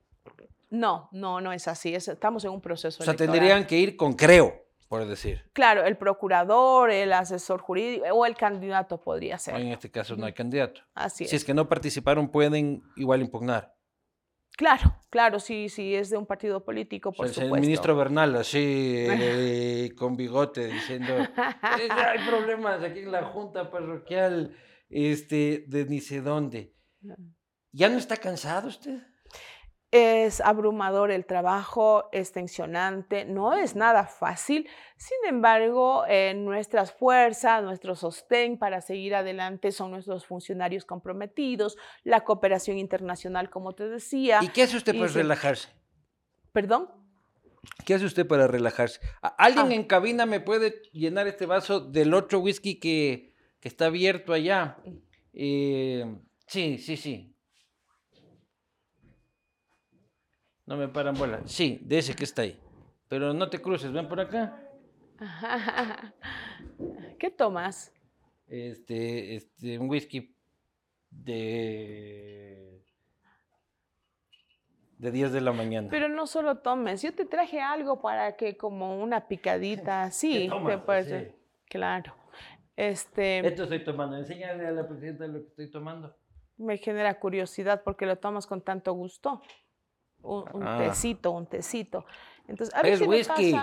No, 0.70 1.10
no, 1.12 1.42
no 1.42 1.52
es 1.52 1.68
así. 1.68 1.94
estamos 1.94 2.46
en 2.46 2.52
un 2.52 2.62
proceso. 2.62 3.04
O 3.04 3.06
sea, 3.06 3.16
tendrían 3.16 3.68
que 3.68 3.78
ir 3.78 3.98
con 3.98 4.14
creo, 4.14 4.66
por 4.88 5.06
decir. 5.06 5.44
Claro, 5.52 5.84
el 5.84 5.98
procurador, 5.98 6.92
el 6.92 7.12
asesor 7.12 7.60
jurídico 7.60 8.06
o 8.14 8.26
el 8.26 8.36
candidato 8.36 9.00
podría 9.02 9.38
ser. 9.38 9.56
En 9.56 9.68
este 9.68 9.92
caso 9.92 10.16
no 10.16 10.26
hay 10.26 10.34
candidato. 10.34 10.82
Así 10.94 11.26
es. 11.26 11.30
Si 11.30 11.36
es 11.36 11.44
que 11.44 11.54
no 11.54 11.68
participaron, 11.68 12.30
pueden 12.30 12.84
igual 12.96 13.22
impugnar. 13.22 13.76
Claro, 14.62 14.94
claro, 15.10 15.40
sí, 15.40 15.70
sí, 15.70 15.96
es 15.96 16.12
de 16.12 16.18
un 16.18 16.28
partido 16.28 16.64
político, 16.64 17.12
por 17.12 17.28
supuesto. 17.30 17.56
El 17.56 17.62
ministro 17.62 17.96
Bernal, 17.96 18.36
así, 18.36 18.60
eh, 19.10 19.92
con 19.98 20.16
bigote, 20.16 20.68
diciendo, 20.68 21.16
eh, 21.18 21.90
hay 21.90 22.20
problemas 22.28 22.84
aquí 22.84 23.00
en 23.00 23.12
la 23.12 23.24
junta 23.24 23.72
parroquial, 23.72 24.56
este, 24.88 25.66
de 25.68 25.86
ni 25.86 26.00
sé 26.00 26.22
dónde. 26.22 26.76
¿Ya 27.72 27.90
no 27.90 27.98
está 27.98 28.18
cansado 28.18 28.68
usted? 28.68 29.00
Es 29.92 30.40
abrumador 30.40 31.12
el 31.12 31.26
trabajo, 31.26 32.08
es 32.14 32.32
tensionante, 32.32 33.26
no 33.26 33.54
es 33.54 33.76
nada 33.76 34.06
fácil. 34.06 34.70
Sin 34.96 35.18
embargo, 35.28 36.06
eh, 36.08 36.34
nuestras 36.34 36.94
fuerzas, 36.94 37.62
nuestro 37.62 37.96
sostén 37.96 38.58
para 38.58 38.80
seguir 38.80 39.16
adelante 39.16 39.74
son 39.74 39.92
nuestros 39.92 40.26
funcionarios 40.26 40.86
comprometidos, 40.86 41.78
la 42.06 42.24
cooperación 42.24 42.78
internacional, 42.78 43.50
como 43.50 43.74
te 43.74 43.90
decía. 43.90 44.40
¿Y 44.42 44.48
qué 44.48 44.64
hace 44.64 44.78
usted 44.78 44.98
para 44.98 45.12
relajarse? 45.12 45.68
¿Perdón? 46.54 46.90
¿Qué 47.86 47.94
hace 47.94 48.06
usted 48.06 48.26
para 48.26 48.48
relajarse? 48.48 49.02
¿Alguien 49.22 49.72
ah. 49.72 49.76
en 49.76 49.84
cabina 49.84 50.26
me 50.26 50.40
puede 50.40 50.82
llenar 50.94 51.28
este 51.28 51.46
vaso 51.46 51.80
del 51.80 52.14
otro 52.14 52.40
whisky 52.40 52.80
que, 52.80 53.36
que 53.60 53.68
está 53.68 53.88
abierto 53.88 54.34
allá? 54.34 54.78
Eh, 55.34 56.06
sí, 56.48 56.78
sí, 56.78 56.98
sí. 56.98 57.31
No 60.72 60.78
me 60.78 60.88
paran 60.88 61.16
bola. 61.16 61.42
Sí, 61.48 61.82
de 61.84 61.98
ese 61.98 62.16
que 62.16 62.24
está 62.24 62.44
ahí. 62.44 62.58
Pero 63.10 63.34
no 63.34 63.50
te 63.50 63.62
cruces, 63.62 63.92
ven 63.92 64.08
por 64.08 64.22
acá. 64.22 64.58
¿Qué 67.20 67.30
tomas? 67.30 67.92
Este, 68.48 69.36
este, 69.36 69.78
un 69.78 69.90
whisky 69.90 70.34
de 71.10 72.86
de 74.98 75.12
10 75.12 75.34
de 75.34 75.42
la 75.42 75.52
mañana. 75.52 75.90
Pero 75.92 76.08
no 76.08 76.26
solo 76.26 76.60
tomes, 76.60 77.02
yo 77.02 77.14
te 77.14 77.26
traje 77.26 77.60
algo 77.60 78.00
para 78.00 78.38
que 78.38 78.56
como 78.56 78.98
una 79.04 79.28
picadita, 79.28 80.10
sí, 80.12 80.50
te 80.66 80.78
puedes, 80.78 81.34
claro. 81.66 82.16
Este, 82.78 83.46
Esto 83.46 83.64
estoy 83.64 83.84
tomando, 83.84 84.16
enséñale 84.16 84.68
a 84.68 84.72
la 84.72 84.88
presidenta 84.88 85.28
lo 85.28 85.42
que 85.42 85.50
estoy 85.50 85.70
tomando. 85.70 86.16
Me 86.56 86.78
genera 86.78 87.20
curiosidad 87.20 87.84
porque 87.84 88.06
lo 88.06 88.18
tomas 88.20 88.48
con 88.48 88.62
tanto 88.62 88.94
gusto 88.94 89.42
un, 90.24 90.46
ah. 90.64 90.78
tecito, 90.80 91.32
un 91.32 91.46
tecito. 91.46 92.06
Entonces, 92.48 92.76
a 92.76 92.82
ver 92.82 92.94
es 92.94 93.02
whisky. 93.02 93.56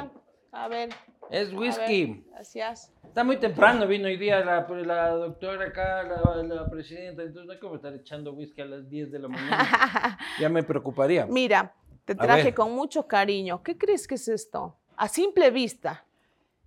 A 0.53 0.69
ver. 0.69 0.91
Es 1.31 1.53
whisky. 1.53 2.25
gracias. 2.31 2.93
Está 3.05 3.23
muy 3.25 3.39
temprano, 3.39 3.87
vino 3.87 4.07
hoy 4.07 4.17
día 4.17 4.45
la, 4.45 4.67
la 4.69 5.11
doctora 5.11 5.67
acá, 5.67 6.05
la, 6.05 6.43
la, 6.43 6.71
presidenta, 6.71 7.23
entonces 7.23 7.47
no 7.47 7.53
hay 7.53 7.59
como 7.59 7.77
estar 7.77 7.95
echando 7.95 8.33
whisky 8.33 8.61
a 8.61 8.67
las 8.67 8.89
10 8.89 9.11
de 9.11 9.19
la 9.19 9.29
mañana. 9.29 10.19
ya 10.41 10.49
me 10.49 10.63
preocuparía. 10.63 11.27
Mira, 11.27 11.75
te 12.05 12.15
traje 12.15 12.55
con 12.55 12.73
mucho 12.73 13.07
cariño. 13.07 13.63
¿Qué 13.63 13.77
crees 13.77 14.07
que 14.07 14.15
es 14.15 14.29
esto? 14.29 14.77
A 14.97 15.09
simple 15.09 15.51
vista. 15.51 16.05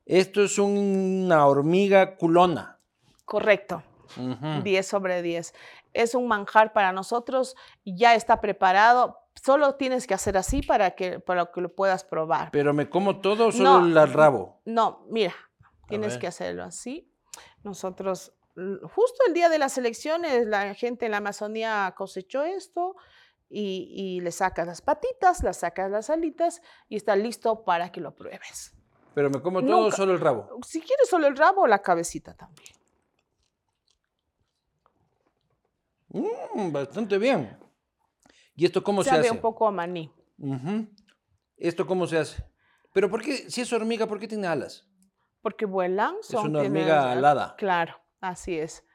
Esto 0.06 0.44
es 0.44 0.58
una 0.60 1.46
hormiga 1.48 2.16
culona. 2.16 2.80
Correcto. 3.26 3.84
10 4.64 4.86
sobre 4.86 5.22
10. 5.22 5.54
Es 5.94 6.16
un 6.16 6.28
manjar 6.28 6.74
para 6.74 6.92
nosotros, 6.92 7.56
ya 7.86 8.14
está 8.16 8.42
preparado 8.42 9.21
Solo 9.36 9.76
tienes 9.76 10.08
que 10.08 10.14
hacer 10.14 10.38
así 10.38 10.62
para 10.62 10.92
que, 10.92 11.20
para 11.20 11.52
que 11.52 11.62
lo 11.62 11.74
puedas 11.74 12.04
probar. 12.04 12.52
¿Pero 12.52 12.74
me 12.74 12.90
como 12.90 13.22
todo 13.22 13.48
o 13.48 13.52
solo 13.52 13.86
el 13.86 14.14
rabo? 14.14 14.62
No, 14.66 15.06
mira, 15.10 15.34
tienes 15.88 16.18
que 16.18 16.28
hacerlo 16.28 16.64
así. 16.64 17.12
Nosotros 17.64 18.34
justo 18.56 19.24
el 19.28 19.34
día 19.34 19.50
de 19.50 19.58
las 19.58 19.78
elecciones, 19.78 20.46
la 20.48 20.74
gente 20.74 21.06
en 21.06 21.12
la 21.12 21.18
Amazonía 21.18 21.94
cosechó 21.96 22.44
esto 22.44 22.96
y, 23.50 24.20
le 24.22 24.32
sacas 24.32 24.68
las 24.68 24.82
patitas, 24.82 25.44
le 25.44 25.54
sacas 25.54 25.92
las 25.92 26.10
alitas 26.10 26.62
y 26.88 26.96
está 26.96 27.16
listo 27.16 27.64
para 27.64 27.92
que 27.92 28.02
lo 28.02 28.16
pruebes. 28.16 28.74
Pero 29.14 29.30
me 29.30 29.42
como 29.42 29.64
todo 29.64 29.92
solo 29.92 30.14
el 30.14 30.20
rabo. 30.20 30.60
Si 30.66 30.80
quieres 30.80 31.10
solo 31.10 31.28
el 31.28 31.36
rabo, 31.36 31.68
la 31.68 31.80
cabecita 31.80 32.34
también. 32.34 32.74
Mm, 36.10 36.72
bastante 36.72 37.18
bien. 37.18 37.58
¿Y 38.56 38.66
esto 38.66 38.84
cómo 38.84 39.04
se 39.04 39.10
hace? 39.10 39.24
Sabe 39.24 39.32
un 39.32 39.42
poco 39.42 39.68
a 39.68 39.72
maní. 39.72 40.12
¿Esto 41.58 41.86
cómo 41.86 42.08
se 42.08 42.18
hace? 42.18 42.44
Pero 42.94 43.10
¿por 43.10 43.22
qué, 43.22 43.50
si 43.50 43.62
es 43.62 43.72
hormiga, 43.72 44.08
por 44.08 44.20
qué 44.20 44.28
tiene 44.28 44.48
alas? 44.48 44.88
Porque 45.42 45.66
vuelan. 45.66 46.16
Son, 46.22 46.40
es 46.42 46.50
una 46.50 46.60
hormiga 46.60 47.12
alada. 47.12 47.56
Claro, 47.58 47.96
así 48.20 48.58
es. 48.58 48.86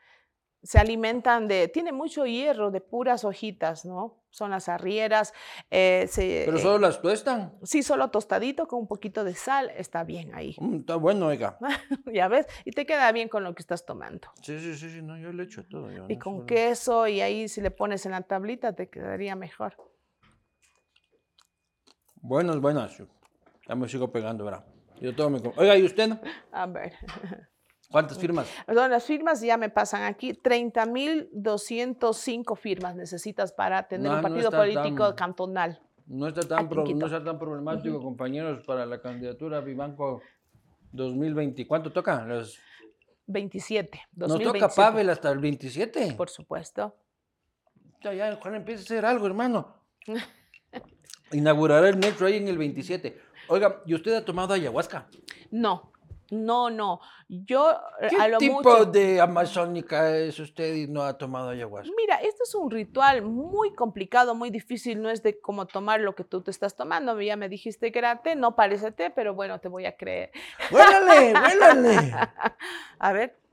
Se 0.62 0.78
alimentan 0.78 1.48
de, 1.48 1.68
tiene 1.68 1.92
mucho 1.92 2.26
hierro, 2.26 2.70
de 2.70 2.80
puras 2.80 3.24
hojitas, 3.24 3.84
¿no? 3.84 4.22
Son 4.36 4.50
las 4.50 4.68
arrieras. 4.68 5.32
Eh, 5.70 6.06
¿Pero 6.14 6.58
solo 6.58 6.76
las 6.76 7.00
tuestan? 7.00 7.54
Sí, 7.62 7.82
solo 7.82 8.10
tostadito 8.10 8.68
con 8.68 8.80
un 8.80 8.86
poquito 8.86 9.24
de 9.24 9.34
sal, 9.34 9.72
está 9.74 10.04
bien 10.04 10.34
ahí. 10.34 10.54
Mm, 10.60 10.80
está 10.80 10.96
bueno, 10.96 11.28
oiga. 11.28 11.56
ya 12.12 12.28
ves, 12.28 12.46
y 12.66 12.72
te 12.72 12.84
queda 12.84 13.10
bien 13.12 13.30
con 13.30 13.44
lo 13.44 13.54
que 13.54 13.62
estás 13.62 13.86
tomando. 13.86 14.28
Sí, 14.42 14.58
sí, 14.58 14.76
sí, 14.76 14.90
sí 14.90 15.00
no, 15.00 15.16
yo 15.16 15.32
le 15.32 15.44
echo 15.44 15.64
todo. 15.64 15.88
y 16.06 16.18
con 16.18 16.44
queso, 16.44 17.08
y 17.08 17.22
ahí 17.22 17.48
si 17.48 17.62
le 17.62 17.70
pones 17.70 18.04
en 18.04 18.12
la 18.12 18.20
tablita 18.20 18.74
te 18.74 18.90
quedaría 18.90 19.36
mejor. 19.36 19.74
Buenas, 22.16 22.60
buenas. 22.60 23.02
Ya 23.66 23.74
me 23.74 23.88
sigo 23.88 24.12
pegando, 24.12 24.44
¿verdad? 24.44 24.66
Yo 25.00 25.14
todo 25.16 25.30
me... 25.30 25.40
Oiga, 25.56 25.78
¿y 25.78 25.84
usted? 25.84 26.10
A 26.52 26.66
ver. 26.66 26.92
¿Cuántas 27.96 28.18
firmas? 28.18 28.46
Perdón, 28.66 28.90
las 28.90 29.06
firmas 29.06 29.40
ya 29.40 29.56
me 29.56 29.70
pasan 29.70 30.02
aquí. 30.02 30.34
30.205 30.34 32.54
firmas 32.54 32.94
necesitas 32.94 33.54
para 33.54 33.88
tener 33.88 34.12
un 34.12 34.20
partido 34.20 34.50
político 34.50 35.16
cantonal. 35.16 35.80
No 36.06 36.28
está, 36.28 36.42
tan 36.42 36.68
no 36.68 37.06
está 37.06 37.24
tan 37.24 37.38
problemático, 37.38 37.98
compañeros, 38.02 38.62
para 38.66 38.84
la 38.84 39.00
candidatura 39.00 39.56
a 39.56 39.62
Vivanco 39.62 40.20
2020. 40.92 41.66
¿Cuánto 41.66 41.90
toca? 41.90 42.22
Los... 42.26 42.58
27. 43.28 43.98
¿Nos 44.14 44.42
toca 44.42 44.68
Pavel 44.68 45.08
hasta 45.08 45.32
el 45.32 45.38
27? 45.38 46.12
Por 46.18 46.28
supuesto. 46.28 46.94
Ya, 48.02 48.12
ya, 48.12 48.36
Juan, 48.36 48.56
empieza 48.56 48.82
a 48.82 48.84
hacer 48.84 49.06
algo, 49.06 49.26
hermano. 49.26 49.74
Inaugurará 51.32 51.88
el 51.88 51.96
metro 51.96 52.26
ahí 52.26 52.36
en 52.36 52.48
el 52.48 52.58
27. 52.58 53.18
Oiga, 53.48 53.80
¿y 53.86 53.94
usted 53.94 54.16
ha 54.16 54.22
tomado 54.22 54.52
ayahuasca? 54.52 55.08
No, 55.50 55.92
no, 56.30 56.70
no. 56.70 57.00
Yo 57.28 57.72
eh, 58.00 58.08
¿Qué 58.10 58.36
tipo 58.38 58.84
de 58.84 59.20
amazónica 59.20 60.16
es 60.16 60.38
usted 60.38 60.74
y 60.74 60.86
no 60.86 61.02
ha 61.02 61.16
tomado 61.16 61.50
ayahuasca? 61.50 61.92
Mira, 61.96 62.16
este 62.16 62.42
es 62.44 62.54
un 62.54 62.70
ritual 62.70 63.22
muy 63.22 63.74
complicado, 63.74 64.34
muy 64.34 64.50
difícil. 64.50 65.00
No 65.00 65.10
es 65.10 65.22
de 65.22 65.40
cómo 65.40 65.66
tomar 65.66 66.00
lo 66.00 66.14
que 66.14 66.24
tú 66.24 66.42
te 66.42 66.50
estás 66.50 66.76
tomando. 66.76 67.20
Ya 67.20 67.36
me 67.36 67.48
dijiste 67.48 67.92
que 67.92 67.98
era 67.98 68.22
té, 68.22 68.36
no 68.36 68.56
parece 68.56 68.92
té, 68.92 69.10
pero 69.10 69.34
bueno, 69.34 69.58
te 69.60 69.68
voy 69.68 69.86
a 69.86 69.96
creer. 69.96 70.30
¡Huélale, 70.70 71.32
huélale! 71.32 72.14
a 72.98 73.12
ver. 73.12 73.45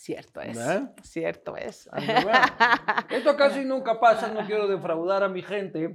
Cierto 0.00 0.40
es. 0.40 0.58
Cierto 1.02 1.56
es. 1.58 1.86
Esto 3.10 3.36
casi 3.36 3.66
nunca 3.66 4.00
pasa, 4.00 4.32
no 4.32 4.46
quiero 4.46 4.66
defraudar 4.66 5.22
a 5.22 5.28
mi 5.28 5.42
gente. 5.42 5.94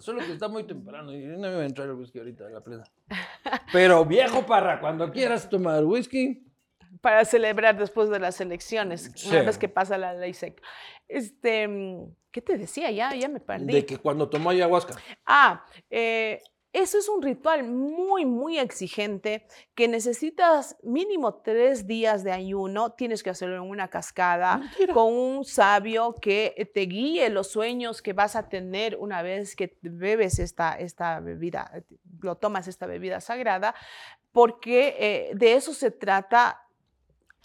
Solo 0.00 0.18
que 0.18 0.32
está 0.32 0.48
muy 0.48 0.66
temprano 0.66 1.14
y 1.14 1.24
no 1.24 1.38
me 1.38 1.54
voy 1.54 1.62
a 1.62 1.66
entrar 1.66 1.86
el 1.86 1.94
whisky 1.94 2.18
ahorita 2.18 2.48
la 2.48 2.60
plena. 2.60 2.82
Pero 3.72 4.04
viejo 4.04 4.44
parra, 4.44 4.80
cuando 4.80 5.12
quieras 5.12 5.48
tomar 5.48 5.84
whisky. 5.84 6.44
Para 7.00 7.24
celebrar 7.24 7.78
después 7.78 8.08
de 8.08 8.18
las 8.18 8.40
elecciones, 8.40 9.12
una 9.28 9.42
vez 9.42 9.58
que 9.58 9.68
pasa 9.68 9.96
la 9.96 10.12
ley 10.14 10.34
seca. 10.34 10.60
Este, 11.06 11.68
¿qué 12.32 12.42
te 12.42 12.58
decía? 12.58 12.90
Ya, 12.90 13.14
ya 13.14 13.28
me 13.28 13.38
perdí. 13.38 13.74
De 13.74 13.86
que 13.86 13.98
cuando 13.98 14.28
tomó 14.28 14.50
ayahuasca. 14.50 14.96
Ah, 15.24 15.64
eh, 15.88 16.42
eso 16.74 16.98
es 16.98 17.08
un 17.08 17.22
ritual 17.22 17.62
muy, 17.62 18.26
muy 18.26 18.58
exigente 18.58 19.46
que 19.76 19.86
necesitas 19.86 20.76
mínimo 20.82 21.36
tres 21.36 21.86
días 21.86 22.24
de 22.24 22.32
ayuno. 22.32 22.90
Tienes 22.92 23.22
que 23.22 23.30
hacerlo 23.30 23.54
en 23.56 23.70
una 23.70 23.88
cascada 23.88 24.60
con 24.92 25.12
un 25.12 25.44
sabio 25.44 26.16
que 26.20 26.70
te 26.74 26.80
guíe 26.80 27.30
los 27.30 27.52
sueños 27.52 28.02
que 28.02 28.12
vas 28.12 28.34
a 28.34 28.48
tener 28.48 28.96
una 28.96 29.22
vez 29.22 29.54
que 29.54 29.78
bebes 29.82 30.40
esta, 30.40 30.72
esta 30.72 31.20
bebida, 31.20 31.84
lo 32.20 32.36
tomas 32.36 32.66
esta 32.66 32.86
bebida 32.86 33.20
sagrada, 33.20 33.76
porque 34.32 34.96
eh, 34.98 35.30
de 35.36 35.54
eso 35.54 35.72
se 35.72 35.92
trata 35.92 36.63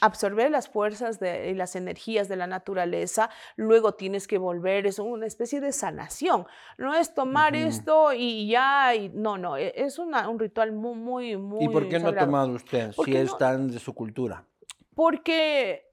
absorber 0.01 0.51
las 0.51 0.69
fuerzas 0.69 1.19
y 1.21 1.53
las 1.53 1.75
energías 1.75 2.27
de 2.27 2.35
la 2.35 2.47
naturaleza, 2.47 3.29
luego 3.55 3.93
tienes 3.93 4.27
que 4.27 4.37
volver, 4.37 4.85
es 4.85 4.99
una 4.99 5.25
especie 5.25 5.61
de 5.61 5.71
sanación. 5.71 6.45
No 6.77 6.95
es 6.95 7.13
tomar 7.13 7.55
esto 7.55 8.13
y 8.13 8.47
ya, 8.47 8.95
y, 8.95 9.09
no, 9.09 9.37
no, 9.37 9.57
e, 9.57 9.73
es 9.75 9.99
un 9.99 10.39
ritual 10.39 10.71
muy, 10.71 10.95
muy, 10.95 11.37
muy... 11.37 11.65
¿Y 11.65 11.69
por 11.69 11.87
qué 11.87 11.99
no 11.99 12.09
ha 12.09 12.15
tomado 12.15 12.51
usted 12.51 12.91
si 13.03 13.15
es 13.15 13.37
tan 13.37 13.69
de 13.69 13.79
su 13.79 13.93
cultura? 13.93 14.45
Porque 14.95 15.85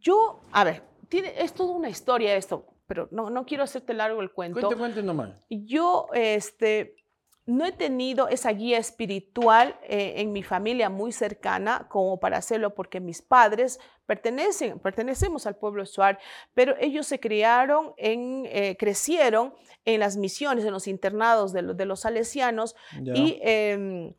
yo, 0.00 0.40
a 0.52 0.64
ver, 0.64 0.82
tiene, 1.08 1.32
es 1.36 1.52
toda 1.52 1.72
una 1.72 1.88
historia 1.88 2.36
esto, 2.36 2.66
pero 2.86 3.08
no, 3.10 3.30
no 3.30 3.46
quiero 3.46 3.64
hacerte 3.64 3.94
largo 3.94 4.20
el 4.20 4.30
cuento. 4.30 4.60
Cuente, 4.60 4.76
cuente 4.76 5.02
nomás. 5.02 5.46
Yo, 5.48 6.08
este 6.12 6.96
no 7.46 7.66
he 7.66 7.72
tenido 7.72 8.28
esa 8.28 8.50
guía 8.52 8.78
espiritual 8.78 9.78
eh, 9.82 10.14
en 10.16 10.32
mi 10.32 10.42
familia 10.42 10.88
muy 10.88 11.12
cercana 11.12 11.86
como 11.88 12.18
para 12.18 12.38
hacerlo 12.38 12.74
porque 12.74 13.00
mis 13.00 13.20
padres 13.20 13.78
pertenecen, 14.06 14.78
pertenecemos 14.78 15.46
al 15.46 15.56
pueblo 15.56 15.84
Suar, 15.84 16.18
pero 16.54 16.74
ellos 16.80 17.06
se 17.06 17.20
criaron, 17.20 17.92
en, 17.96 18.46
eh, 18.46 18.76
crecieron 18.78 19.54
en 19.84 20.00
las 20.00 20.16
misiones, 20.16 20.64
en 20.64 20.72
los 20.72 20.86
internados 20.86 21.52
de, 21.52 21.62
los 21.62 22.00
salesianos 22.00 22.76
y 23.02 23.38
em, 23.42 24.14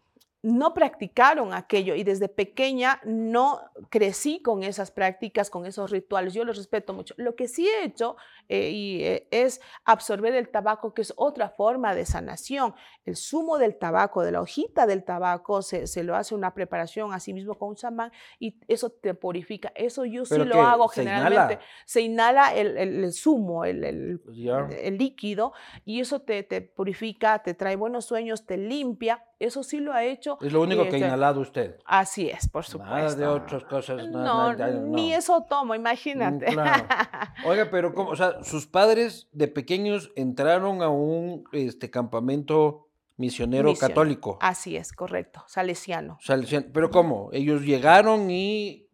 no 0.45 0.75
practicaron 0.75 1.55
aquello 1.55 1.95
y 1.95 2.03
desde 2.03 2.29
pequeña 2.29 3.01
no 3.03 3.61
crecí 3.89 4.43
con 4.43 4.61
esas 4.61 4.91
prácticas, 4.91 5.49
con 5.49 5.65
esos 5.65 5.89
rituales. 5.89 6.35
Yo 6.35 6.45
los 6.45 6.57
respeto 6.57 6.93
mucho. 6.93 7.15
Lo 7.17 7.35
que 7.35 7.47
sí 7.47 7.67
he 7.67 7.83
hecho 7.83 8.15
eh, 8.47 8.69
y, 8.69 9.03
eh, 9.03 9.27
es 9.31 9.59
absorber 9.85 10.35
el 10.35 10.49
tabaco, 10.49 10.93
que 10.93 11.01
es 11.01 11.13
otra 11.17 11.49
forma 11.49 11.95
de 11.95 12.05
sanación. 12.05 12.75
El 13.05 13.15
zumo 13.15 13.57
del 13.57 13.75
tabaco, 13.75 14.21
de 14.21 14.33
la 14.33 14.41
hojita 14.41 14.85
del 14.85 15.03
tabaco, 15.03 15.63
se, 15.63 15.87
se 15.87 16.03
lo 16.03 16.15
hace 16.15 16.35
una 16.35 16.53
preparación 16.53 17.11
así 17.11 17.33
mismo 17.33 17.55
con 17.55 17.69
un 17.69 17.75
chamán 17.75 18.11
y 18.37 18.59
eso 18.67 18.91
te 18.91 19.15
purifica. 19.15 19.71
Eso 19.73 20.05
yo 20.05 20.25
sí 20.25 20.37
lo 20.37 20.61
hago 20.61 20.87
generalmente. 20.89 21.57
Se 21.85 22.01
inhala 22.01 22.53
el, 22.53 22.77
el, 22.77 23.13
zumo, 23.13 23.65
el, 23.65 24.19
pues 24.23 24.37
el, 24.37 24.97
líquido 24.99 25.53
y 25.85 26.01
eso 26.01 26.21
te, 26.21 26.43
te 26.43 26.61
purifica, 26.61 27.41
te 27.41 27.55
trae 27.55 27.75
buenos 27.75 28.05
sueños, 28.05 28.45
te 28.45 28.57
limpia 28.57 29.23
eso 29.39 29.63
sí 29.63 29.79
lo 29.79 29.93
ha 29.93 30.03
hecho. 30.03 30.34
Es 30.41 30.51
lo 30.51 30.61
único 30.61 30.83
que 30.83 30.89
ha 30.89 30.91
este, 30.91 31.07
inhalado 31.07 31.41
usted. 31.41 31.79
Así 31.85 32.29
es, 32.29 32.47
por 32.47 32.65
supuesto. 32.65 32.95
Nada 32.95 33.15
de 33.15 33.27
otras 33.27 33.63
cosas. 33.63 34.07
no, 34.07 34.53
ni 34.53 35.13
eso 35.13 35.45
tomo, 35.49 35.75
imagínate. 35.75 36.55
Mm, 36.55 36.59
Oiga, 37.45 37.69
pero 37.71 37.93
¿cómo? 37.93 38.09
O 38.09 38.15
sea, 38.15 38.43
sus 38.43 38.67
padres 38.67 39.27
de 39.31 39.47
pequeños 39.47 40.11
entraron 40.15 40.81
a 40.81 40.89
un 40.89 41.43
este, 41.51 41.89
campamento 41.89 42.87
misionero 43.17 43.73
católico. 43.75 44.37
Así 44.41 44.75
es, 44.75 44.91
correcto, 44.91 45.43
salesiano. 45.47 46.17
Salesiano. 46.21 46.67
Pero 46.73 46.89
¿cómo? 46.89 47.29
Ellos 47.31 47.61
llegaron 47.61 48.29
y 48.29 48.85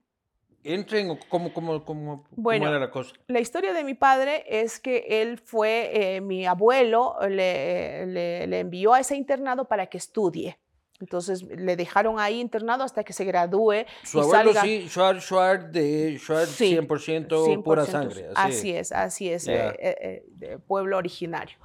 entren 0.63 1.09
o 1.09 1.19
cómo, 1.29 1.53
cómo, 1.53 1.83
cómo, 1.83 2.25
bueno, 2.31 2.67
era 2.67 2.79
la 2.79 2.91
cosa? 2.91 3.13
La 3.27 3.39
historia 3.39 3.73
de 3.73 3.83
mi 3.83 3.93
padre 3.93 4.43
es 4.47 4.79
que 4.79 5.21
él 5.21 5.37
fue, 5.37 6.15
eh, 6.15 6.21
mi 6.21 6.45
abuelo 6.45 7.15
le, 7.27 8.05
le, 8.05 8.59
envió 8.59 8.93
a 8.93 8.99
ese 8.99 9.15
internado 9.15 9.65
para 9.65 9.87
que 9.87 9.97
estudie. 9.97 10.59
Entonces 11.01 11.43
le 11.43 11.75
dejaron 11.75 12.19
ahí 12.19 12.39
internado 12.39 12.83
hasta 12.83 13.03
que 13.03 13.13
se 13.13 13.25
gradúe. 13.25 13.85
Su 14.03 14.21
abuelo 14.21 14.53
sí, 14.61 14.87
Schwarz, 14.87 15.23
Schwarz 15.23 15.71
de 15.71 16.17
Schwarz 16.17 16.59
100%, 16.59 17.63
pura 17.63 17.85
sangre. 17.85 18.29
Así, 18.35 18.71
es, 18.71 18.91
así 18.91 19.29
es, 19.29 19.47
eh, 19.47 19.75
eh, 19.79 20.23
de 20.29 20.59
pueblo 20.59 20.97
originario. 20.97 21.57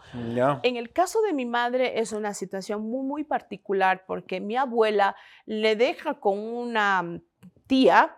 En 0.63 0.77
el 0.77 0.93
caso 0.93 1.21
de 1.23 1.33
mi 1.33 1.47
madre 1.47 2.01
es 2.01 2.13
una 2.13 2.35
situación 2.35 2.83
muy, 2.83 3.07
muy 3.07 3.25
particular 3.25 4.05
porque 4.07 4.41
mi 4.41 4.57
abuela 4.57 5.17
le 5.45 5.77
deja 5.77 6.15
con 6.15 6.39
una 6.39 7.21
tía 7.67 8.17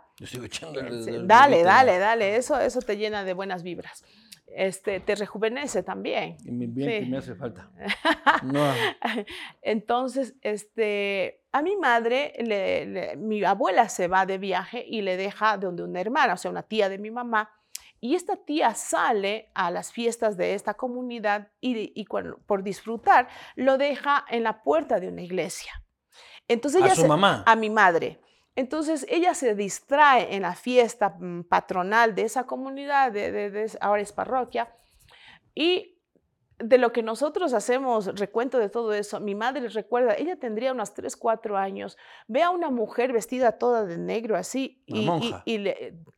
Dale, 1.27 1.63
dale, 1.63 1.99
dale, 1.99 2.37
eso, 2.37 2.59
eso 2.59 2.81
te 2.81 2.97
llena 2.97 3.25
de 3.25 3.35
buenas 3.35 3.63
vibras. 3.63 4.05
Este, 4.55 5.01
te 5.01 5.15
rejuvenece 5.15 5.83
también. 5.83 6.37
Bien 6.45 7.11
me 7.11 7.19
hace 7.19 7.35
falta. 7.35 7.71
Entonces, 9.63 10.35
este, 10.41 11.43
a 11.53 11.63
mi 11.63 11.77
madre, 11.77 13.17
mi 13.19 13.45
abuela 13.45 13.89
se 13.89 14.09
va 14.09 14.27
de 14.27 14.39
viaje 14.39 14.85
y 14.87 15.03
le 15.03 15.17
deja 15.17 15.57
donde 15.59 15.83
una 15.83 16.01
hermana, 16.01 16.35
o 16.35 16.37
sea, 16.37 16.51
una 16.51 16.63
tía 16.63 16.89
de 16.89 16.99
mi 16.99 17.11
mamá, 17.11 17.51
y 18.01 18.15
esta 18.15 18.37
tía 18.37 18.75
sale 18.75 19.51
a 19.55 19.71
las 19.71 19.93
fiestas 19.93 20.37
de 20.37 20.55
esta 20.55 20.75
comunidad 20.75 21.49
y, 21.61 22.05
por 22.05 22.63
disfrutar 22.63 23.29
lo 23.57 23.77
deja 23.77 24.25
en 24.29 24.45
la 24.45 24.63
puerta 24.63 25.01
de 25.01 25.09
una 25.09 25.23
iglesia. 25.23 25.83
Entonces 26.47 26.83
¿A 26.83 26.95
su 26.95 27.07
mamá? 27.07 27.43
A 27.47 27.57
mi 27.57 27.71
madre. 27.71 28.21
Entonces 28.59 29.07
ella 29.09 29.35
se 29.35 29.55
distrae 29.55 30.35
en 30.35 30.43
la 30.43 30.57
fiesta 30.57 31.11
mm, 31.11 31.45
patronal 31.45 32.17
de 32.17 32.23
esa 32.23 32.45
comunidad, 32.45 33.13
de, 33.13 33.71
ahora 33.81 34.03
es 34.03 34.11
parroquia, 34.11 34.75
y 35.55 36.01
de 36.59 36.79
lo 36.79 36.91
que 36.91 37.05
nosotros 37.05 37.53
hacemos, 37.53 38.07
recuento 38.19 38.59
de 38.59 38.69
todo 38.69 38.95
eso, 38.95 39.21
mi 39.21 39.37
madre 39.37 39.69
recuerda, 39.69 40.15
ella 40.15 40.41
tendría 40.41 40.73
unos 40.73 40.93
3, 40.93 41.17
4 41.17 41.57
años, 41.57 41.97
ve 42.27 42.43
a 42.43 42.51
una 42.51 42.69
mujer 42.69 43.13
vestida 43.13 43.53
toda 43.53 43.85
de 43.85 43.97
negro 43.97 44.37
así, 44.37 44.83
una 44.89 45.01
y, 45.01 45.07
monja. 45.07 45.45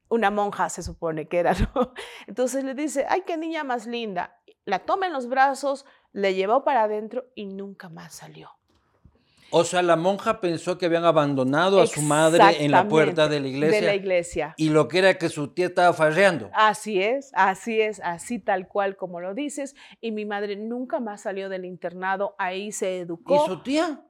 una 0.09 0.31
monja 0.31 0.71
se 0.71 0.83
supone 0.83 1.29
que 1.29 1.41
era, 1.41 1.53
¿no? 1.75 1.93
Entonces 2.27 2.65
le 2.65 2.73
dice, 2.73 3.05
ay, 3.11 3.23
qué 3.27 3.37
niña 3.37 3.65
más 3.65 3.87
linda, 3.87 4.41
la 4.65 4.79
toma 4.79 5.07
en 5.07 5.13
los 5.13 5.29
brazos, 5.29 5.85
le 6.13 6.33
llevó 6.33 6.65
para 6.65 6.85
adentro 6.85 7.27
y 7.35 7.45
nunca 7.45 7.91
más 7.91 8.15
salió. 8.15 8.60
O 9.51 9.65
sea, 9.65 9.83
la 9.83 9.97
monja 9.97 10.41
pensó 10.41 10.79
que 10.79 10.87
habían 10.87 11.05
abandonado 11.05 11.81
a 11.81 11.87
su 11.87 12.03
madre 12.03 12.65
en 12.65 12.71
la 12.71 12.89
puerta 12.89 13.29
de 13.29 13.41
la 13.41 13.49
iglesia. 13.49 13.81
De 13.81 13.87
la 13.87 13.95
iglesia. 13.95 14.55
Y 14.57 14.71
lo 14.71 14.89
que 14.89 14.99
era 14.99 15.19
que 15.19 15.29
su 15.29 15.49
tía 15.49 15.67
estaba 15.67 15.93
farreando. 15.93 16.51
Así 16.53 17.03
es, 17.03 17.33
así 17.35 17.81
es, 17.81 18.01
así 18.05 18.39
tal 18.39 18.69
cual 18.69 18.97
como 18.97 19.21
lo 19.21 19.35
dices. 19.35 19.75
Y 20.01 20.13
mi 20.13 20.25
madre 20.25 20.57
nunca 20.57 21.01
más 21.01 21.23
salió 21.23 21.49
del 21.49 21.65
internado, 21.65 22.35
ahí 22.39 22.73
se 22.73 23.01
educó. 23.01 23.45
¿Y 23.45 23.49
su 23.49 23.63
tía? 23.63 24.05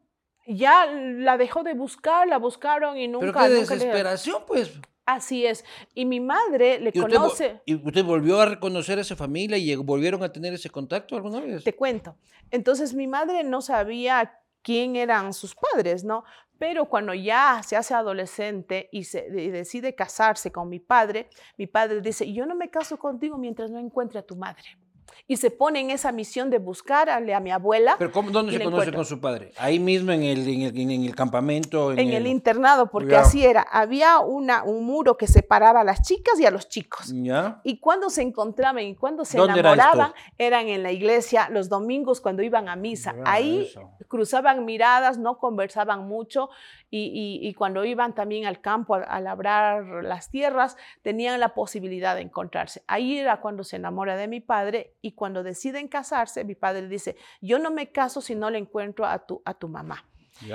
Ya 0.47 0.87
la 0.87 1.37
dejó 1.37 1.63
de 1.63 1.75
buscar, 1.75 2.27
la 2.27 2.39
buscaron 2.39 2.99
y 2.99 3.09
nunca. 3.09 3.27
Pero 3.27 3.39
qué 3.39 3.49
desesperación, 3.49 4.43
pues. 4.47 4.73
Así 5.07 5.45
es. 5.45 5.65
Y 5.95 6.05
mi 6.05 6.21
madre 6.21 6.79
le 6.79 6.93
conoce. 6.93 7.61
¿Y 7.65 7.75
usted 7.75 8.05
volvió 8.05 8.41
a 8.41 8.47
reconocer 8.47 8.99
a 8.99 9.01
esa 9.01 9.17
familia 9.17 9.59
y 9.59 9.75
volvieron 9.75 10.23
a 10.23 10.33
tener 10.33 10.53
ese 10.55 10.71
contacto 10.71 11.17
alguna 11.17 11.41
vez? 11.41 11.65
Te 11.65 11.75
cuento. 11.75 12.17
Entonces 12.51 12.95
mi 12.95 13.07
madre 13.07 13.43
no 13.43 13.61
sabía 13.61 14.40
quién 14.63 14.97
eran 14.97 15.33
sus 15.33 15.55
padres, 15.55 16.05
¿no? 16.05 16.25
Pero 16.59 16.87
cuando 16.87 17.15
ya 17.15 17.63
se 17.63 17.77
hace 17.77 17.95
adolescente 17.95 18.89
y, 18.93 19.05
se, 19.05 19.31
decide 19.31 19.95
casarse 19.95 20.53
con 20.53 20.69
mi 20.69 20.79
padre, 20.79 21.31
mi 21.57 21.67
padre 21.67 22.01
dice, 22.01 22.31
yo 22.33 22.45
no 22.45 22.55
me 22.55 22.71
caso 22.71 22.99
contigo 22.99 23.39
mientras 23.39 23.71
no 23.71 23.79
encuentre 23.79 24.19
a 24.19 24.27
tu 24.27 24.37
madre 24.37 24.79
y 25.27 25.37
se 25.37 25.51
pone 25.51 25.81
en 25.81 25.91
esa 25.91 26.13
misión 26.13 26.51
de 26.51 26.59
buscarle 26.59 27.35
a 27.35 27.41
mi 27.41 27.51
abuela. 27.51 27.97
¿Pero 27.99 28.13
cómo, 28.13 28.31
dónde 28.31 28.53
se 28.53 28.65
conoce 28.65 28.93
con 28.93 29.05
su 29.05 29.21
padre? 29.21 29.53
¿Ahí 29.59 29.79
mismo 29.79 30.13
en 30.13 30.23
el, 30.23 30.49
en 30.49 30.91
el, 30.91 31.15
campamento? 31.15 31.93
En, 31.93 32.13
el, 32.13 32.27
internado, 32.27 32.91
porque 32.91 33.17
así 33.17 33.45
era. 33.45 33.63
Había 33.63 34.21
una, 34.21 34.65
un 34.65 34.85
muro 34.85 35.17
que 35.17 35.27
separaba 35.27 35.81
a 35.81 35.85
las 35.85 36.03
chicas 36.03 36.39
y 36.41 36.47
a 36.47 36.51
los 36.51 36.69
chicos. 36.69 37.13
¿Ya? 37.15 37.61
Y 37.65 37.79
cuando 37.79 38.11
se 38.11 38.23
encontraban 38.23 38.85
y 38.85 38.95
cuando 38.95 39.25
se 39.25 39.39
enamoraban, 39.39 40.13
eran 40.39 40.69
en 40.69 40.83
la 40.83 40.93
iglesia 40.93 41.49
los 41.51 41.69
domingos 41.69 42.21
cuando 42.21 42.43
iban 42.43 42.69
a 42.69 42.77
misa. 42.77 43.15
Ahí 43.25 43.73
cruzaban 44.09 44.65
miradas, 44.65 45.19
no 45.19 45.39
conversaban 45.39 46.07
mucho 46.07 46.51
y, 46.91 47.55
cuando 47.55 47.85
iban 47.85 48.15
también 48.15 48.47
al 48.47 48.61
campo 48.61 48.97
a, 48.97 49.21
labrar 49.21 50.05
las 50.05 50.31
tierras, 50.31 50.77
tenían 51.03 51.39
la 51.39 51.55
posibilidad 51.55 52.17
de 52.17 52.23
encontrarse. 52.23 52.83
Ahí 52.87 53.19
era 53.19 53.41
cuando 53.41 53.63
se 53.63 53.77
enamora 53.77 54.17
de 54.17 54.27
mi 54.27 54.41
padre 54.41 54.97
y 55.01 55.13
cuando 55.13 55.43
deciden 55.43 55.89
casarse, 55.89 56.45
mi 56.45 56.55
padre 56.55 56.89
dice, 56.89 57.17
yo 57.41 57.59
no 57.59 57.71
me 57.71 57.93
caso 57.93 58.21
si 58.21 58.35
no 58.35 58.51
le 58.51 58.59
encuentro 58.59 59.07
a 59.07 59.25
tu, 59.25 59.41
a 59.45 59.55
tu 59.55 59.69
mamá. 59.69 60.05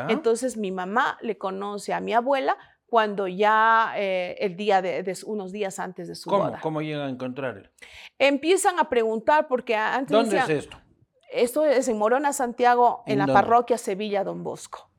Entonces 0.09 0.57
mi 0.57 0.71
mamá 0.71 1.17
le 1.21 1.37
conoce 1.37 1.93
a 1.93 1.99
mi 1.99 2.13
abuela 2.13 2.57
cuando 2.87 3.27
ya 3.27 3.93
eh, 3.95 4.35
el 4.39 4.55
día 4.55 4.81
de, 4.81 5.17
unos 5.25 5.51
días 5.51 5.79
antes 5.79 6.07
de 6.07 6.15
su 6.15 6.29
¿Cómo? 6.29 6.45
boda. 6.45 6.59
¿Cómo 6.61 6.81
llegan 6.81 7.07
a 7.07 7.09
encontrarle? 7.09 7.69
Empiezan 8.17 8.79
a 8.79 8.89
preguntar 8.89 9.47
porque 9.47 9.75
antes... 9.75 10.11
¿Dónde 10.11 10.37
es 10.37 10.49
esto? 10.49 10.77
Esto 11.31 11.65
es 11.65 11.87
en 11.87 11.97
Morona, 11.97 12.33
Santiago, 12.33 13.03
en, 13.05 13.19
la 13.19 13.27
parroquia 13.27 13.77
Sevilla 13.77 14.23
Don 14.23 14.43
Bosco. 14.43 14.89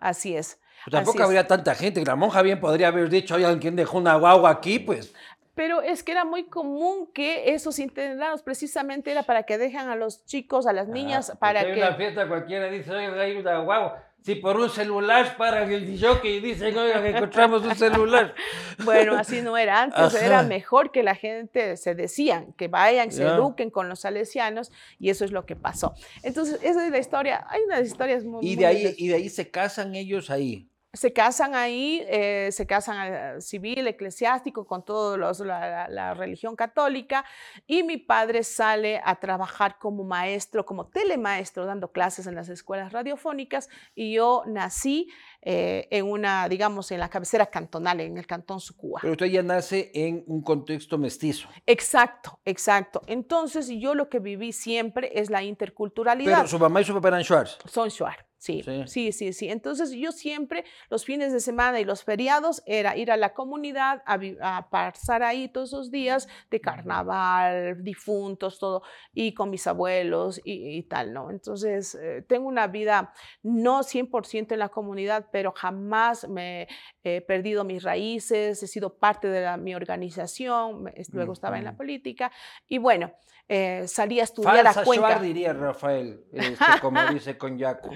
Así 0.00 0.36
es. 0.36 0.60
Pues 0.86 1.04
tampoco 1.04 1.24
habría 1.24 1.48
tanta 1.48 1.74
gente. 1.74 2.04
La 2.04 2.14
monja 2.14 2.42
bien 2.42 2.60
podría 2.60 2.88
haber 2.88 3.08
dicho, 3.08 3.34
oye, 3.34 3.58
¿quién 3.58 3.74
dejó 3.74 3.98
una 3.98 4.14
guagua 4.14 4.50
aquí? 4.50 4.78
Pues. 4.78 5.12
Pero 5.56 5.82
es 5.82 6.04
que 6.04 6.12
era 6.12 6.24
muy 6.24 6.44
común 6.44 7.10
que 7.12 7.54
esos 7.54 7.80
internados 7.80 8.42
precisamente 8.42 9.10
era 9.10 9.24
para 9.24 9.42
que 9.42 9.58
dejan 9.58 9.88
a 9.88 9.96
los 9.96 10.24
chicos, 10.26 10.64
a 10.66 10.72
las 10.72 10.86
niñas, 10.86 11.32
para 11.40 11.64
que... 11.64 11.72
En 11.72 11.78
una 11.78 11.94
fiesta 11.94 12.28
cualquiera 12.28 12.70
dice, 12.70 12.94
hay 12.94 13.36
una 13.36 13.58
guagua. 13.58 14.04
Si 14.20 14.36
por 14.36 14.56
un 14.58 14.70
celular 14.70 15.36
para 15.36 15.64
el 15.64 16.00
jockey 16.00 16.36
y 16.36 16.40
dicen, 16.40 16.76
oiga, 16.76 17.02
que 17.02 17.10
encontramos 17.10 17.64
un 17.64 17.74
celular. 17.74 18.34
Bueno, 18.84 19.16
así 19.16 19.40
no 19.40 19.56
era 19.56 19.82
antes, 19.82 20.14
era 20.14 20.42
mejor 20.42 20.92
que 20.92 21.02
la 21.02 21.14
gente 21.14 21.76
se 21.76 21.94
decían, 21.94 22.52
que 22.52 22.68
vayan, 22.68 23.10
se 23.10 23.24
eduquen 23.24 23.70
con 23.70 23.88
los 23.88 24.00
salesianos, 24.00 24.70
y 25.00 25.10
eso 25.10 25.24
es 25.24 25.32
lo 25.32 25.46
que 25.46 25.56
pasó. 25.56 25.94
Entonces, 26.22 26.60
esa 26.62 26.84
es 26.84 26.92
la 26.92 26.98
historia, 26.98 27.46
hay 27.48 27.62
unas 27.62 27.86
historias 27.86 28.24
muy... 28.24 28.46
Y 28.46 28.54
de, 28.54 28.66
ahí, 28.66 28.94
y 28.98 29.08
de 29.08 29.14
ahí 29.14 29.28
se 29.30 29.50
casan 29.50 29.94
ellos 29.94 30.28
ahí 30.30 30.68
se 30.96 31.12
casan 31.12 31.54
ahí, 31.54 32.02
eh, 32.08 32.48
se 32.52 32.66
casan 32.66 32.96
eh, 33.12 33.40
civil, 33.40 33.86
eclesiástico, 33.86 34.66
con 34.66 34.84
toda 34.84 35.16
la, 35.18 36.14
religión 36.14 36.56
católica, 36.56 37.24
y 37.66 37.82
mi 37.82 37.98
padre 37.98 38.42
sale 38.42 39.00
a 39.04 39.16
trabajar 39.16 39.78
como 39.78 40.04
maestro, 40.04 40.64
como 40.64 40.86
telemaestro, 40.86 41.66
dando 41.66 41.92
clases 41.92 42.26
en 42.26 42.34
las 42.34 42.48
escuelas 42.48 42.92
radiofónicas, 42.92 43.68
y 43.94 44.14
yo 44.14 44.42
nací 44.46 45.08
eh, 45.48 45.86
en 45.92 46.06
una, 46.06 46.48
digamos, 46.48 46.90
en 46.90 46.98
la 46.98 47.08
cabecera 47.08 47.46
cantonal, 47.46 48.00
en 48.00 48.18
el 48.18 48.26
cantón 48.26 48.58
Sucúa. 48.58 48.98
Pero 49.00 49.12
usted 49.12 49.26
ya 49.26 49.44
nace 49.44 49.92
en 49.94 50.24
un 50.26 50.42
contexto 50.42 50.98
mestizo. 50.98 51.48
Exacto, 51.64 52.40
exacto. 52.44 53.00
Entonces, 53.06 53.68
yo 53.68 53.94
lo 53.94 54.08
que 54.08 54.18
viví 54.18 54.52
siempre 54.52 55.12
es 55.14 55.30
la 55.30 55.44
interculturalidad. 55.44 56.38
Pero 56.38 56.48
su 56.48 56.58
mamá 56.58 56.80
y 56.80 56.84
su 56.84 56.92
papá 56.94 57.08
eran 57.08 57.22
Schwarz. 57.22 57.58
Son 57.64 57.88
Schwarz. 57.88 58.26
Sí, 58.38 58.62
sí, 58.86 59.12
sí, 59.12 59.32
sí, 59.32 59.48
Entonces 59.48 59.90
yo 59.90 60.12
siempre, 60.12 60.64
los 60.90 61.04
fines 61.04 61.32
de 61.32 61.40
semana 61.40 61.80
y 61.80 61.84
los 61.84 62.04
feriados, 62.04 62.62
era 62.66 62.96
ir 62.96 63.10
a 63.10 63.16
la 63.16 63.32
comunidad 63.32 64.02
a, 64.06 64.68
pasar 64.70 65.22
ahí 65.22 65.48
todos 65.48 65.70
esos 65.70 65.90
días 65.90 66.28
de 66.50 66.60
carnaval, 66.60 67.82
difuntos, 67.82 68.58
todo, 68.58 68.82
y 69.12 69.32
con 69.32 69.50
mis 69.50 69.66
abuelos 69.66 70.40
y, 70.44 70.82
tal, 70.84 71.12
¿no? 71.12 71.30
Entonces 71.30 71.94
eh, 71.96 72.24
tengo 72.28 72.46
una 72.46 72.66
vida 72.68 73.12
no 73.42 73.80
100% 73.80 74.52
en 74.52 74.58
la 74.58 74.68
comunidad, 74.68 75.26
pero 75.36 75.52
jamás 75.52 76.26
me 76.30 76.66
he 77.04 77.20
perdido 77.20 77.62
mis 77.62 77.82
raíces, 77.82 78.62
he 78.62 78.66
sido 78.66 78.94
parte 78.94 79.28
de 79.28 79.54
mi 79.58 79.74
organización, 79.74 80.90
luego 81.12 81.34
estaba 81.34 81.58
en 81.58 81.64
la 81.64 81.76
política, 81.76 82.32
y 82.66 82.78
bueno, 82.78 83.12
eh, 83.46 83.86
salí 83.86 84.18
a 84.18 84.22
estudiar 84.22 84.66
a 84.66 84.72
Cuenca. 84.82 85.18
diría 85.18 85.52
Rafael, 85.52 86.24
este, 86.32 86.64
como 86.80 87.04
dice 87.12 87.36
con 87.36 87.58
Yaco. 87.58 87.90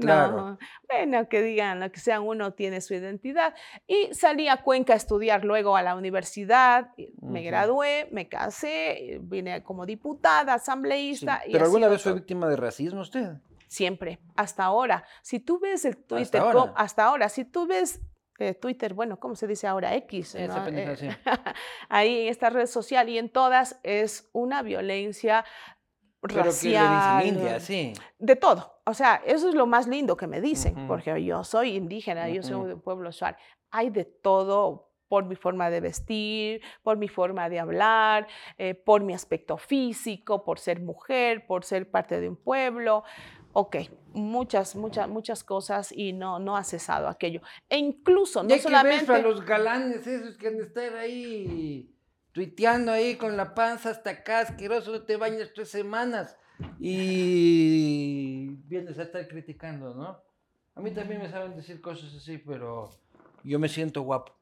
Claro. 0.00 0.56
bueno, 0.88 1.28
que 1.28 1.42
digan 1.42 1.80
lo 1.80 1.90
que 1.90 1.98
sea, 1.98 2.20
uno 2.20 2.52
tiene 2.52 2.80
su 2.80 2.94
identidad. 2.94 3.56
Y 3.88 4.14
salí 4.14 4.46
a 4.46 4.58
Cuenca 4.58 4.92
a 4.92 4.96
estudiar 4.96 5.44
luego 5.44 5.76
a 5.76 5.82
la 5.82 5.96
universidad, 5.96 6.92
me 7.20 7.42
gradué, 7.42 8.06
me 8.12 8.28
casé, 8.28 9.18
vine 9.20 9.64
como 9.64 9.84
diputada, 9.84 10.54
asambleísta. 10.54 11.42
¿Pero 11.50 11.64
alguna 11.64 11.88
vez 11.88 12.00
fue 12.00 12.12
víctima 12.12 12.48
de 12.48 12.54
racismo 12.54 13.00
usted? 13.00 13.32
Siempre, 13.74 14.20
hasta 14.36 14.62
ahora. 14.62 15.04
Si 15.20 15.40
tú 15.40 15.58
ves 15.58 15.84
el 15.84 15.96
Twitter, 15.96 16.40
hasta 16.76 17.06
ahora, 17.06 17.28
si 17.28 17.44
tú 17.44 17.66
ves 17.66 18.00
eh, 18.38 18.54
Twitter, 18.54 18.94
bueno, 18.94 19.18
¿cómo 19.18 19.34
se 19.34 19.48
dice 19.48 19.66
ahora? 19.66 19.96
X. 19.96 20.36
Eh, 20.36 20.48
ahí 21.88 22.20
en 22.20 22.28
esta 22.28 22.50
red 22.50 22.66
social 22.66 23.08
y 23.08 23.18
en 23.18 23.30
todas 23.30 23.80
es 23.82 24.30
una 24.32 24.62
violencia 24.62 25.44
racial. 26.22 27.26
India, 27.26 27.58
sí. 27.58 27.94
De 28.20 28.36
todo. 28.36 28.80
O 28.86 28.94
sea, 28.94 29.20
eso 29.26 29.48
es 29.48 29.56
lo 29.56 29.66
más 29.66 29.88
lindo 29.88 30.16
que 30.16 30.28
me 30.28 30.40
dicen, 30.40 30.86
porque 30.86 31.24
yo 31.24 31.42
soy 31.42 31.74
indígena, 31.74 32.28
yo 32.28 32.44
soy 32.44 32.68
de 32.68 32.76
pueblo 32.76 33.08
usual. 33.08 33.36
Hay 33.72 33.90
de 33.90 34.04
todo 34.04 34.94
por 35.08 35.24
mi 35.24 35.36
forma 35.36 35.70
de 35.70 35.80
vestir, 35.80 36.62
por 36.82 36.96
mi 36.96 37.08
forma 37.08 37.48
de 37.48 37.60
hablar, 37.60 38.26
eh, 38.56 38.74
por 38.74 39.02
mi 39.02 39.14
aspecto 39.14 39.56
físico, 39.56 40.44
por 40.44 40.58
ser 40.58 40.80
mujer, 40.80 41.46
por 41.46 41.64
ser 41.64 41.90
parte 41.90 42.20
de 42.20 42.28
un 42.28 42.36
pueblo 42.36 43.04
ok, 43.54 43.76
muchas, 44.12 44.76
muchas, 44.76 45.08
muchas 45.08 45.42
cosas 45.42 45.90
y 45.92 46.12
no, 46.12 46.38
no 46.38 46.56
ha 46.56 46.64
cesado 46.64 47.08
aquello. 47.08 47.40
E 47.68 47.78
incluso, 47.78 48.42
no 48.42 48.58
solamente... 48.58 49.06
Que 49.06 49.22
los 49.22 49.44
galanes 49.44 50.06
esos 50.06 50.36
que 50.36 50.48
han 50.48 50.58
de 50.58 50.64
estar 50.64 50.94
ahí 50.96 51.90
tuiteando 52.32 52.90
ahí 52.90 53.14
con 53.14 53.36
la 53.36 53.54
panza 53.54 53.90
hasta 53.90 54.10
acá, 54.10 54.40
asqueroso, 54.40 54.90
no 54.90 55.02
te 55.02 55.16
bañas 55.16 55.52
tres 55.54 55.70
semanas 55.70 56.36
y 56.80 58.48
vienes 58.66 58.98
a 58.98 59.04
estar 59.04 59.26
criticando, 59.28 59.94
¿no? 59.94 60.20
A 60.74 60.80
mí 60.80 60.90
también 60.90 61.22
me 61.22 61.30
saben 61.30 61.54
decir 61.54 61.80
cosas 61.80 62.12
así, 62.12 62.38
pero 62.38 62.90
yo 63.44 63.60
me 63.60 63.68
siento 63.68 64.02
guapo. 64.02 64.32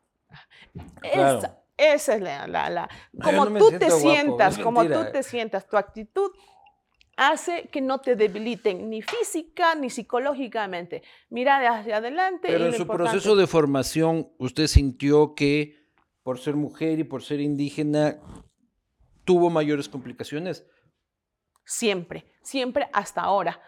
Esa, 1.03 1.63
esa 1.77 2.15
es 2.15 2.23
la, 2.23 2.47
la, 2.47 2.89
como 3.23 3.47
tú 3.59 3.79
te 3.79 3.91
sientas, 3.91 4.59
como 4.59 4.85
tú 4.85 5.05
te 5.13 5.23
sientas, 5.23 5.69
tu 5.69 5.77
actitud 5.77 6.31
hace 7.17 7.69
que 7.69 7.81
no 7.81 8.01
te 8.01 8.17
debiliten 8.17 8.89
ni 8.89 9.03
física 9.03 9.75
ni 9.75 9.91
psicológicamente. 9.91 11.03
Mira 11.31 11.79
hacia 11.79 11.99
adelante. 11.99 12.49
Pero 12.49 12.67
en 12.67 12.75
su 12.75 12.87
proceso 12.87 13.37
de 13.37 13.47
formación, 13.47 14.33
¿usted 14.39 14.67
sintió 14.67 15.35
que 15.35 15.77
por 16.23 16.39
ser 16.39 16.55
mujer 16.55 16.99
y 16.99 17.05
por 17.05 17.23
ser 17.23 17.41
indígena 17.41 18.19
tuvo 19.25 19.51
mayores 19.51 19.89
complicaciones? 19.89 20.67
Siempre, 21.65 22.27
siempre 22.43 22.89
hasta 22.93 23.23
ahora. 23.23 23.61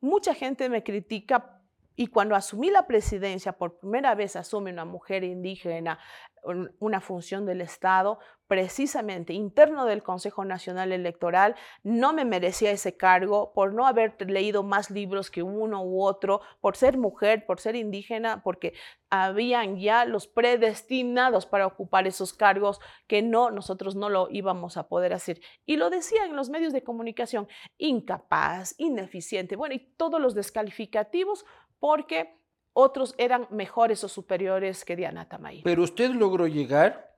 Mucha 0.00 0.34
gente 0.34 0.68
me 0.68 0.82
critica 0.82 1.50
Y 1.96 2.08
cuando 2.08 2.34
asumí 2.34 2.70
la 2.70 2.88
presidencia, 2.88 3.52
por 3.52 3.78
primera 3.78 4.16
vez 4.16 4.34
asume 4.34 4.72
una 4.72 4.84
mujer 4.84 5.22
indígena 5.22 6.00
una 6.44 7.00
función 7.00 7.46
del 7.46 7.60
Estado, 7.60 8.18
precisamente 8.46 9.32
interno 9.32 9.86
del 9.86 10.02
Consejo 10.02 10.44
Nacional 10.44 10.92
Electoral, 10.92 11.54
no 11.82 12.12
me 12.12 12.24
merecía 12.24 12.70
ese 12.70 12.96
cargo 12.96 13.52
por 13.54 13.72
no 13.72 13.86
haber 13.86 14.14
leído 14.30 14.62
más 14.62 14.90
libros 14.90 15.30
que 15.30 15.42
uno 15.42 15.82
u 15.82 16.02
otro, 16.02 16.40
por 16.60 16.76
ser 16.76 16.98
mujer, 16.98 17.46
por 17.46 17.60
ser 17.60 17.74
indígena, 17.74 18.42
porque 18.42 18.74
habían 19.08 19.78
ya 19.78 20.04
los 20.04 20.26
predestinados 20.26 21.46
para 21.46 21.66
ocupar 21.66 22.06
esos 22.06 22.34
cargos 22.34 22.80
que 23.06 23.22
no, 23.22 23.50
nosotros 23.50 23.96
no 23.96 24.08
lo 24.08 24.28
íbamos 24.30 24.76
a 24.76 24.88
poder 24.88 25.14
hacer. 25.14 25.40
Y 25.64 25.76
lo 25.76 25.88
decían 25.88 26.30
en 26.30 26.36
los 26.36 26.50
medios 26.50 26.72
de 26.72 26.84
comunicación, 26.84 27.48
incapaz, 27.78 28.74
ineficiente, 28.78 29.56
bueno, 29.56 29.74
y 29.74 29.80
todos 29.96 30.20
los 30.20 30.34
descalificativos 30.34 31.46
porque 31.80 32.43
otros 32.74 33.14
eran 33.16 33.46
mejores 33.50 34.04
o 34.04 34.08
superiores 34.08 34.84
que 34.84 34.96
Diana 34.96 35.28
Tamay. 35.28 35.62
Pero 35.62 35.82
usted 35.82 36.10
logró 36.10 36.46
llegar, 36.46 37.14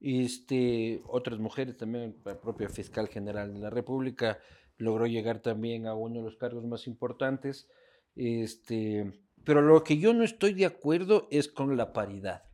este, 0.00 1.02
otras 1.06 1.40
mujeres 1.40 1.76
también, 1.76 2.16
la 2.24 2.40
propia 2.40 2.68
fiscal 2.68 3.08
general 3.08 3.52
de 3.52 3.58
la 3.58 3.70
República 3.70 4.38
logró 4.76 5.06
llegar 5.06 5.40
también 5.40 5.86
a 5.86 5.94
uno 5.94 6.20
de 6.20 6.24
los 6.26 6.36
cargos 6.36 6.64
más 6.64 6.86
importantes, 6.86 7.68
este, 8.14 9.20
pero 9.44 9.62
lo 9.62 9.82
que 9.82 9.98
yo 9.98 10.14
no 10.14 10.24
estoy 10.24 10.54
de 10.54 10.66
acuerdo 10.66 11.26
es 11.30 11.48
con 11.48 11.76
la 11.76 11.92
paridad 11.92 12.44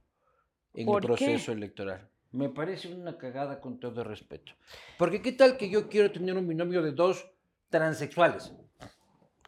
en 0.73 0.89
el 0.89 1.01
proceso 1.01 1.53
electoral. 1.53 2.09
Me 2.31 2.49
parece 2.49 2.93
una 2.93 3.17
cagada 3.17 3.61
con 3.61 3.79
todo 3.79 4.03
respeto. 4.03 4.53
Porque 4.99 5.23
qué 5.23 5.33
tal 5.33 5.57
que 5.57 5.69
yo 5.69 5.89
quiero 5.89 6.11
tener 6.11 6.37
un 6.37 6.49
binomio 6.49 6.83
de 6.83 6.93
dos 6.93 7.31
transexuales. 7.69 8.53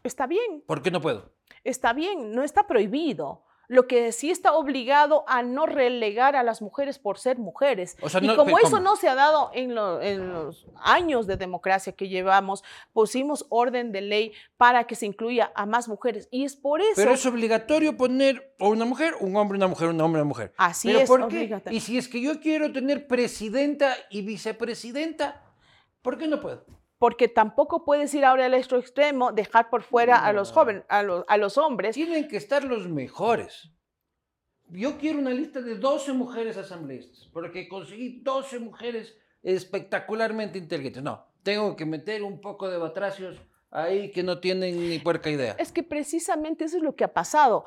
Está 0.03 0.25
bien. 0.25 0.63
¿Por 0.65 0.81
qué 0.81 0.91
no 0.91 1.01
puedo? 1.01 1.36
Está 1.63 1.93
bien, 1.93 2.31
no 2.33 2.43
está 2.43 2.67
prohibido. 2.67 3.43
Lo 3.69 3.85
que 3.85 4.13
sí 4.13 4.31
está 4.31 4.53
obligado 4.53 5.25
a 5.27 5.43
no 5.43 5.65
relegar 5.65 6.37
a 6.37 6.43
las 6.43 6.61
mujeres 6.61 6.99
por 6.99 7.19
ser 7.19 7.37
mujeres. 7.37 7.97
y 8.21 8.33
como 8.35 8.57
eso 8.59 8.79
no 8.79 8.95
se 8.95 9.09
ha 9.09 9.15
dado 9.15 9.51
en, 9.53 9.75
los 9.75 10.67
años 10.77 11.27
de 11.27 11.35
democracia 11.35 11.91
que 11.91 12.07
llevamos, 12.07 12.63
pusimos 12.93 13.45
orden 13.49 13.91
de 13.91 14.01
ley 14.01 14.31
para 14.55 14.85
que 14.85 14.95
se 14.95 15.05
incluya 15.05 15.51
a 15.53 15.65
más 15.65 15.89
mujeres. 15.89 16.29
Y 16.31 16.45
es 16.45 16.55
por 16.55 16.79
eso. 16.79 16.93
Pero 16.95 17.11
es 17.11 17.25
obligatorio 17.25 17.97
poner 17.97 18.55
o 18.57 18.69
una 18.69 18.85
mujer, 18.85 19.15
un 19.19 19.35
hombre, 19.35 19.57
una 19.57 19.67
mujer, 19.67 19.89
un 19.89 19.99
hombre, 19.99 20.21
una 20.21 20.29
mujer. 20.29 20.53
Así 20.55 20.89
es. 20.89 21.07
¿por 21.07 21.27
qué? 21.27 21.61
Y 21.69 21.81
si 21.81 21.97
es 21.97 22.07
que 22.07 22.21
yo 22.21 22.39
quiero 22.39 22.71
tener 22.71 23.05
presidenta 23.05 23.93
y 24.09 24.21
vicepresidenta, 24.21 25.43
¿por 26.01 26.17
qué 26.17 26.29
no 26.29 26.39
puedo? 26.39 26.76
Porque 26.99 27.27
tampoco 27.27 27.85
puedes 27.85 28.13
ir 28.13 28.25
ahora 28.25 28.45
al 28.45 28.53
otro 28.53 28.79
extremo, 28.79 29.31
dejar 29.31 29.69
por 29.69 29.83
fuera 29.83 30.25
a 30.25 30.33
los 30.33 30.51
jóvenes, 30.51 30.83
a 30.89 31.03
los, 31.03 31.25
a 31.27 31.37
los 31.37 31.57
hombres. 31.57 31.95
Tienen 31.95 32.27
que 32.27 32.37
estar 32.37 32.63
los 32.63 32.87
mejores. 32.87 33.69
Yo 34.69 34.97
quiero 34.97 35.19
una 35.19 35.29
lista 35.29 35.61
de 35.61 35.75
12 35.75 36.13
mujeres 36.13 36.57
asambleístas, 36.57 37.29
porque 37.31 37.69
conseguí 37.69 38.21
12 38.21 38.59
mujeres 38.59 39.17
espectacularmente 39.43 40.57
inteligentes. 40.57 41.03
No, 41.03 41.25
tengo 41.43 41.75
que 41.75 41.85
meter 41.85 42.23
un 42.23 42.41
poco 42.41 42.69
de 42.69 42.77
batracios 42.77 43.41
ahí 43.71 44.11
que 44.11 44.23
no 44.23 44.39
tienen 44.39 44.89
ni 44.89 44.99
puerca 44.99 45.29
idea. 45.29 45.55
Es 45.59 45.71
que 45.71 45.83
precisamente 45.83 46.65
eso 46.65 46.77
es 46.77 46.83
lo 46.83 46.95
que 46.95 47.03
ha 47.03 47.13
pasado 47.13 47.65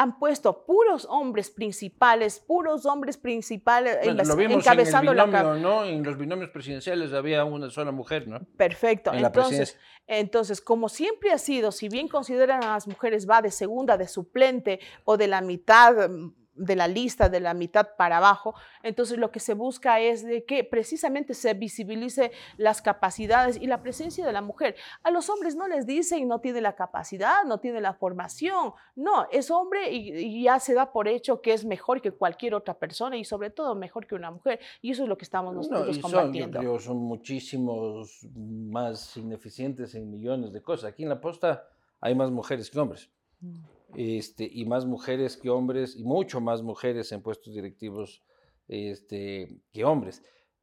han 0.00 0.18
puesto 0.18 0.64
puros 0.64 1.06
hombres 1.10 1.50
principales, 1.50 2.40
puros 2.40 2.86
hombres 2.86 3.18
principales 3.18 3.98
lo 4.26 4.34
vimos 4.34 4.64
encabezando 4.64 5.12
en 5.12 5.18
el 5.18 5.26
binomio, 5.26 5.54
la 5.54 5.58
¿no? 5.60 5.84
En 5.84 6.02
los 6.02 6.16
binomios 6.16 6.48
presidenciales 6.48 7.12
había 7.12 7.44
una 7.44 7.68
sola 7.68 7.92
mujer, 7.92 8.26
¿no? 8.26 8.40
Perfecto. 8.56 9.12
entonces, 9.12 9.78
entonces, 10.06 10.62
como 10.62 10.88
siempre 10.88 11.32
ha 11.32 11.38
sido, 11.38 11.70
si 11.70 11.90
bien 11.90 12.08
consideran 12.08 12.64
a 12.64 12.68
las 12.68 12.88
mujeres 12.88 13.28
va 13.28 13.42
de 13.42 13.50
segunda, 13.50 13.98
de 13.98 14.08
suplente 14.08 14.80
o 15.04 15.18
de 15.18 15.28
la 15.28 15.42
mitad 15.42 16.08
mm, 16.08 16.32
de 16.60 16.76
la 16.76 16.88
lista 16.88 17.28
de 17.28 17.40
la 17.40 17.54
mitad 17.54 17.88
para 17.96 18.18
abajo. 18.18 18.54
Entonces 18.82 19.18
lo 19.18 19.30
que 19.30 19.40
se 19.40 19.54
busca 19.54 19.98
es 20.00 20.24
de 20.24 20.44
que 20.44 20.62
precisamente 20.62 21.34
se 21.34 21.54
visibilice 21.54 22.32
las 22.56 22.82
capacidades 22.82 23.56
y 23.60 23.66
la 23.66 23.82
presencia 23.82 24.26
de 24.26 24.32
la 24.32 24.42
mujer. 24.42 24.76
A 25.02 25.10
los 25.10 25.30
hombres 25.30 25.56
no 25.56 25.66
les 25.66 25.86
dicen 25.86 26.28
no 26.28 26.40
tiene 26.40 26.60
la 26.60 26.74
capacidad, 26.74 27.44
no 27.46 27.58
tiene 27.58 27.80
la 27.80 27.94
formación. 27.94 28.74
No, 28.94 29.26
es 29.30 29.50
hombre 29.50 29.90
y, 29.90 30.42
ya 30.42 30.60
se 30.60 30.74
da 30.74 30.92
por 30.92 31.08
hecho 31.08 31.40
que 31.40 31.52
es 31.52 31.64
mejor 31.64 32.00
que 32.02 32.12
cualquier 32.12 32.54
otra 32.54 32.74
persona 32.74 33.16
y 33.16 33.24
sobre 33.24 33.50
todo 33.50 33.74
mejor 33.74 34.06
que 34.06 34.14
una 34.14 34.30
mujer. 34.30 34.60
Y 34.82 34.90
eso 34.90 35.04
es 35.04 35.08
lo 35.08 35.16
que 35.16 35.24
estamos 35.24 35.54
nosotros 35.54 35.98
combatiendo. 35.98 36.58
Son, 36.58 36.64
yo 36.64 36.70
creo, 36.70 36.78
son 36.78 36.98
muchísimos 36.98 38.26
más 38.34 39.16
ineficientes 39.16 39.94
en 39.94 40.10
millones 40.10 40.52
de 40.52 40.62
cosas. 40.62 40.90
Aquí 40.90 41.04
en 41.04 41.08
la 41.08 41.20
posta 41.20 41.68
hay 42.00 42.14
más 42.14 42.30
mujeres 42.30 42.70
que 42.70 42.78
hombres. 42.78 43.10
Mm 43.40 43.79
este, 43.96 44.48
y 44.50 44.64
más 44.64 44.86
mujeres 44.86 45.36
que 45.36 45.50
hombres, 45.50 45.96
y 45.96 46.04
mucho 46.04 46.40
más 46.40 46.62
mujeres 46.62 47.12
en 47.12 47.22
puestos 47.22 47.54
directivos 47.54 48.22
este, 48.68 49.60
que 49.72 49.84
hombres. 49.84 50.22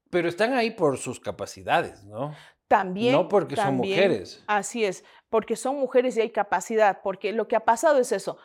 Pero 0.09 0.30
están 0.30 0.53
ahí 0.53 0.71
por 0.71 0.97
sus 0.97 1.19
capacidades, 1.19 2.03
¿no? 2.03 2.34
También. 2.67 3.13
No 3.13 3.28
porque 3.28 3.55
son 3.55 3.78
mujeres. 3.78 4.43
Así 4.47 4.84
es, 4.84 5.03
porque 5.30 5.55
son 5.55 5.78
mujeres 5.78 6.17
y 6.17 6.21
hay 6.21 6.30
capacidad, 6.32 7.01
porque 7.01 7.32
lo 7.32 7.47
que 7.47 7.55
ha 7.55 7.65
pasado 7.65 7.99
es 7.99 8.11
eso. 8.11 8.38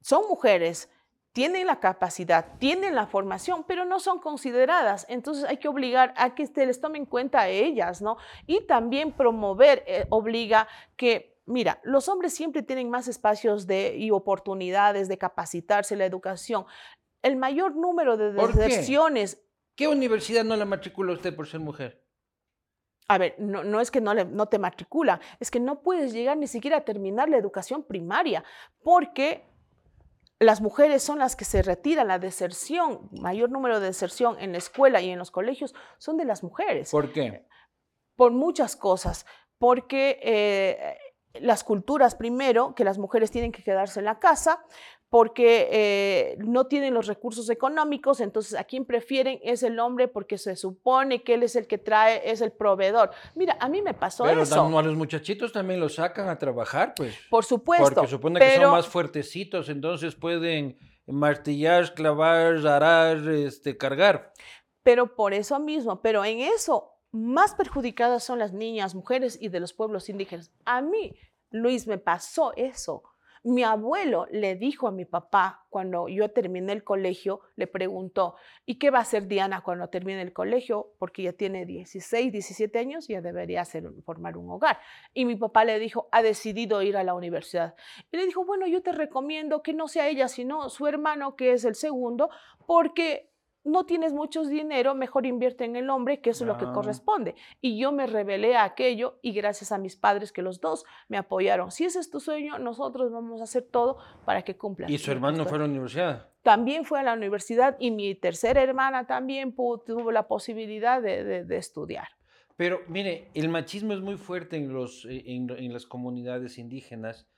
Son 0.00 0.26
mujeres, 0.28 0.88
tienen 1.32 1.66
la 1.66 1.78
capacidad, 1.78 2.58
tienen 2.58 2.94
la 2.94 3.06
formación, 3.06 3.64
pero 3.64 3.84
no 3.84 4.00
son 4.00 4.18
consideradas. 4.18 5.06
Entonces 5.08 5.44
hay 5.44 5.58
que 5.58 5.68
obligar 5.68 6.12
a 6.16 6.34
que 6.34 6.46
se 6.46 6.66
les 6.66 6.80
tome 6.80 6.98
en 6.98 7.06
cuenta 7.06 7.40
a 7.42 7.48
ellas, 7.48 8.02
¿no? 8.02 8.16
Y 8.46 8.66
también 8.66 9.12
promover 9.12 9.84
eh, 9.86 10.06
obliga 10.10 10.66
que 10.96 11.37
Mira, 11.48 11.80
los 11.82 12.08
hombres 12.08 12.34
siempre 12.34 12.62
tienen 12.62 12.90
más 12.90 13.08
espacios 13.08 13.66
de, 13.66 13.96
y 13.96 14.10
oportunidades 14.10 15.08
de 15.08 15.16
capacitarse, 15.16 15.96
la 15.96 16.04
educación. 16.04 16.66
El 17.22 17.36
mayor 17.36 17.74
número 17.74 18.18
de 18.18 18.32
deserciones. 18.32 19.42
Qué? 19.74 19.88
universidad 19.88 20.44
no 20.44 20.56
la 20.56 20.66
matricula 20.66 21.14
usted 21.14 21.34
por 21.34 21.46
ser 21.46 21.60
mujer? 21.60 22.04
A 23.08 23.16
ver, 23.16 23.34
no, 23.38 23.64
no 23.64 23.80
es 23.80 23.90
que 23.90 24.02
no, 24.02 24.12
le, 24.12 24.26
no 24.26 24.46
te 24.46 24.58
matricula, 24.58 25.20
es 25.40 25.50
que 25.50 25.60
no 25.60 25.80
puedes 25.80 26.12
llegar 26.12 26.36
ni 26.36 26.46
siquiera 26.46 26.78
a 26.78 26.84
terminar 26.84 27.30
la 27.30 27.38
educación 27.38 27.82
primaria, 27.82 28.44
porque 28.82 29.46
las 30.38 30.60
mujeres 30.60 31.02
son 31.02 31.18
las 31.18 31.34
que 31.34 31.46
se 31.46 31.62
retiran, 31.62 32.08
la 32.08 32.18
deserción, 32.18 33.08
mayor 33.12 33.50
número 33.50 33.80
de 33.80 33.86
deserción 33.86 34.36
en 34.38 34.52
la 34.52 34.58
escuela 34.58 35.00
y 35.00 35.08
en 35.08 35.18
los 35.18 35.30
colegios 35.30 35.74
son 35.96 36.18
de 36.18 36.26
las 36.26 36.42
mujeres. 36.42 36.90
¿Por 36.90 37.10
qué? 37.12 37.46
Por 38.16 38.32
muchas 38.32 38.76
cosas, 38.76 39.24
porque 39.58 40.20
eh, 40.22 40.98
las 41.34 41.64
culturas 41.64 42.14
primero, 42.14 42.74
que 42.74 42.84
las 42.84 42.98
mujeres 42.98 43.30
tienen 43.30 43.52
que 43.52 43.62
quedarse 43.62 44.00
en 44.00 44.06
la 44.06 44.18
casa 44.18 44.64
porque 45.10 45.68
eh, 45.70 46.36
no 46.38 46.66
tienen 46.66 46.92
los 46.92 47.06
recursos 47.06 47.48
económicos, 47.48 48.20
entonces 48.20 48.58
a 48.58 48.64
quien 48.64 48.84
prefieren 48.84 49.40
es 49.42 49.62
el 49.62 49.78
hombre 49.78 50.06
porque 50.06 50.36
se 50.36 50.54
supone 50.54 51.22
que 51.22 51.34
él 51.34 51.42
es 51.42 51.56
el 51.56 51.66
que 51.66 51.78
trae, 51.78 52.30
es 52.30 52.42
el 52.42 52.52
proveedor. 52.52 53.10
Mira, 53.34 53.56
a 53.58 53.68
mí 53.68 53.80
me 53.80 53.94
pasó 53.94 54.24
pero 54.24 54.42
eso. 54.42 54.54
Pero 54.66 54.78
a 54.78 54.82
los 54.82 54.96
muchachitos 54.96 55.52
también 55.52 55.80
los 55.80 55.94
sacan 55.94 56.28
a 56.28 56.38
trabajar, 56.38 56.92
pues. 56.94 57.16
Por 57.30 57.44
supuesto. 57.44 57.94
Porque 57.94 58.10
supone 58.10 58.40
que 58.40 58.56
son 58.56 58.70
más 58.70 58.86
fuertecitos, 58.86 59.70
entonces 59.70 60.14
pueden 60.14 60.76
martillar, 61.06 61.94
clavar, 61.94 62.66
arar, 62.66 63.16
este, 63.28 63.78
cargar. 63.78 64.34
Pero 64.82 65.16
por 65.16 65.32
eso 65.32 65.58
mismo, 65.58 66.02
pero 66.02 66.24
en 66.24 66.40
eso 66.40 66.97
más 67.12 67.54
perjudicadas 67.54 68.24
son 68.24 68.38
las 68.38 68.52
niñas, 68.52 68.94
mujeres 68.94 69.38
y 69.40 69.48
de 69.48 69.60
los 69.60 69.72
pueblos 69.72 70.08
indígenas. 70.08 70.52
A 70.64 70.80
mí, 70.82 71.14
Luis, 71.50 71.86
me 71.86 71.98
pasó 71.98 72.52
eso. 72.56 73.02
Mi 73.44 73.62
abuelo 73.62 74.26
le 74.30 74.56
dijo 74.56 74.88
a 74.88 74.90
mi 74.90 75.04
papá 75.04 75.64
cuando 75.70 76.08
yo 76.08 76.30
terminé 76.32 76.72
el 76.72 76.82
colegio, 76.82 77.40
le 77.56 77.66
preguntó, 77.66 78.34
¿y 78.66 78.78
qué 78.78 78.90
va 78.90 78.98
a 78.98 79.02
hacer 79.02 79.28
Diana 79.28 79.62
cuando 79.62 79.88
termine 79.88 80.20
el 80.22 80.32
colegio? 80.32 80.94
Porque 80.98 81.22
ya 81.22 81.32
tiene 81.32 81.64
16, 81.64 82.32
17 82.32 82.78
años 82.78 83.08
y 83.08 83.12
ya 83.12 83.20
debería 83.20 83.64
formar 84.04 84.36
un 84.36 84.50
hogar. 84.50 84.78
Y 85.14 85.24
mi 85.24 85.36
papá 85.36 85.64
le 85.64 85.78
dijo, 85.78 86.08
ha 86.10 86.20
decidido 86.20 86.82
ir 86.82 86.96
a 86.96 87.04
la 87.04 87.14
universidad. 87.14 87.74
Y 88.10 88.16
le 88.16 88.26
dijo, 88.26 88.44
bueno, 88.44 88.66
yo 88.66 88.82
te 88.82 88.92
recomiendo 88.92 89.62
que 89.62 89.72
no 89.72 89.88
sea 89.88 90.08
ella, 90.08 90.28
sino 90.28 90.68
su 90.68 90.86
hermano, 90.86 91.36
que 91.36 91.52
es 91.52 91.64
el 91.64 91.76
segundo, 91.76 92.30
porque 92.66 93.27
no 93.68 93.84
tienes 93.84 94.12
mucho 94.12 94.44
dinero, 94.44 94.94
mejor 94.94 95.26
invierte 95.26 95.64
en 95.64 95.76
el 95.76 95.90
hombre, 95.90 96.20
que 96.20 96.30
eso 96.30 96.44
es 96.44 96.48
lo 96.48 96.58
que 96.58 96.66
corresponde. 96.72 97.34
Y 97.60 97.78
yo 97.78 97.92
me 97.92 98.06
rebelé 98.06 98.56
a 98.56 98.64
aquello 98.64 99.18
y 99.22 99.32
gracias 99.32 99.72
a 99.72 99.78
mis 99.78 99.96
padres 99.96 100.32
que 100.32 100.42
los 100.42 100.60
dos 100.60 100.84
me 101.08 101.18
apoyaron. 101.18 101.70
Si 101.70 101.84
ese 101.84 102.00
es 102.00 102.10
tu 102.10 102.20
sueño, 102.20 102.58
nosotros 102.58 103.12
vamos 103.12 103.40
a 103.40 103.44
hacer 103.44 103.62
todo 103.62 103.98
para 104.24 104.42
que 104.42 104.56
cumpla. 104.56 104.90
¿Y 104.90 104.98
su 104.98 105.10
hermano 105.10 105.44
fue 105.44 105.58
a 105.58 105.60
la 105.60 105.66
universidad? 105.66 106.28
También 106.42 106.84
fue 106.84 107.00
a 107.00 107.02
la 107.02 107.12
universidad 107.12 107.76
y 107.78 107.90
mi 107.90 108.14
tercera 108.14 108.62
hermana 108.62 109.06
también 109.06 109.54
tuvo 109.54 110.10
la 110.12 110.26
posibilidad 110.28 111.02
de, 111.02 111.44
estudiar. 111.56 112.08
Pero 112.56 112.80
mire, 112.88 113.30
el 113.34 113.48
machismo 113.48 113.92
es 113.92 114.00
muy 114.00 114.16
fuerte 114.16 114.56
en, 114.56 114.72
los, 114.72 115.04
eh, 115.04 115.22
en 115.26 115.72
las 115.72 115.86
comunidades 115.86 116.58
indígenas, 116.58 117.28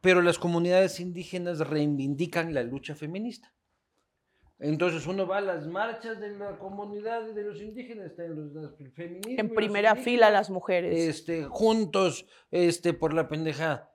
pero 0.00 0.22
las 0.22 0.38
comunidades 0.38 0.98
indígenas 1.00 1.58
reivindican 1.58 2.54
la 2.54 2.62
lucha 2.62 2.94
feminista. 2.94 3.52
Entonces 4.62 5.08
uno 5.08 5.26
va 5.26 5.38
a 5.38 5.40
las 5.40 5.66
marchas 5.66 6.20
de 6.20 6.38
la 6.38 6.56
comunidad 6.56 7.34
de 7.34 7.42
los 7.42 7.60
indígenas, 7.60 8.16
en 8.16 8.36
los, 8.36 8.74
En 9.26 9.52
primera 9.52 9.96
fila 9.96 10.30
las 10.30 10.50
mujeres. 10.50 10.96
Este, 10.96 11.44
juntos, 11.44 12.26
este, 12.52 12.94
por 12.94 13.12
la 13.12 13.26
pendejada. 13.26 13.92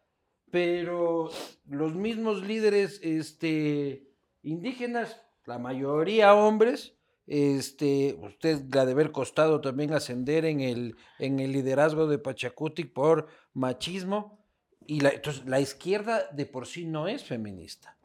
pero 0.52 1.30
los 1.66 1.96
mismos 1.96 2.46
líderes 2.46 3.00
este, 3.02 4.10
indígenas, 4.44 5.22
la 5.46 5.58
mayoría 5.58 6.36
hombres, 6.36 6.98
este, 7.28 8.18
usted 8.22 8.64
la 8.74 8.86
de 8.86 8.92
haber 8.92 9.12
costado 9.12 9.62
también 9.62 9.94
ascender 9.94 10.44
en 10.44 10.60
el, 10.60 10.96
en 11.20 11.40
el 11.40 11.54
liderazgo 11.54 12.08
de 12.08 12.20
Pachacuti 12.20 12.84
por 12.84 13.28
machismo, 13.54 14.46
y 14.86 15.02
la, 15.02 15.10
entonces 15.10 15.46
la 15.46 15.60
izquierda 15.60 16.28
de 16.32 16.46
por 16.46 16.68
sí 16.68 16.86
no 16.86 17.08
es 17.08 17.24
feminista, 17.24 17.97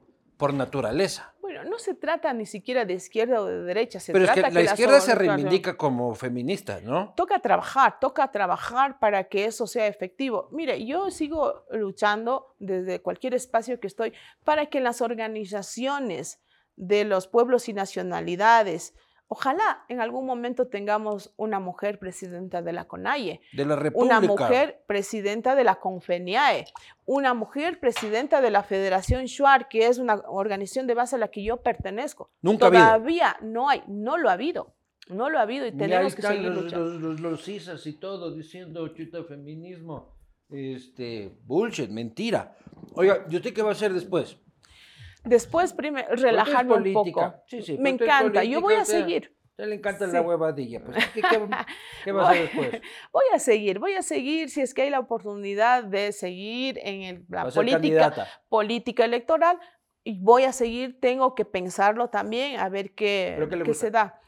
por 0.42 0.54
naturaleza. 0.54 1.32
Bueno, 1.40 1.62
no 1.62 1.78
se 1.78 1.94
trata 1.94 2.32
ni 2.32 2.46
siquiera 2.46 2.84
de 2.84 2.94
izquierda 2.94 3.40
o 3.40 3.44
de 3.44 3.62
derecha, 3.62 4.00
se 4.00 4.12
Pero 4.12 4.24
trata 4.24 4.40
es 4.40 4.46
que, 4.48 4.52
la 4.54 4.62
izquierda 4.62 5.00
se 5.00 5.14
reivindica 5.14 5.76
como 5.76 6.16
feminista, 6.16 6.80
¿no? 6.80 7.14
Toca 7.16 7.38
trabajar, 7.38 8.00
toca 8.00 8.28
trabajar 8.32 8.98
para 8.98 9.28
que 9.28 9.44
eso 9.44 9.68
sea 9.68 9.86
efectivo. 9.86 10.48
Mire, 10.50 10.84
yo 10.84 11.12
sigo 11.12 11.64
luchando 11.70 12.56
desde 12.58 13.00
cualquier 13.00 13.34
espacio 13.34 13.78
que 13.78 13.86
estoy 13.86 14.14
para 14.42 14.66
que 14.66 14.80
las 14.80 15.00
organizaciones 15.00 16.40
de 16.74 17.04
los 17.04 17.28
pueblos 17.28 17.68
y 17.68 17.72
nacionalidades, 17.72 18.94
Ojalá 19.34 19.86
en 19.88 20.02
algún 20.02 20.26
momento 20.26 20.66
tengamos 20.66 21.32
una 21.38 21.58
mujer 21.58 21.98
presidenta 21.98 22.60
de 22.60 22.74
la 22.74 22.84
CONAIE, 22.84 23.40
de 23.54 23.64
la 23.64 23.76
República. 23.76 24.18
una 24.18 24.28
mujer 24.28 24.84
presidenta 24.86 25.54
de 25.54 25.64
la 25.64 25.76
CONFENIAE, 25.76 26.66
una 27.06 27.32
mujer 27.32 27.80
presidenta 27.80 28.42
de 28.42 28.50
la 28.50 28.62
Federación 28.62 29.24
Shuar, 29.24 29.68
que 29.68 29.86
es 29.86 29.96
una 29.96 30.16
organización 30.26 30.86
de 30.86 30.92
base 30.92 31.16
a 31.16 31.18
la 31.18 31.28
que 31.28 31.42
yo 31.42 31.62
pertenezco. 31.62 32.30
Nunca 32.42 32.68
Todavía 32.70 33.38
no 33.40 33.70
hay, 33.70 33.82
no 33.88 34.18
lo 34.18 34.28
ha 34.28 34.32
habido. 34.32 34.74
No 35.08 35.30
lo 35.30 35.38
ha 35.38 35.42
habido 35.42 35.66
y 35.66 35.72
tenemos 35.72 36.14
que 36.14 36.20
seguir 36.20 36.50
los, 36.50 36.64
luchando. 36.64 36.84
Los, 36.84 37.20
los, 37.20 37.46
los 37.46 37.86
y 37.86 37.92
todo 37.94 38.36
diciendo 38.36 38.86
chuta 38.88 39.24
feminismo. 39.24 40.14
Este, 40.50 41.38
bullshit, 41.46 41.88
mentira. 41.88 42.58
Oiga, 42.96 43.24
¿y 43.30 43.36
usted 43.36 43.54
qué 43.54 43.62
va 43.62 43.70
a 43.70 43.72
hacer 43.72 43.94
después? 43.94 44.36
Después, 45.24 45.72
primero, 45.72 46.08
relajarme 46.14 46.74
un 46.74 46.92
poco. 46.92 47.34
Me 47.78 47.90
encanta, 47.90 48.44
yo 48.44 48.60
voy 48.60 48.74
a 48.74 48.84
seguir. 48.84 49.36
A 49.58 49.66
le 49.66 49.76
encanta 49.76 50.06
la 50.06 50.22
huevadilla. 50.22 50.82
Pues, 50.82 50.96
¿qué, 52.04 52.12
va 52.12 52.26
a 52.26 52.30
hacer 52.30 52.42
después? 52.42 52.82
Voy 53.12 53.24
a 53.32 53.38
seguir, 53.38 53.78
voy 53.78 53.92
a 53.92 54.02
seguir 54.02 54.50
si 54.50 54.60
es 54.60 54.74
que 54.74 54.82
hay 54.82 54.90
la 54.90 54.98
oportunidad 54.98 55.84
de 55.84 56.10
seguir 56.12 56.80
en 56.82 57.02
el, 57.02 57.24
la 57.28 57.48
política, 57.48 58.26
política 58.48 59.04
electoral. 59.04 59.58
Y 60.04 60.18
voy 60.18 60.44
a 60.44 60.52
seguir, 60.52 60.98
tengo 60.98 61.36
que 61.36 61.44
pensarlo 61.44 62.08
también, 62.08 62.58
a 62.58 62.68
ver 62.68 62.92
qué, 62.92 63.38
qué 63.64 63.74
se 63.74 63.92
da. 63.92 64.20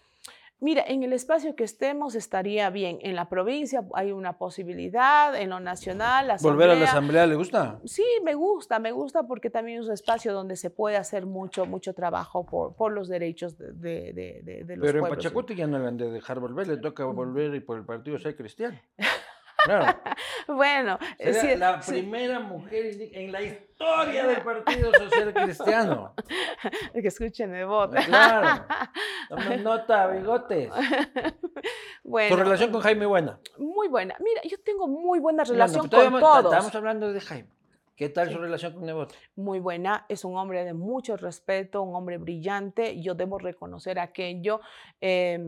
Mira, 0.65 0.83
en 0.87 1.03
el 1.03 1.13
espacio 1.13 1.55
que 1.55 1.65
estemos 1.65 2.15
estaría 2.15 2.71
bien. 2.71 2.97
En 3.03 3.17
la 3.17 3.29
provincia 3.29 3.85
hay 3.93 4.13
una 4.13 4.39
posibilidad, 4.39 5.39
en 5.39 5.51
lo 5.51 5.61
nacional. 5.61 6.27
La 6.27 6.39
¿Volver 6.41 6.71
a 6.71 6.75
la 6.75 6.87
asamblea 6.87 7.27
le 7.27 7.35
gusta? 7.35 7.81
Sí, 7.85 8.03
me 8.25 8.33
gusta, 8.33 8.79
me 8.79 8.91
gusta 8.91 9.25
porque 9.25 9.51
también 9.51 9.81
es 9.83 9.89
un 9.89 9.93
espacio 9.93 10.33
donde 10.33 10.57
se 10.57 10.71
puede 10.71 10.97
hacer 10.97 11.27
mucho, 11.27 11.67
mucho 11.67 11.93
trabajo 11.93 12.47
por, 12.47 12.77
por 12.77 12.93
los 12.93 13.09
derechos 13.09 13.59
de, 13.59 13.75
de, 13.75 14.41
de, 14.43 14.65
de 14.65 14.77
los 14.79 14.87
Pero 14.87 15.05
en 15.05 15.15
Pachacuti 15.15 15.55
ya 15.55 15.67
no 15.67 15.79
le 15.79 15.87
han 15.87 15.99
de 15.99 16.11
dejar 16.11 16.41
volver, 16.41 16.67
le 16.67 16.79
toca 16.79 17.05
volver 17.05 17.55
y 17.55 17.61
por 17.61 17.77
el 17.77 17.85
partido 17.85 18.19
ser 18.19 18.35
cristiano. 18.35 18.81
Claro. 19.65 19.99
bueno, 20.49 20.99
Sería 21.19 21.57
la 21.57 21.81
primera 21.81 22.41
mujer 22.41 22.97
en 23.13 23.33
la 23.33 23.43
historia 23.43 24.27
del 24.27 24.43
Partido 24.43 24.93
Social 24.93 25.33
Cristiano. 25.33 26.15
que 26.93 27.09
escuchen 27.09 27.53
de 27.53 27.65
voz. 27.65 27.91
Claro. 28.07 28.67
Toma 29.29 29.57
nota, 29.57 30.07
bigotes. 30.09 30.71
bueno. 32.03 32.37
¿Tu 32.37 32.43
relación 32.43 32.73
con 32.73 32.81
Jaime 32.83 33.07
buena? 33.07 33.41
Muy 33.59 33.89
buena. 33.89 34.15
Mira, 34.21 34.43
yo 34.45 34.59
tengo 34.61 34.87
muy 34.87 35.19
buena 35.19 35.45
relación 35.45 35.89
con 35.89 36.21
todos. 36.21 36.53
Estamos 36.53 36.75
hablando 36.75 37.13
de 37.13 37.21
Jaime. 37.21 37.49
¿Qué 37.97 38.09
tal 38.09 38.27
sí. 38.27 38.35
su 38.35 38.41
relación 38.41 38.73
con 38.73 38.87
Nebot? 38.87 39.15
Muy 39.37 39.61
buena, 39.61 40.05
es 40.09 40.25
un 40.25 40.37
hombre 40.37 40.65
de 40.65 40.75
mucho 40.75 41.17
respeto, 41.17 41.81
un 41.81 41.95
hombre 41.95 42.19
brillante, 42.19 43.01
yo 43.01 43.15
debo 43.15 43.39
reconocer 43.39 44.01
aquello. 44.01 44.61
Eh, 45.01 45.39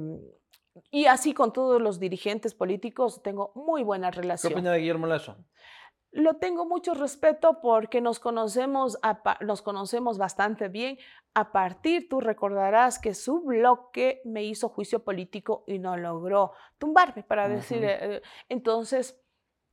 y 0.91 1.07
así 1.07 1.33
con 1.35 1.53
todos 1.53 1.81
los 1.81 1.99
dirigentes 1.99 2.55
políticos 2.55 3.22
tengo 3.22 3.53
muy 3.55 3.83
buena 3.83 4.11
relación. 4.11 4.51
¿Qué 4.53 4.55
opina 4.59 4.72
de 4.72 4.79
Guillermo 4.81 5.07
Lazo? 5.07 5.37
Lo 6.12 6.37
tengo 6.37 6.64
mucho 6.64 6.95
respeto 6.95 7.61
porque 7.61 8.01
nos 8.01 8.20
conocemos, 8.20 8.99
nos 9.41 9.61
conocemos 9.61 10.16
bastante 10.16 10.68
bien. 10.68 10.99
A 11.35 11.53
partir, 11.53 12.09
tú 12.09 12.20
recordarás 12.20 12.99
que 12.99 13.12
su 13.12 13.43
bloque 13.43 14.22
me 14.24 14.43
hizo 14.45 14.70
juicio 14.70 15.05
político 15.05 15.64
y 15.66 15.79
no 15.79 15.97
logró 15.99 16.53
tumbarme, 16.79 17.22
para 17.22 17.45
uh 17.45 17.51
-huh. 17.51 17.55
decir. 17.57 17.85
Eh, 17.85 18.22
entonces, 18.49 19.22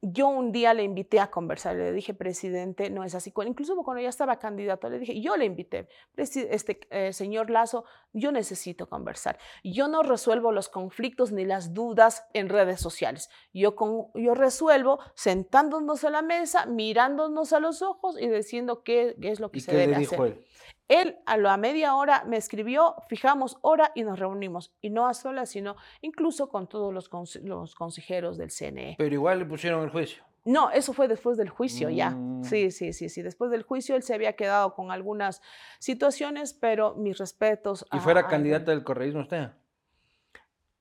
yo 0.06 0.28
un 0.28 0.52
día 0.52 0.74
le 0.74 0.84
invité 0.84 1.22
a 1.22 1.32
conversar, 1.32 1.78
le 1.78 1.94
dije, 1.94 2.14
presidente, 2.14 2.90
no 2.90 3.06
es 3.06 3.16
así. 3.16 3.34
Incluso 3.46 3.74
cuando 3.84 4.02
ya 4.04 4.10
estaba 4.10 4.38
candidato, 4.38 4.90
le 4.90 5.00
dije, 5.00 5.22
yo 5.22 5.38
le 5.38 5.46
invité, 5.46 5.88
este 6.18 6.82
eh, 6.90 7.14
señor 7.14 7.50
Lazo, 7.50 7.86
yo 8.12 8.34
necesito 8.34 8.90
conversar. 8.90 9.40
Yo 9.64 9.88
no 9.88 10.04
resuelvo 10.04 10.52
los 10.52 10.68
conflictos 10.68 11.32
ni 11.32 11.46
las 11.46 11.74
dudas 11.74 12.26
en 12.34 12.50
redes 12.50 12.82
sociales. 12.82 13.30
Yo, 13.54 13.78
con, 13.78 14.08
yo 14.14 14.36
resuelvo 14.36 15.00
sentándonos 15.16 16.04
a 16.04 16.10
la 16.10 16.22
mesa, 16.22 16.66
mirándonos 16.66 17.54
a 17.54 17.62
los 17.62 17.82
ojos 17.82 18.20
y 18.20 18.28
diciendo 18.28 18.84
qué, 18.84 19.16
qué 19.22 19.32
es 19.32 19.40
lo 19.40 19.52
que 19.52 19.60
¿Y 19.60 19.62
se 19.62 19.72
qué 19.72 19.78
debe 19.78 19.94
le 19.94 20.00
dijo 20.00 20.16
hacer. 20.16 20.38
Él? 20.38 20.46
Él 20.88 21.18
a 21.26 21.38
la 21.38 21.58
media 21.58 21.96
hora 21.96 22.24
me 22.26 22.38
escribió, 22.38 22.96
fijamos 23.08 23.58
hora 23.62 23.92
y 23.96 24.04
nos 24.04 24.20
reunimos. 24.20 24.74
Y 24.82 24.90
no 24.90 25.08
a 25.08 25.14
solas, 25.14 25.50
sino 25.50 25.76
incluso 26.02 26.50
con 26.50 26.68
todos 26.68 26.94
los, 26.94 27.10
los 27.44 27.76
consejeros 27.76 28.38
del 28.38 28.52
CNE. 28.52 28.96
Pero 28.98 29.14
igual 29.14 29.40
le 29.40 29.46
pusieron 29.46 29.84
el 29.84 29.90
juicio. 29.90 30.24
No, 30.46 30.72
eso 30.72 30.92
fue 30.92 31.08
después 31.08 31.38
del 31.38 31.50
juicio 31.50 31.90
Mm. 31.90 31.94
ya. 31.94 32.18
Sí, 32.42 32.72
sí, 32.72 32.92
sí, 32.92 33.08
sí. 33.08 33.22
Después 33.22 33.50
del 33.50 33.64
juicio 33.64 33.96
él 33.96 34.04
se 34.04 34.14
había 34.14 34.34
quedado 34.34 34.76
con 34.76 34.92
algunas 34.92 35.42
situaciones, 35.80 36.54
pero 36.54 36.96
mis 36.96 37.18
respetos. 37.18 37.86
¿Y 37.94 38.00
fuera 38.00 38.22
a, 38.22 38.28
candidata 38.28 38.72
a... 38.72 38.76
del 38.76 38.84
correísmo 38.84 39.22
usted? 39.22 39.52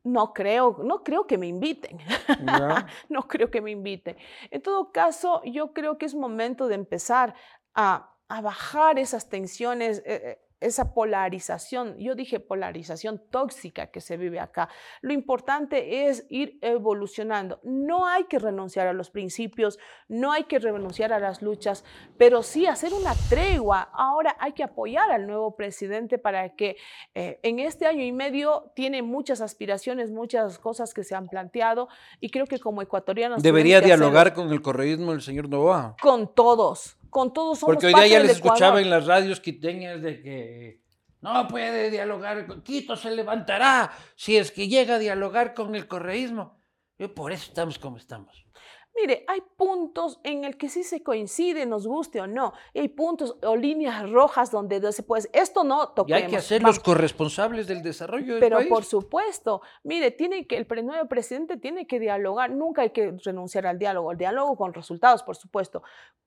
No 0.05 0.33
creo, 0.33 0.79
no 0.83 1.05
creo 1.05 1.29
que 1.29 1.39
me 1.39 1.47
inviten. 1.47 1.99
No 3.09 3.29
creo 3.29 3.51
que 3.51 3.61
me 3.61 3.71
inviten. 3.71 4.17
En 4.51 4.61
todo 4.63 4.91
caso, 4.91 5.43
yo 5.45 5.73
creo 5.73 5.97
que 5.97 6.07
es 6.07 6.15
momento 6.15 6.67
de 6.67 6.75
empezar 6.75 7.35
a, 7.75 8.12
a 8.29 8.41
bajar 8.41 8.99
esas 8.99 9.29
tensiones. 9.29 10.03
Eh, 10.07 10.39
esa 10.63 10.95
polarización, 10.95 11.99
yo 11.99 12.15
dije 12.15 12.41
polarización 12.41 13.21
tóxica 13.31 13.89
que 13.89 14.01
se 14.01 14.17
vive 14.17 14.41
acá. 14.41 14.69
Lo 15.01 15.13
importante 15.13 16.09
es 16.09 16.27
ir 16.31 16.59
evolucionando. 16.63 17.61
No 17.65 18.07
hay 18.07 18.25
que 18.25 18.39
renunciar 18.39 18.87
a 18.87 18.93
los 18.93 19.11
principios, 19.11 19.79
no 20.09 20.33
hay 20.33 20.45
que 20.45 20.59
renunciar 20.59 21.13
a 21.13 21.19
las 21.19 21.43
luchas, 21.43 21.85
pero 22.17 22.43
sí 22.43 22.67
hacer 22.67 22.95
una 22.95 23.15
tregua. 23.29 23.91
Ahora 23.93 24.37
hay 24.39 24.53
que 24.53 24.63
apoyar 24.63 25.11
al 25.11 25.27
nuevo 25.27 25.57
presidente 25.57 26.19
para 26.19 26.55
que 26.55 26.77
eh, 27.15 27.41
en 27.43 27.59
este 27.59 27.87
año 27.87 28.05
y 28.05 28.13
medio 28.13 28.73
tiene 28.75 29.03
muchas 29.03 29.41
aspiraciones, 29.41 30.11
muchas 30.11 30.59
cosas 30.59 30.95
que 30.95 31.05
se 31.05 31.15
han 31.15 31.29
planteado 31.29 31.89
y 32.21 32.31
creo 32.31 32.47
que 32.47 32.59
como 32.59 32.83
ecuatorianos... 32.83 33.43
Debería 33.43 33.81
dialogar 33.81 34.33
con 34.33 34.53
el 34.53 34.63
correísmo 34.63 35.13
el 35.13 35.23
señor 35.23 35.49
Novoa. 35.49 35.97
Con 36.01 36.33
todos 36.33 36.97
con 37.13 37.33
todos 37.33 37.59
somos 37.59 37.75
Porque 37.75 37.89
hoy 37.89 37.95
día 37.95 38.07
ya 38.07 38.21
les 38.21 38.33
escuchaba 38.33 38.81
en 38.81 38.89
las 38.89 39.07
radios 39.07 39.39
quiteñas 39.39 40.01
de 40.01 40.23
que 40.23 40.83
no 41.21 41.47
puede 41.47 41.91
dialogar, 41.91 42.63
Quito 42.63 42.97
se 42.97 43.11
levantará 43.11 43.93
si 44.17 44.39
es 44.39 44.51
que 44.51 44.67
llega 44.67 44.95
a 44.95 44.99
dialogar 44.99 45.55
con 45.55 45.75
el 45.75 45.87
correísmo. 45.87 46.59
Y 46.99 47.07
por 47.09 47.33
eso 47.33 47.45
estamos 47.49 47.79
como 47.79 47.99
estamos. 47.99 48.47
Mire, 48.95 49.25
hay 49.27 49.41
puntos 49.57 50.21
en 50.23 50.45
el 50.45 50.57
que 50.57 50.69
sí 50.69 50.83
se 50.83 51.03
coincide, 51.03 51.65
nos 51.65 51.87
guste 51.87 52.21
o 52.21 52.27
no. 52.27 52.53
Y 52.75 52.81
hay 52.81 52.89
puntos 52.89 53.37
o 53.43 53.57
líneas 53.57 54.09
rojas 54.11 54.51
donde 54.51 54.93
se 54.93 55.03
puede, 55.03 55.31
esto 55.33 55.65
no 55.65 55.89
toquemos. 55.91 56.21
Y 56.21 56.25
hay 56.25 56.31
que 56.31 56.37
hacer 56.37 56.63
los 56.63 56.79
corresponsables 56.79 57.67
del 57.67 57.83
desarrollo 57.83 58.35
del 58.35 58.41
Pero 58.41 58.59
país. 58.59 58.69
por 58.69 58.85
supuesto, 58.85 59.63
mire, 59.83 60.11
tiene 60.11 60.47
que, 60.47 60.57
el 60.59 60.87
nuevo 60.87 61.09
presidente 61.09 61.57
tiene 61.57 61.87
que 61.87 62.01
dialogar, 62.01 62.51
nunca 62.51 62.83
hay 62.83 62.91
que 62.91 63.17
renunciar 63.25 63.67
al 63.67 63.79
diálogo, 63.79 64.13
el 64.13 64.19
diálogo 64.19 64.57
con 64.57 64.75
resultados, 64.75 65.23
por 65.23 65.37
supuesto, 65.37 65.83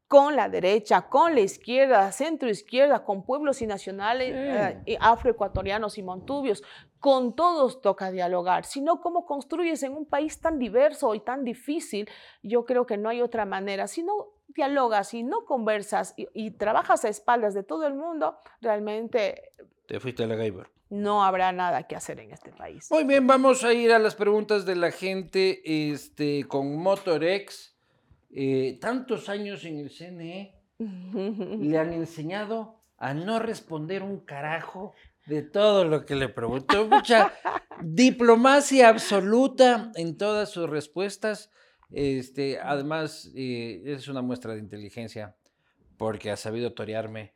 con 0.07 0.35
la 0.35 0.49
derecha, 0.49 1.03
con 1.09 1.33
la 1.33 1.41
izquierda, 1.41 2.11
centro 2.11 2.47
izquierda, 2.49 3.03
con 3.03 3.23
pueblos 3.25 3.61
y 3.61 3.67
nacionales, 3.67 4.31
eh, 4.85 4.97
afroecuatorianos 4.99 5.97
y 5.97 6.03
montubios, 6.03 6.61
con 6.99 7.35
todos 7.35 7.81
toca 7.81 8.11
dialogar. 8.11 8.65
Si 8.65 8.81
no, 8.81 9.01
¿cómo 9.01 9.25
construyes 9.25 9.81
en 9.83 9.93
un 9.93 10.05
país 10.05 10.39
tan 10.39 10.59
diverso 10.59 11.15
y 11.15 11.19
tan 11.21 11.43
difícil? 11.43 12.07
Yo 12.43 12.65
creo 12.65 12.85
que 12.85 12.97
no 12.97 13.09
hay 13.09 13.21
otra 13.21 13.45
manera. 13.45 13.87
Si 13.87 14.03
no 14.03 14.13
dialogas 14.47 15.13
y 15.15 15.23
no 15.23 15.43
conversas 15.45 16.13
y, 16.17 16.27
y 16.33 16.51
trabajas 16.51 17.03
a 17.03 17.09
espaldas 17.09 17.53
de 17.55 17.63
todo 17.63 17.87
el 17.87 17.95
mundo, 17.95 18.37
realmente 18.61 19.53
Te 19.87 19.99
fuiste 19.99 20.23
a 20.23 20.27
la 20.27 20.35
Gaiber. 20.35 20.67
no 20.89 21.23
habrá 21.23 21.51
nada 21.51 21.83
que 21.87 21.95
hacer 21.95 22.19
en 22.19 22.31
este 22.31 22.51
país. 22.51 22.89
Muy 22.91 23.03
bien, 23.05 23.25
vamos 23.27 23.63
a 23.63 23.73
ir 23.73 23.91
a 23.91 23.99
las 23.99 24.15
preguntas 24.15 24.65
de 24.65 24.75
la 24.75 24.91
gente 24.91 25.61
este, 25.91 26.45
con 26.47 26.77
Motorex. 26.77 27.74
Eh, 28.37 28.77
tantos 28.81 29.29
años 29.29 29.63
en 29.63 29.79
el 29.79 29.89
CNE 29.89 30.53
le 30.77 31.77
han 31.77 31.93
enseñado 31.93 32.81
a 32.97 33.13
no 33.13 33.39
responder 33.39 34.03
un 34.03 34.25
carajo 34.25 34.93
de 35.25 35.41
todo 35.41 35.85
lo 35.85 36.05
que 36.05 36.15
le 36.15 36.27
preguntó. 36.27 36.85
Mucha 36.85 37.31
diplomacia 37.81 38.89
absoluta 38.89 39.91
en 39.95 40.17
todas 40.17 40.49
sus 40.49 40.69
respuestas. 40.69 41.49
Este, 41.91 42.59
además, 42.59 43.31
eh, 43.35 43.81
es 43.85 44.09
una 44.09 44.21
muestra 44.21 44.53
de 44.53 44.59
inteligencia 44.59 45.37
porque 45.97 46.29
ha 46.29 46.35
sabido 46.35 46.73
torearme. 46.73 47.33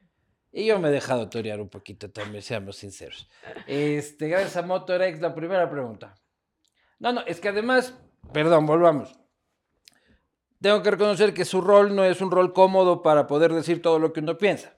Y 0.51 0.65
yo 0.65 0.79
me 0.79 0.89
he 0.89 0.91
dejado 0.91 1.29
torear 1.29 1.61
un 1.61 1.69
poquito 1.69 2.11
también, 2.11 2.41
seamos 2.41 2.75
sinceros. 2.75 3.29
Este, 3.67 4.27
gracias 4.27 4.57
a 4.57 4.63
Motorex, 4.63 5.21
la 5.21 5.33
primera 5.33 5.69
pregunta. 5.69 6.15
No, 6.97 7.13
no, 7.13 7.21
es 7.21 7.39
que 7.39 7.49
además, 7.49 7.93
perdón, 8.33 8.65
volvamos. 8.65 9.18
Tengo 10.61 10.81
que 10.83 10.91
reconocer 10.91 11.33
que 11.33 11.45
su 11.45 11.61
rol 11.61 11.95
no 11.95 12.03
es 12.03 12.21
un 12.21 12.31
rol 12.31 12.53
cómodo 12.53 13.01
para 13.01 13.27
poder 13.27 13.53
decir 13.53 13.81
todo 13.81 13.97
lo 13.97 14.11
que 14.11 14.19
uno 14.19 14.37
piensa, 14.37 14.77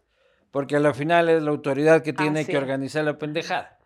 porque 0.51 0.75
al 0.75 0.93
final 0.93 1.29
es 1.29 1.41
la 1.41 1.49
autoridad 1.49 2.03
que 2.03 2.13
tiene 2.13 2.45
que 2.45 2.57
organizar 2.57 3.03
la 3.03 3.17
pendejada. 3.17 3.79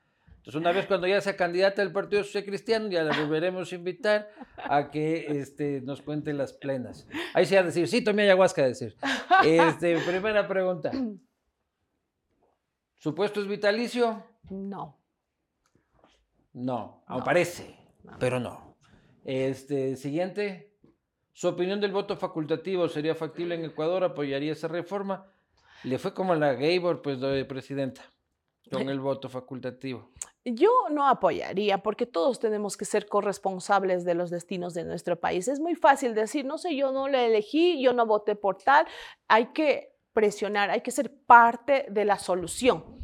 Entonces, 0.46 0.62
una 0.62 0.74
vez 0.74 0.86
cuando 0.86 1.08
ya 1.08 1.20
sea 1.22 1.36
candidata 1.36 1.82
del 1.82 1.92
Partido 1.92 2.24
Social 2.24 2.46
Cristiano, 2.46 2.88
ya 2.88 3.02
la 3.02 3.20
volveremos 3.20 3.72
a 3.72 3.76
invitar 3.76 4.30
a 4.58 4.92
que 4.92 5.26
este, 5.28 5.82
nos 5.82 6.04
cuente 6.04 6.34
las 6.34 6.54
plenas. 6.54 7.08
Ahí 7.34 7.48
se 7.48 7.56
va 7.56 7.62
a 7.62 7.66
decir, 7.66 7.88
sí, 7.88 8.04
tomé 8.04 8.24
ayahuasca 8.24 8.62
a 8.62 8.68
decir. 8.68 8.96
Este, 9.44 9.98
primera 10.02 10.48
pregunta. 10.48 10.92
¿Su 13.00 13.16
puesto 13.16 13.42
es 13.42 13.48
vitalicio? 13.48 14.24
No. 14.52 15.02
No, 16.54 17.04
no. 17.10 17.24
parece, 17.24 17.76
pero 18.20 18.40
no. 18.40 18.78
Este, 19.24 19.96
siguiente. 19.96 20.75
¿Su 21.36 21.50
opinión 21.50 21.82
del 21.82 21.92
voto 21.92 22.16
facultativo 22.16 22.88
sería 22.88 23.14
factible 23.14 23.56
en 23.56 23.66
Ecuador? 23.66 24.06
¿Apoyaría 24.06 24.54
esa 24.54 24.70
reforma? 24.70 25.30
Le 25.84 26.00
fue 26.00 26.14
como 26.14 26.34
la 26.34 26.54
Gabor, 26.54 27.02
pues, 27.02 27.20
de 27.20 27.44
presidenta, 27.44 28.04
con 28.72 28.88
el 28.88 29.02
voto 29.02 29.28
facultativo. 29.28 30.12
Yo 30.46 30.70
no 30.90 31.06
apoyaría 31.10 31.80
porque 31.80 32.06
todos 32.06 32.40
tenemos 32.40 32.78
que 32.78 32.86
ser 32.86 33.10
corresponsables 33.10 34.06
de 34.06 34.16
los 34.16 34.30
destinos 34.30 34.74
de 34.74 34.86
nuestro 34.86 35.20
país. 35.20 35.50
Es 35.50 35.60
muy 35.60 35.76
fácil 35.76 36.16
decir, 36.16 36.46
no 36.46 36.58
sé, 36.58 36.74
yo 36.74 36.94
no 36.94 37.10
le 37.10 37.26
elegí, 37.26 37.82
yo 37.82 37.92
no 37.92 38.06
voté 38.06 38.38
por 38.38 38.60
tal. 38.60 38.88
Hay 39.28 39.48
que 39.48 39.94
presionar, 40.14 40.70
hay 40.70 40.80
que 40.80 40.92
ser 40.92 41.14
parte 41.26 41.86
de 41.90 42.06
la 42.06 42.18
solución. 42.18 42.96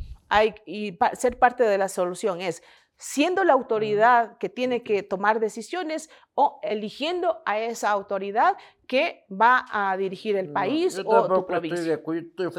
Y 0.66 0.98
ser 1.16 1.38
parte 1.38 1.66
de 1.66 1.78
la 1.78 1.90
solución 1.90 2.40
es 2.40 2.64
siendo 3.02 3.44
la 3.44 3.54
autoridad 3.54 4.38
que 4.38 4.48
tiene 4.48 4.84
que 4.84 5.02
tomar 5.02 5.40
decisiones 5.40 6.12
o 6.36 6.60
eligiendo 6.62 7.42
a 7.48 7.58
esa 7.58 7.90
autoridad 7.90 8.56
que 8.88 9.26
va 9.30 9.66
a 9.72 9.98
dirigir 9.98 10.36
el 10.36 10.52
país 10.52 11.02
o 11.04 11.34
tu 11.34 11.48
provincia. 11.48 12.00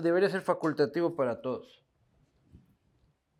Debería 0.02 0.28
ser 0.28 0.42
facultativo 0.42 1.14
para 1.14 1.40
todos. 1.40 1.84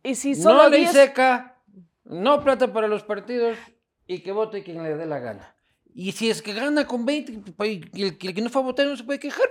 Y 0.01 0.15
si 0.15 0.33
solo 0.33 0.63
no 0.63 0.69
ley 0.69 0.87
seca, 0.87 1.61
no 2.05 2.41
plata 2.41 2.71
para 2.71 2.87
los 2.87 3.03
partidos 3.03 3.57
y 4.07 4.23
que 4.23 4.31
vote 4.31 4.63
quien 4.63 4.81
le 4.81 4.95
dé 4.95 5.05
la 5.05 5.19
gana. 5.19 5.55
Y 5.93 6.13
si 6.13 6.29
es 6.29 6.41
que 6.41 6.53
gana 6.53 6.87
con 6.87 7.05
20, 7.05 7.51
pues, 7.51 7.81
el, 7.95 8.17
que 8.17 8.41
no 8.41 8.49
fue 8.49 8.61
a 8.61 8.65
votar 8.65 8.87
no 8.87 8.95
se 8.95 9.03
puede 9.03 9.19
quejar. 9.19 9.49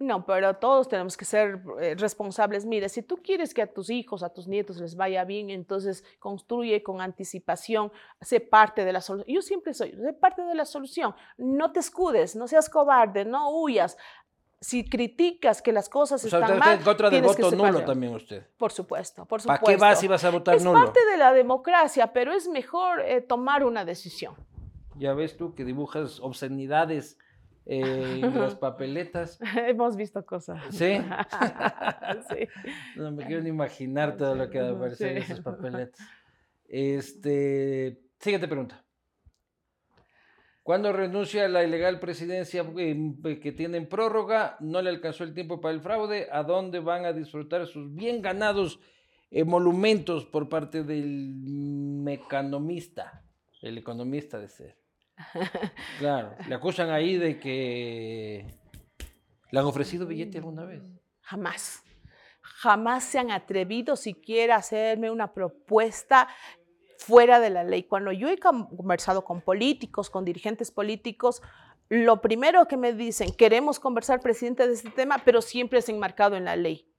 No, 0.00 0.24
pero 0.24 0.54
todos 0.54 0.88
tenemos 0.88 1.16
que 1.16 1.24
ser 1.24 1.60
eh, 1.80 1.96
responsables. 1.96 2.64
Mire, 2.64 2.88
si 2.88 3.02
tú 3.02 3.16
quieres 3.16 3.52
que 3.52 3.62
a 3.62 3.66
tus 3.66 3.90
hijos, 3.90 4.22
a 4.22 4.28
tus 4.28 4.46
nietos 4.46 4.78
les 4.78 4.94
vaya 4.94 5.24
bien, 5.24 5.50
entonces 5.50 6.04
construye 6.20 6.84
con 6.84 7.00
anticipación, 7.00 7.90
sé 8.20 8.38
parte 8.38 8.84
de 8.84 8.92
la 8.92 9.00
solución. 9.00 9.34
Yo 9.34 9.42
siempre 9.42 9.74
soy, 9.74 9.90
sé 9.90 10.12
parte 10.12 10.42
de 10.42 10.54
la 10.54 10.66
solución. 10.66 11.14
No 11.36 11.72
te 11.72 11.80
escudes, 11.80 12.36
no 12.36 12.46
seas 12.46 12.70
cobarde, 12.70 13.24
no 13.24 13.50
huyas 13.50 13.96
si 14.60 14.88
criticas 14.88 15.62
que 15.62 15.72
las 15.72 15.88
cosas 15.88 16.24
están 16.24 16.42
usted 16.42 16.58
mal, 16.58 16.78
en 16.78 16.84
contra 16.84 17.10
del 17.10 17.22
voto 17.22 17.50
nulo 17.52 17.84
también 17.84 18.14
usted. 18.14 18.44
Por 18.56 18.72
supuesto, 18.72 19.24
por 19.24 19.40
supuesto. 19.40 19.64
¿Para 19.64 19.76
qué 19.76 19.80
vas 19.80 20.00
si 20.00 20.08
vas 20.08 20.24
a 20.24 20.30
votar 20.30 20.60
nulo? 20.60 20.78
Es 20.78 20.84
parte 20.84 21.04
de 21.06 21.16
la 21.16 21.32
democracia, 21.32 22.12
pero 22.12 22.32
es 22.32 22.48
mejor 22.48 23.00
eh, 23.00 23.20
tomar 23.20 23.64
una 23.64 23.84
decisión. 23.84 24.34
Ya 24.96 25.14
ves 25.14 25.36
tú 25.36 25.54
que 25.54 25.64
dibujas 25.64 26.18
obscenidades 26.20 27.18
eh, 27.70 28.20
en 28.22 28.40
las 28.40 28.54
papeletas. 28.54 29.38
Hemos 29.66 29.94
visto 29.94 30.24
cosas. 30.24 30.58
¿Sí? 30.70 30.96
sí. 32.30 32.48
No 32.96 33.12
me 33.12 33.26
quiero 33.26 33.42
ni 33.42 33.50
imaginar 33.50 34.16
todo 34.16 34.34
lo 34.34 34.48
que 34.48 34.58
va 34.58 34.68
a 34.68 34.72
aparecer 34.72 35.08
en 35.08 35.18
esas 35.18 35.40
papeletas. 35.42 36.00
Este, 36.66 38.00
siguiente 38.18 38.48
pregunta. 38.48 38.82
Cuando 40.62 40.92
renuncia 40.92 41.44
a 41.44 41.48
la 41.48 41.62
ilegal 41.62 42.00
presidencia 42.00 42.64
eh, 42.78 43.38
que 43.42 43.52
tienen 43.52 43.86
prórroga, 43.86 44.56
no 44.60 44.80
le 44.80 44.88
alcanzó 44.88 45.24
el 45.24 45.34
tiempo 45.34 45.60
para 45.60 45.74
el 45.74 45.82
fraude, 45.82 46.28
¿a 46.32 46.42
dónde 46.44 46.80
van 46.80 47.04
a 47.04 47.12
disfrutar 47.12 47.66
sus 47.66 47.94
bien 47.94 48.22
ganados 48.22 48.80
emolumentos 49.30 50.24
por 50.24 50.48
parte 50.48 50.84
del 50.84 51.34
mecanomista, 51.34 53.24
el 53.60 53.76
economista 53.76 54.38
de 54.38 54.48
ser? 54.48 54.87
Claro, 55.98 56.34
le 56.48 56.54
acusan 56.54 56.90
ahí 56.90 57.16
de 57.16 57.38
que 57.38 58.46
le 59.50 59.58
han 59.58 59.66
ofrecido 59.66 60.06
billete 60.06 60.38
alguna 60.38 60.64
vez. 60.64 60.82
Jamás 61.22 61.82
jamás 62.58 63.04
se 63.04 63.18
han 63.18 63.30
atrevido 63.30 63.94
siquiera 63.94 64.56
a 64.56 64.58
hacerme 64.58 65.10
una 65.10 65.32
propuesta 65.32 66.28
fuera 66.98 67.38
de 67.38 67.50
la 67.50 67.62
ley. 67.62 67.84
Cuando 67.84 68.10
yo 68.10 68.28
he 68.28 68.38
conversado 68.38 69.24
con 69.24 69.40
políticos, 69.40 70.10
con 70.10 70.24
dirigentes 70.24 70.72
políticos, 70.72 71.40
lo 71.88 72.20
primero 72.20 72.66
que 72.66 72.76
me 72.76 72.92
dicen, 72.92 73.32
queremos 73.32 73.78
conversar, 73.78 74.20
presidente, 74.20 74.66
de 74.66 74.74
este 74.74 74.90
tema, 74.90 75.22
pero 75.24 75.40
siempre 75.40 75.78
es 75.78 75.88
enmarcado 75.88 76.36
en 76.36 76.44
la 76.44 76.56
ley. 76.56 76.90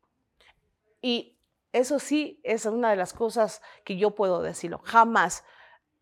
Y 1.01 1.37
eso 1.73 1.99
sí 1.99 2.39
es 2.43 2.65
una 2.65 2.89
de 2.89 2.95
las 2.95 3.13
cosas 3.13 3.61
que 3.83 3.97
yo 3.97 4.15
puedo 4.15 4.41
decirlo. 4.41 4.79
Jamás 4.85 5.43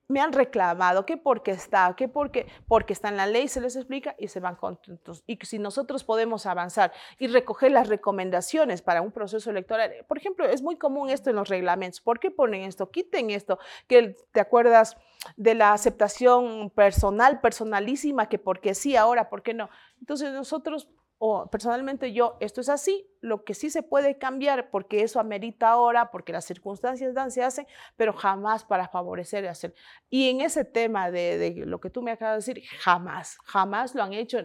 me 0.07 0.21
han 0.21 0.31
reclamado 0.31 1.05
que 1.05 1.17
porque 1.17 1.51
está, 1.51 1.93
que 1.95 2.07
porque, 2.07 2.47
porque 2.67 2.93
está 2.93 3.09
en 3.09 3.17
la 3.17 3.25
ley, 3.25 3.47
se 3.47 3.61
les 3.61 3.75
explica 3.75 4.15
y 4.17 4.29
se 4.29 4.39
van 4.39 4.55
contentos. 4.55 5.23
Y 5.27 5.37
si 5.43 5.59
nosotros 5.59 6.03
podemos 6.03 6.45
avanzar 6.45 6.93
y 7.19 7.27
recoger 7.27 7.71
las 7.71 7.87
recomendaciones 7.87 8.81
para 8.81 9.01
un 9.01 9.11
proceso 9.11 9.49
electoral, 9.49 9.91
por 10.07 10.17
ejemplo, 10.17 10.45
es 10.45 10.61
muy 10.61 10.77
común 10.77 11.09
esto 11.09 11.29
en 11.29 11.35
los 11.35 11.49
reglamentos. 11.49 12.01
¿Por 12.01 12.19
qué 12.19 12.31
ponen 12.31 12.61
esto? 12.61 12.89
Quiten 12.89 13.29
esto, 13.29 13.59
que 13.87 14.15
te 14.31 14.39
acuerdas 14.39 14.97
de 15.35 15.55
la 15.55 15.73
aceptación 15.73 16.69
personal, 16.69 17.41
personalísima, 17.41 18.29
que 18.29 18.39
porque 18.39 18.75
sí, 18.75 18.95
ahora, 18.95 19.29
¿por 19.29 19.43
qué 19.43 19.53
no? 19.53 19.69
Entonces 19.99 20.31
nosotros 20.31 20.87
o 21.19 21.49
personalmente 21.49 22.13
yo, 22.13 22.37
esto 22.39 22.61
es 22.61 22.69
así, 22.69 23.09
lo 23.21 23.43
que 23.43 23.53
sí 23.53 23.69
se 23.69 23.83
puede 23.83 24.17
cambiar 24.17 24.69
porque 24.69 25.01
eso 25.01 25.19
amerita 25.19 25.69
ahora, 25.69 26.11
porque 26.11 26.31
las 26.31 26.45
circunstancias 26.45 27.13
dan, 27.13 27.31
se 27.31 27.43
hacen, 27.43 27.65
pero 27.95 28.13
jamás 28.13 28.63
para 28.65 28.87
favorecer 28.87 29.43
y 29.43 29.47
hacer. 29.47 29.73
Y 30.09 30.29
en 30.29 30.41
ese 30.41 30.63
tema 30.63 31.09
de, 31.09 31.37
de 31.37 31.65
lo 31.65 31.79
que 31.79 31.89
tú 31.89 32.01
me 32.01 32.11
acabas 32.11 32.45
de 32.45 32.53
decir, 32.53 32.69
jamás, 32.79 33.37
jamás 33.45 33.95
lo 33.95 34.03
han 34.03 34.13
hecho. 34.13 34.39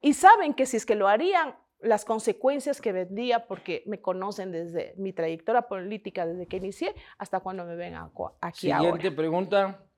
Y 0.00 0.14
saben 0.14 0.54
que 0.54 0.66
si 0.66 0.76
es 0.76 0.84
que 0.84 0.94
lo 0.94 1.08
harían, 1.08 1.56
las 1.80 2.04
consecuencias 2.04 2.80
que 2.80 2.92
vendría, 2.92 3.46
porque 3.46 3.82
me 3.86 4.00
conocen 4.00 4.52
desde 4.52 4.94
mi 4.98 5.12
trayectoria 5.12 5.62
política, 5.62 6.26
desde 6.26 6.46
que 6.46 6.58
inicié 6.58 6.94
hasta 7.18 7.40
cuando 7.40 7.64
me 7.64 7.74
ven 7.74 7.94
aquí 7.94 8.70
ahora. 8.70 8.92
Siguiente 8.92 9.12
pregunta. 9.12 9.89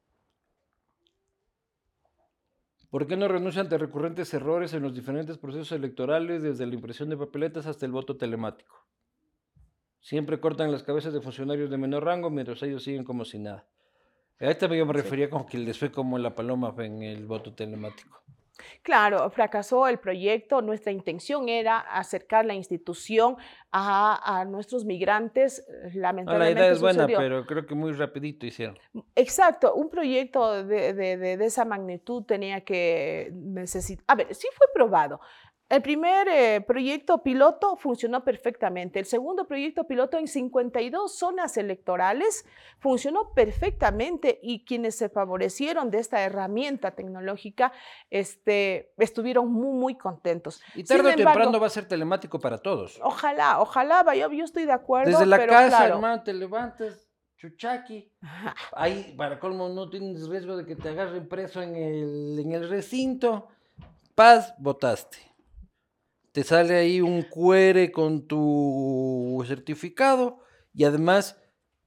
¿Por 2.93 3.07
qué 3.07 3.17
no 3.17 3.27
renuncia 3.27 3.63
ante 3.63 3.79
recurrentes 3.79 4.35
errores 4.35 4.75
en 4.75 4.83
los 4.83 4.95
diferentes 4.95 5.39
procesos 5.39 5.73
electorales, 5.73 6.43
desde 6.43 6.67
la 6.67 6.75
impresión 6.75 7.09
de 7.09 7.17
papeletas 7.17 7.65
hasta 7.65 7.87
el 7.87 7.93
voto 7.93 8.19
telemático? 8.19 8.87
Siempre 10.03 10.41
cortan 10.41 10.71
las 10.71 10.83
cabezas 10.83 11.15
de 11.15 11.23
funcionarios 11.23 11.71
de 11.71 11.79
menor 11.79 12.05
rango 12.05 12.29
mientras 12.29 12.63
ellos 12.63 12.83
siguen 12.83 13.03
como 13.03 13.25
si 13.25 13.39
nada. 13.39 13.67
A 14.39 14.45
esta 14.45 14.67
yo 14.67 14.85
me 14.85 14.93
refería 14.93 15.31
como 15.31 15.47
que 15.47 15.57
les 15.57 15.79
fue 15.79 15.91
como 15.91 16.19
la 16.19 16.35
paloma 16.35 16.75
en 16.81 17.03
el 17.03 17.25
voto 17.25 17.55
telemático. 17.55 18.23
Claro, 18.83 19.29
fracasó 19.31 19.87
el 19.89 19.99
proyecto. 19.99 20.63
Nuestra 20.63 20.93
intención 20.93 21.49
era 21.49 21.79
acercar 21.79 22.45
la 22.45 22.55
institución 22.55 23.37
a, 23.73 24.45
nuestros 24.49 24.85
migrantes. 24.85 25.65
Lamentablemente. 25.95 26.55
la 26.55 26.67
idea 26.67 26.73
es 26.73 26.81
buena, 26.81 27.07
pero 27.07 27.47
creo 27.47 27.67
que 27.67 27.75
muy 27.75 27.93
rapidito 27.93 28.47
hicieron. 28.47 28.79
Exacto, 29.15 29.75
un 29.75 29.89
proyecto 29.89 30.65
de, 30.65 30.93
de 30.93 31.45
esa 31.45 31.65
magnitud 31.65 32.25
tenía 32.25 32.63
que 32.63 33.31
necesitar. 33.35 34.05
A 34.09 34.15
ver, 34.15 34.35
sí 34.35 34.49
fue 34.57 34.67
probado. 34.75 35.21
El 35.73 35.81
primer 35.81 36.29
eh, 36.29 36.61
proyecto 36.61 37.23
piloto 37.23 37.77
funcionó 37.77 38.23
perfectamente. 38.25 38.99
El 38.99 39.07
segundo 39.07 39.47
proyecto 39.47 39.85
piloto 39.85 40.19
en 40.19 40.29
52 40.29 41.17
zonas 41.17 41.57
electorales 41.57 42.45
funcionó 42.79 43.33
perfectamente 43.33 44.39
y 44.43 44.67
quienes 44.67 44.97
se 44.97 45.09
favorecieron 45.09 45.91
de 45.91 46.01
esta 46.01 46.21
herramienta 46.21 46.91
tecnológica 46.91 47.73
este, 48.11 48.93
estuvieron 48.99 49.51
muy, 49.51 49.75
muy 49.75 49.95
contentos. 49.97 50.61
Y 50.75 50.85
tarde 50.85 51.15
o 51.15 51.17
temprano 51.17 51.59
va 51.59 51.69
a 51.69 51.71
ser 51.71 51.89
telemático 51.89 52.39
para 52.39 52.59
todos. 52.59 53.01
Ojalá, 53.03 53.59
ojalá, 53.59 54.05
yo, 54.15 54.31
yo 54.31 54.45
estoy 54.45 54.67
de 54.67 54.73
acuerdo. 54.73 55.13
Desde 55.13 55.25
la 55.25 55.47
casa, 55.47 55.87
hermano, 55.87 56.23
te 56.23 56.35
levantas, 56.35 57.09
chuchaqui. 57.39 58.13
Ahí, 58.73 59.15
para 59.17 59.41
colmo, 59.41 59.71
no 59.71 59.89
tienes 59.89 60.29
riesgo 60.29 60.55
de 60.55 60.67
que 60.67 60.77
te 60.77 60.91
agarren 60.91 61.27
preso 61.27 61.63
en 61.63 61.77
el, 61.77 62.39
en 62.39 62.53
el 62.53 62.69
recinto. 62.69 63.49
Paz, 64.15 64.55
votaste 64.59 65.32
te 66.33 66.45
sale 66.45 66.77
ahí 66.77 67.01
un 67.01 67.23
QR 67.23 67.93
con 67.93 68.27
tu 68.27 69.45
certificado 69.47 70.41
y 70.75 70.85
además 70.85 71.39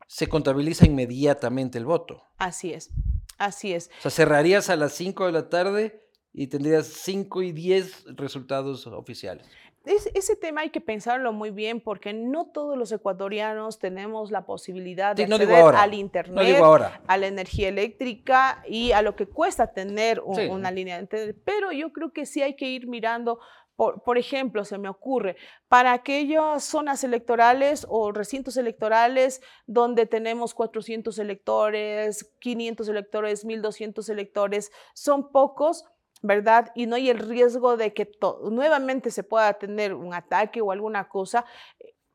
se 0.08 0.28
contabiliza 0.28 0.86
inmediatamente 0.86 1.80
el 1.80 1.86
voto. 1.86 2.24
Así 2.38 2.72
es, 2.72 2.92
así 3.40 3.74
es. 3.74 3.90
O 4.00 4.02
sea, 4.04 4.12
cerrarías 4.12 4.70
a 4.70 4.76
las 4.76 4.94
5 4.94 5.26
de 5.26 5.32
la 5.32 5.50
tarde 5.50 6.04
y 6.32 6.48
tendrías 6.48 6.86
5 6.86 7.42
y 7.42 7.52
10 7.54 8.16
resultados 8.16 8.86
oficiales. 8.86 9.48
ese 9.86 10.36
tema 10.36 10.62
hay 10.62 10.70
que 10.70 10.82
pensarlo 10.82 11.34
muy 11.34 11.50
bien 11.50 11.82
porque 11.82 12.14
no 12.14 12.46
todos 12.48 12.78
los 12.78 12.92
ecuatorianos 12.92 13.80
tenemos 13.80 14.30
la 14.30 14.46
posibilidad 14.46 15.16
de 15.16 15.24
acceder 15.24 15.76
al 15.76 15.96
internet, 15.96 16.62
a 17.08 17.18
la 17.18 17.28
energía 17.28 17.70
eléctrica 17.70 18.64
y 18.68 18.92
a 18.92 19.02
lo 19.02 19.16
que 19.16 19.26
cuesta 19.26 19.74
tener 19.74 20.22
una 20.22 20.70
línea 20.70 20.98
de 20.98 21.02
internet. 21.02 21.38
Pero 21.44 21.72
yo 21.72 21.92
creo 21.92 22.14
que 22.14 22.28
sí 22.28 22.44
hay 22.44 22.56
que 22.56 22.70
ir 22.70 22.88
mirando 22.88 23.40
por, 23.76 24.18
ejemplo, 24.18 24.64
se 24.64 24.78
me 24.78 24.88
ocurre, 24.88 25.36
para 25.68 25.92
aquellas 25.94 26.64
zonas 26.64 27.04
electorales 27.04 27.86
o 27.90 28.12
recintos 28.12 28.56
electorales 28.58 29.42
donde 29.68 30.06
tenemos 30.06 30.54
400 30.54 31.20
electores, 31.20 32.32
500 32.40 32.88
electores, 32.88 33.46
1200 33.46 34.08
electores, 34.10 34.72
son 34.94 35.32
pocos, 35.32 35.84
¿verdad? 36.22 36.72
Y 36.74 36.86
no 36.88 36.96
hay 36.96 37.10
el 37.10 37.20
riesgo 37.20 37.76
de 37.76 37.94
que 37.94 38.10
nuevamente 38.50 39.12
se 39.12 39.24
pueda 39.24 39.54
tener 39.54 39.94
un 39.94 40.14
ataque 40.14 40.62
o 40.62 40.72
alguna 40.72 41.10
cosa. 41.10 41.46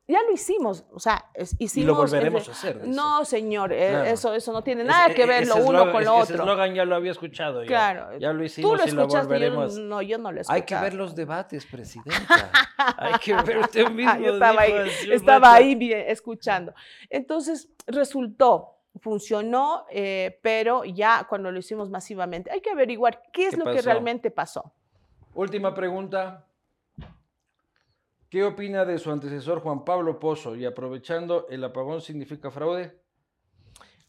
Ya 0.07 0.19
lo 0.23 0.33
hicimos, 0.33 0.83
o 0.91 0.99
sea, 0.99 1.25
hicimos... 1.59 1.77
Y 1.77 1.83
lo 1.83 1.95
volveremos 1.95 2.49
a 2.49 2.51
hacer. 2.51 2.85
No, 2.85 3.23
señor, 3.23 3.71
e, 3.71 4.11
eso, 4.11 4.33
eso 4.33 4.51
no 4.51 4.61
tiene 4.61 4.83
nada 4.83 5.13
que 5.13 5.25
ver 5.25 5.47
lo 5.47 5.55
uno 5.57 5.91
con 5.91 6.03
lo 6.03 6.15
otro. 6.15 6.23
Ese 6.23 6.33
eslogan 6.33 6.73
ya 6.73 6.83
lo 6.85 6.95
había 6.95 7.11
escuchado. 7.11 7.63
Claro. 7.65 8.17
Ya 8.17 8.33
lo 8.33 8.43
hicimos 8.43 8.71
Tú 8.71 8.77
lo 8.77 8.87
y 8.87 8.91
lo 8.91 9.07
volveremos. 9.07 9.75
Yo, 9.75 9.81
no, 9.83 10.01
yo 10.01 10.17
no 10.17 10.31
lo 10.31 10.41
he 10.41 10.43
Hay 10.49 10.63
que 10.63 10.75
ver 10.75 10.95
los 10.95 11.15
debates, 11.15 11.65
presidenta. 11.65 12.51
Hay 12.97 13.13
que 13.19 13.33
ver 13.35 13.59
usted 13.59 13.89
mismo. 13.89 14.17
yo 14.19 14.33
estaba 14.33 14.61
ahí, 14.61 14.73
estaba 15.11 15.53
ahí 15.53 15.75
bien, 15.75 16.03
escuchando. 16.07 16.73
Entonces, 17.09 17.69
resultó 17.87 18.81
funcionó, 18.99 19.85
eh, 19.89 20.39
pero 20.41 20.83
ya 20.83 21.25
cuando 21.29 21.51
lo 21.51 21.59
hicimos 21.59 21.89
masivamente, 21.89 22.51
hay 22.51 22.59
que 22.59 22.71
averiguar 22.71 23.21
qué 23.31 23.47
es 23.47 23.57
lo 23.57 23.65
que 23.71 23.81
realmente 23.81 24.31
pasó. 24.31 24.73
Última 25.33 25.73
pregunta. 25.73 26.45
¿Qué 28.31 28.45
opina 28.45 28.85
de 28.85 28.97
su 28.97 29.11
antecesor 29.11 29.59
Juan 29.59 29.83
Pablo 29.83 30.17
Pozo? 30.17 30.55
Y 30.55 30.63
aprovechando, 30.65 31.47
¿el 31.49 31.65
apagón 31.65 31.99
significa 31.99 32.49
fraude? 32.49 32.97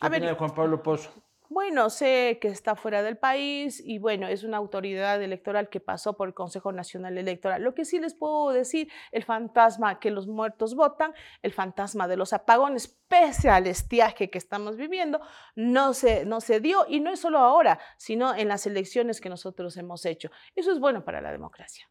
¿Qué 0.01 0.07
opina 0.07 0.29
de 0.29 0.35
Juan 0.35 0.55
Pablo 0.55 0.81
Pozo? 0.81 1.11
Bueno, 1.49 1.91
sé 1.91 2.39
que 2.41 2.47
está 2.47 2.77
fuera 2.77 3.03
del 3.03 3.17
país 3.17 3.83
y 3.85 3.99
bueno, 3.99 4.29
es 4.29 4.45
una 4.45 4.59
autoridad 4.59 5.21
electoral 5.21 5.69
que 5.69 5.81
pasó 5.81 6.17
por 6.17 6.29
el 6.29 6.35
Consejo 6.35 6.71
Nacional 6.71 7.19
Electoral. 7.19 7.65
Lo 7.65 7.75
que 7.75 7.85
sí 7.85 7.99
les 7.99 8.15
puedo 8.15 8.51
decir, 8.51 8.93
el 9.11 9.25
fantasma 9.25 9.99
que 9.99 10.13
los 10.13 10.29
muertos 10.29 10.77
votan, 10.77 11.13
el 11.43 11.53
fantasma 11.53 12.07
de 12.07 12.17
los 12.17 12.33
apagones, 12.33 12.97
pese 13.09 13.51
al 13.51 13.67
estiaje 13.67 14.31
que 14.31 14.39
estamos 14.39 14.77
viviendo, 14.77 15.21
no 15.57 15.95
se, 15.95 16.25
no 16.27 16.41
se 16.41 16.61
dio 16.61 16.87
y 16.89 17.01
no 17.01 17.11
es 17.11 17.19
solo 17.19 17.39
ahora, 17.41 17.81
sino 17.97 18.37
en 18.37 18.47
las 18.47 18.69
elecciones 18.69 19.21
que 19.21 19.31
nosotros 19.31 19.77
hemos 19.79 20.07
hecho. 20.07 20.31
Eso 20.55 20.71
es 20.71 20.79
bueno 20.79 21.05
para 21.05 21.21
la 21.21 21.33
democracia. 21.33 21.89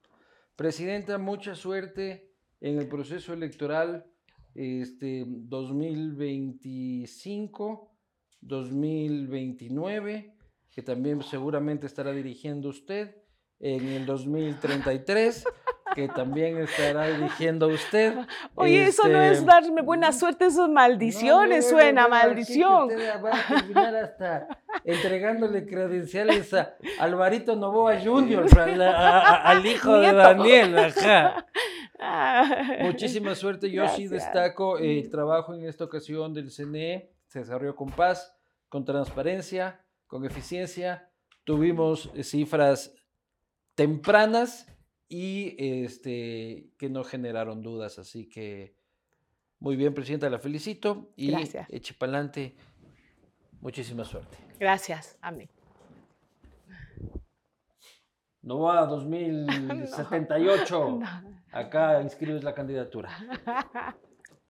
Presidenta, 0.62 1.18
mucha 1.18 1.56
suerte 1.56 2.30
en 2.60 2.78
el 2.78 2.88
proceso 2.88 3.34
electoral 3.34 4.06
este, 4.54 5.26
2025 5.26 7.92
2029, 8.42 10.36
que 10.70 10.84
también 10.84 11.24
seguramente 11.24 11.88
estará 11.88 12.12
dirigiendo 12.12 12.70
usted, 12.70 13.16
en 13.60 13.88
el 13.88 14.06
2033, 14.06 15.46
que 15.94 16.08
también 16.08 16.58
estará 16.58 17.08
dirigiendo 17.08 17.68
usted. 17.68 18.16
Oye, 18.56 18.84
eso 18.84 19.08
no 19.08 19.22
es 19.22 19.40
este, 19.40 19.46
darme 19.46 19.82
buena 19.82 20.12
suerte, 20.12 20.46
eso 20.46 20.66
es 20.66 20.72
maldiciones, 20.72 21.70
suena 21.70 22.08
maldición. 22.08 22.88
Usted 22.88 23.24
va 23.24 23.32
a 23.32 23.48
terminar 23.48 23.96
hasta 23.96 24.48
entregándole 24.84 25.66
credenciales 25.66 26.54
a 26.54 26.76
Alvarito 27.00 27.56
Novoa 27.56 28.00
Jr., 28.00 28.46
al 28.70 29.66
hijo 29.66 29.98
de 30.00 30.14
Daniel. 30.14 30.78
Ajá. 30.78 31.46
Muchísima 32.82 33.36
suerte. 33.36 33.70
Yo 33.70 33.88
sí 33.90 34.08
destaco 34.08 34.78
el 34.78 35.10
trabajo 35.10 35.54
en 35.54 35.66
esta 35.66 35.84
ocasión 35.84 36.34
del 36.34 36.50
CNE 36.50 37.12
se 37.28 37.40
desarrolló 37.40 37.76
con 37.76 37.90
paz, 37.92 38.36
con 38.68 38.84
transparencia, 38.84 39.86
con 40.08 40.26
eficiencia. 40.26 41.10
Tuvimos 41.46 42.12
cifras 42.24 42.94
tempranas 43.74 44.68
y 45.14 45.58
este, 45.84 46.70
que 46.78 46.90
no 46.90 47.04
generaron 47.04 47.62
dudas. 47.62 48.00
Así 48.00 48.30
que 48.30 48.74
muy 49.60 49.76
bien, 49.76 49.94
Presidenta, 49.94 50.30
la 50.30 50.40
felicito 50.40 51.10
y 51.18 51.32
Gracias. 51.32 51.68
eche 51.70 51.94
para 51.94 52.14
adelante. 52.14 52.56
Muchísima 53.60 54.06
suerte. 54.06 54.38
Gracias, 54.58 55.18
amén. 55.22 55.50
Novoa 58.42 58.86
2078. 58.88 61.00
Acá 61.52 62.02
inscribes 62.02 62.46
la 62.46 62.54
candidatura. 62.56 63.10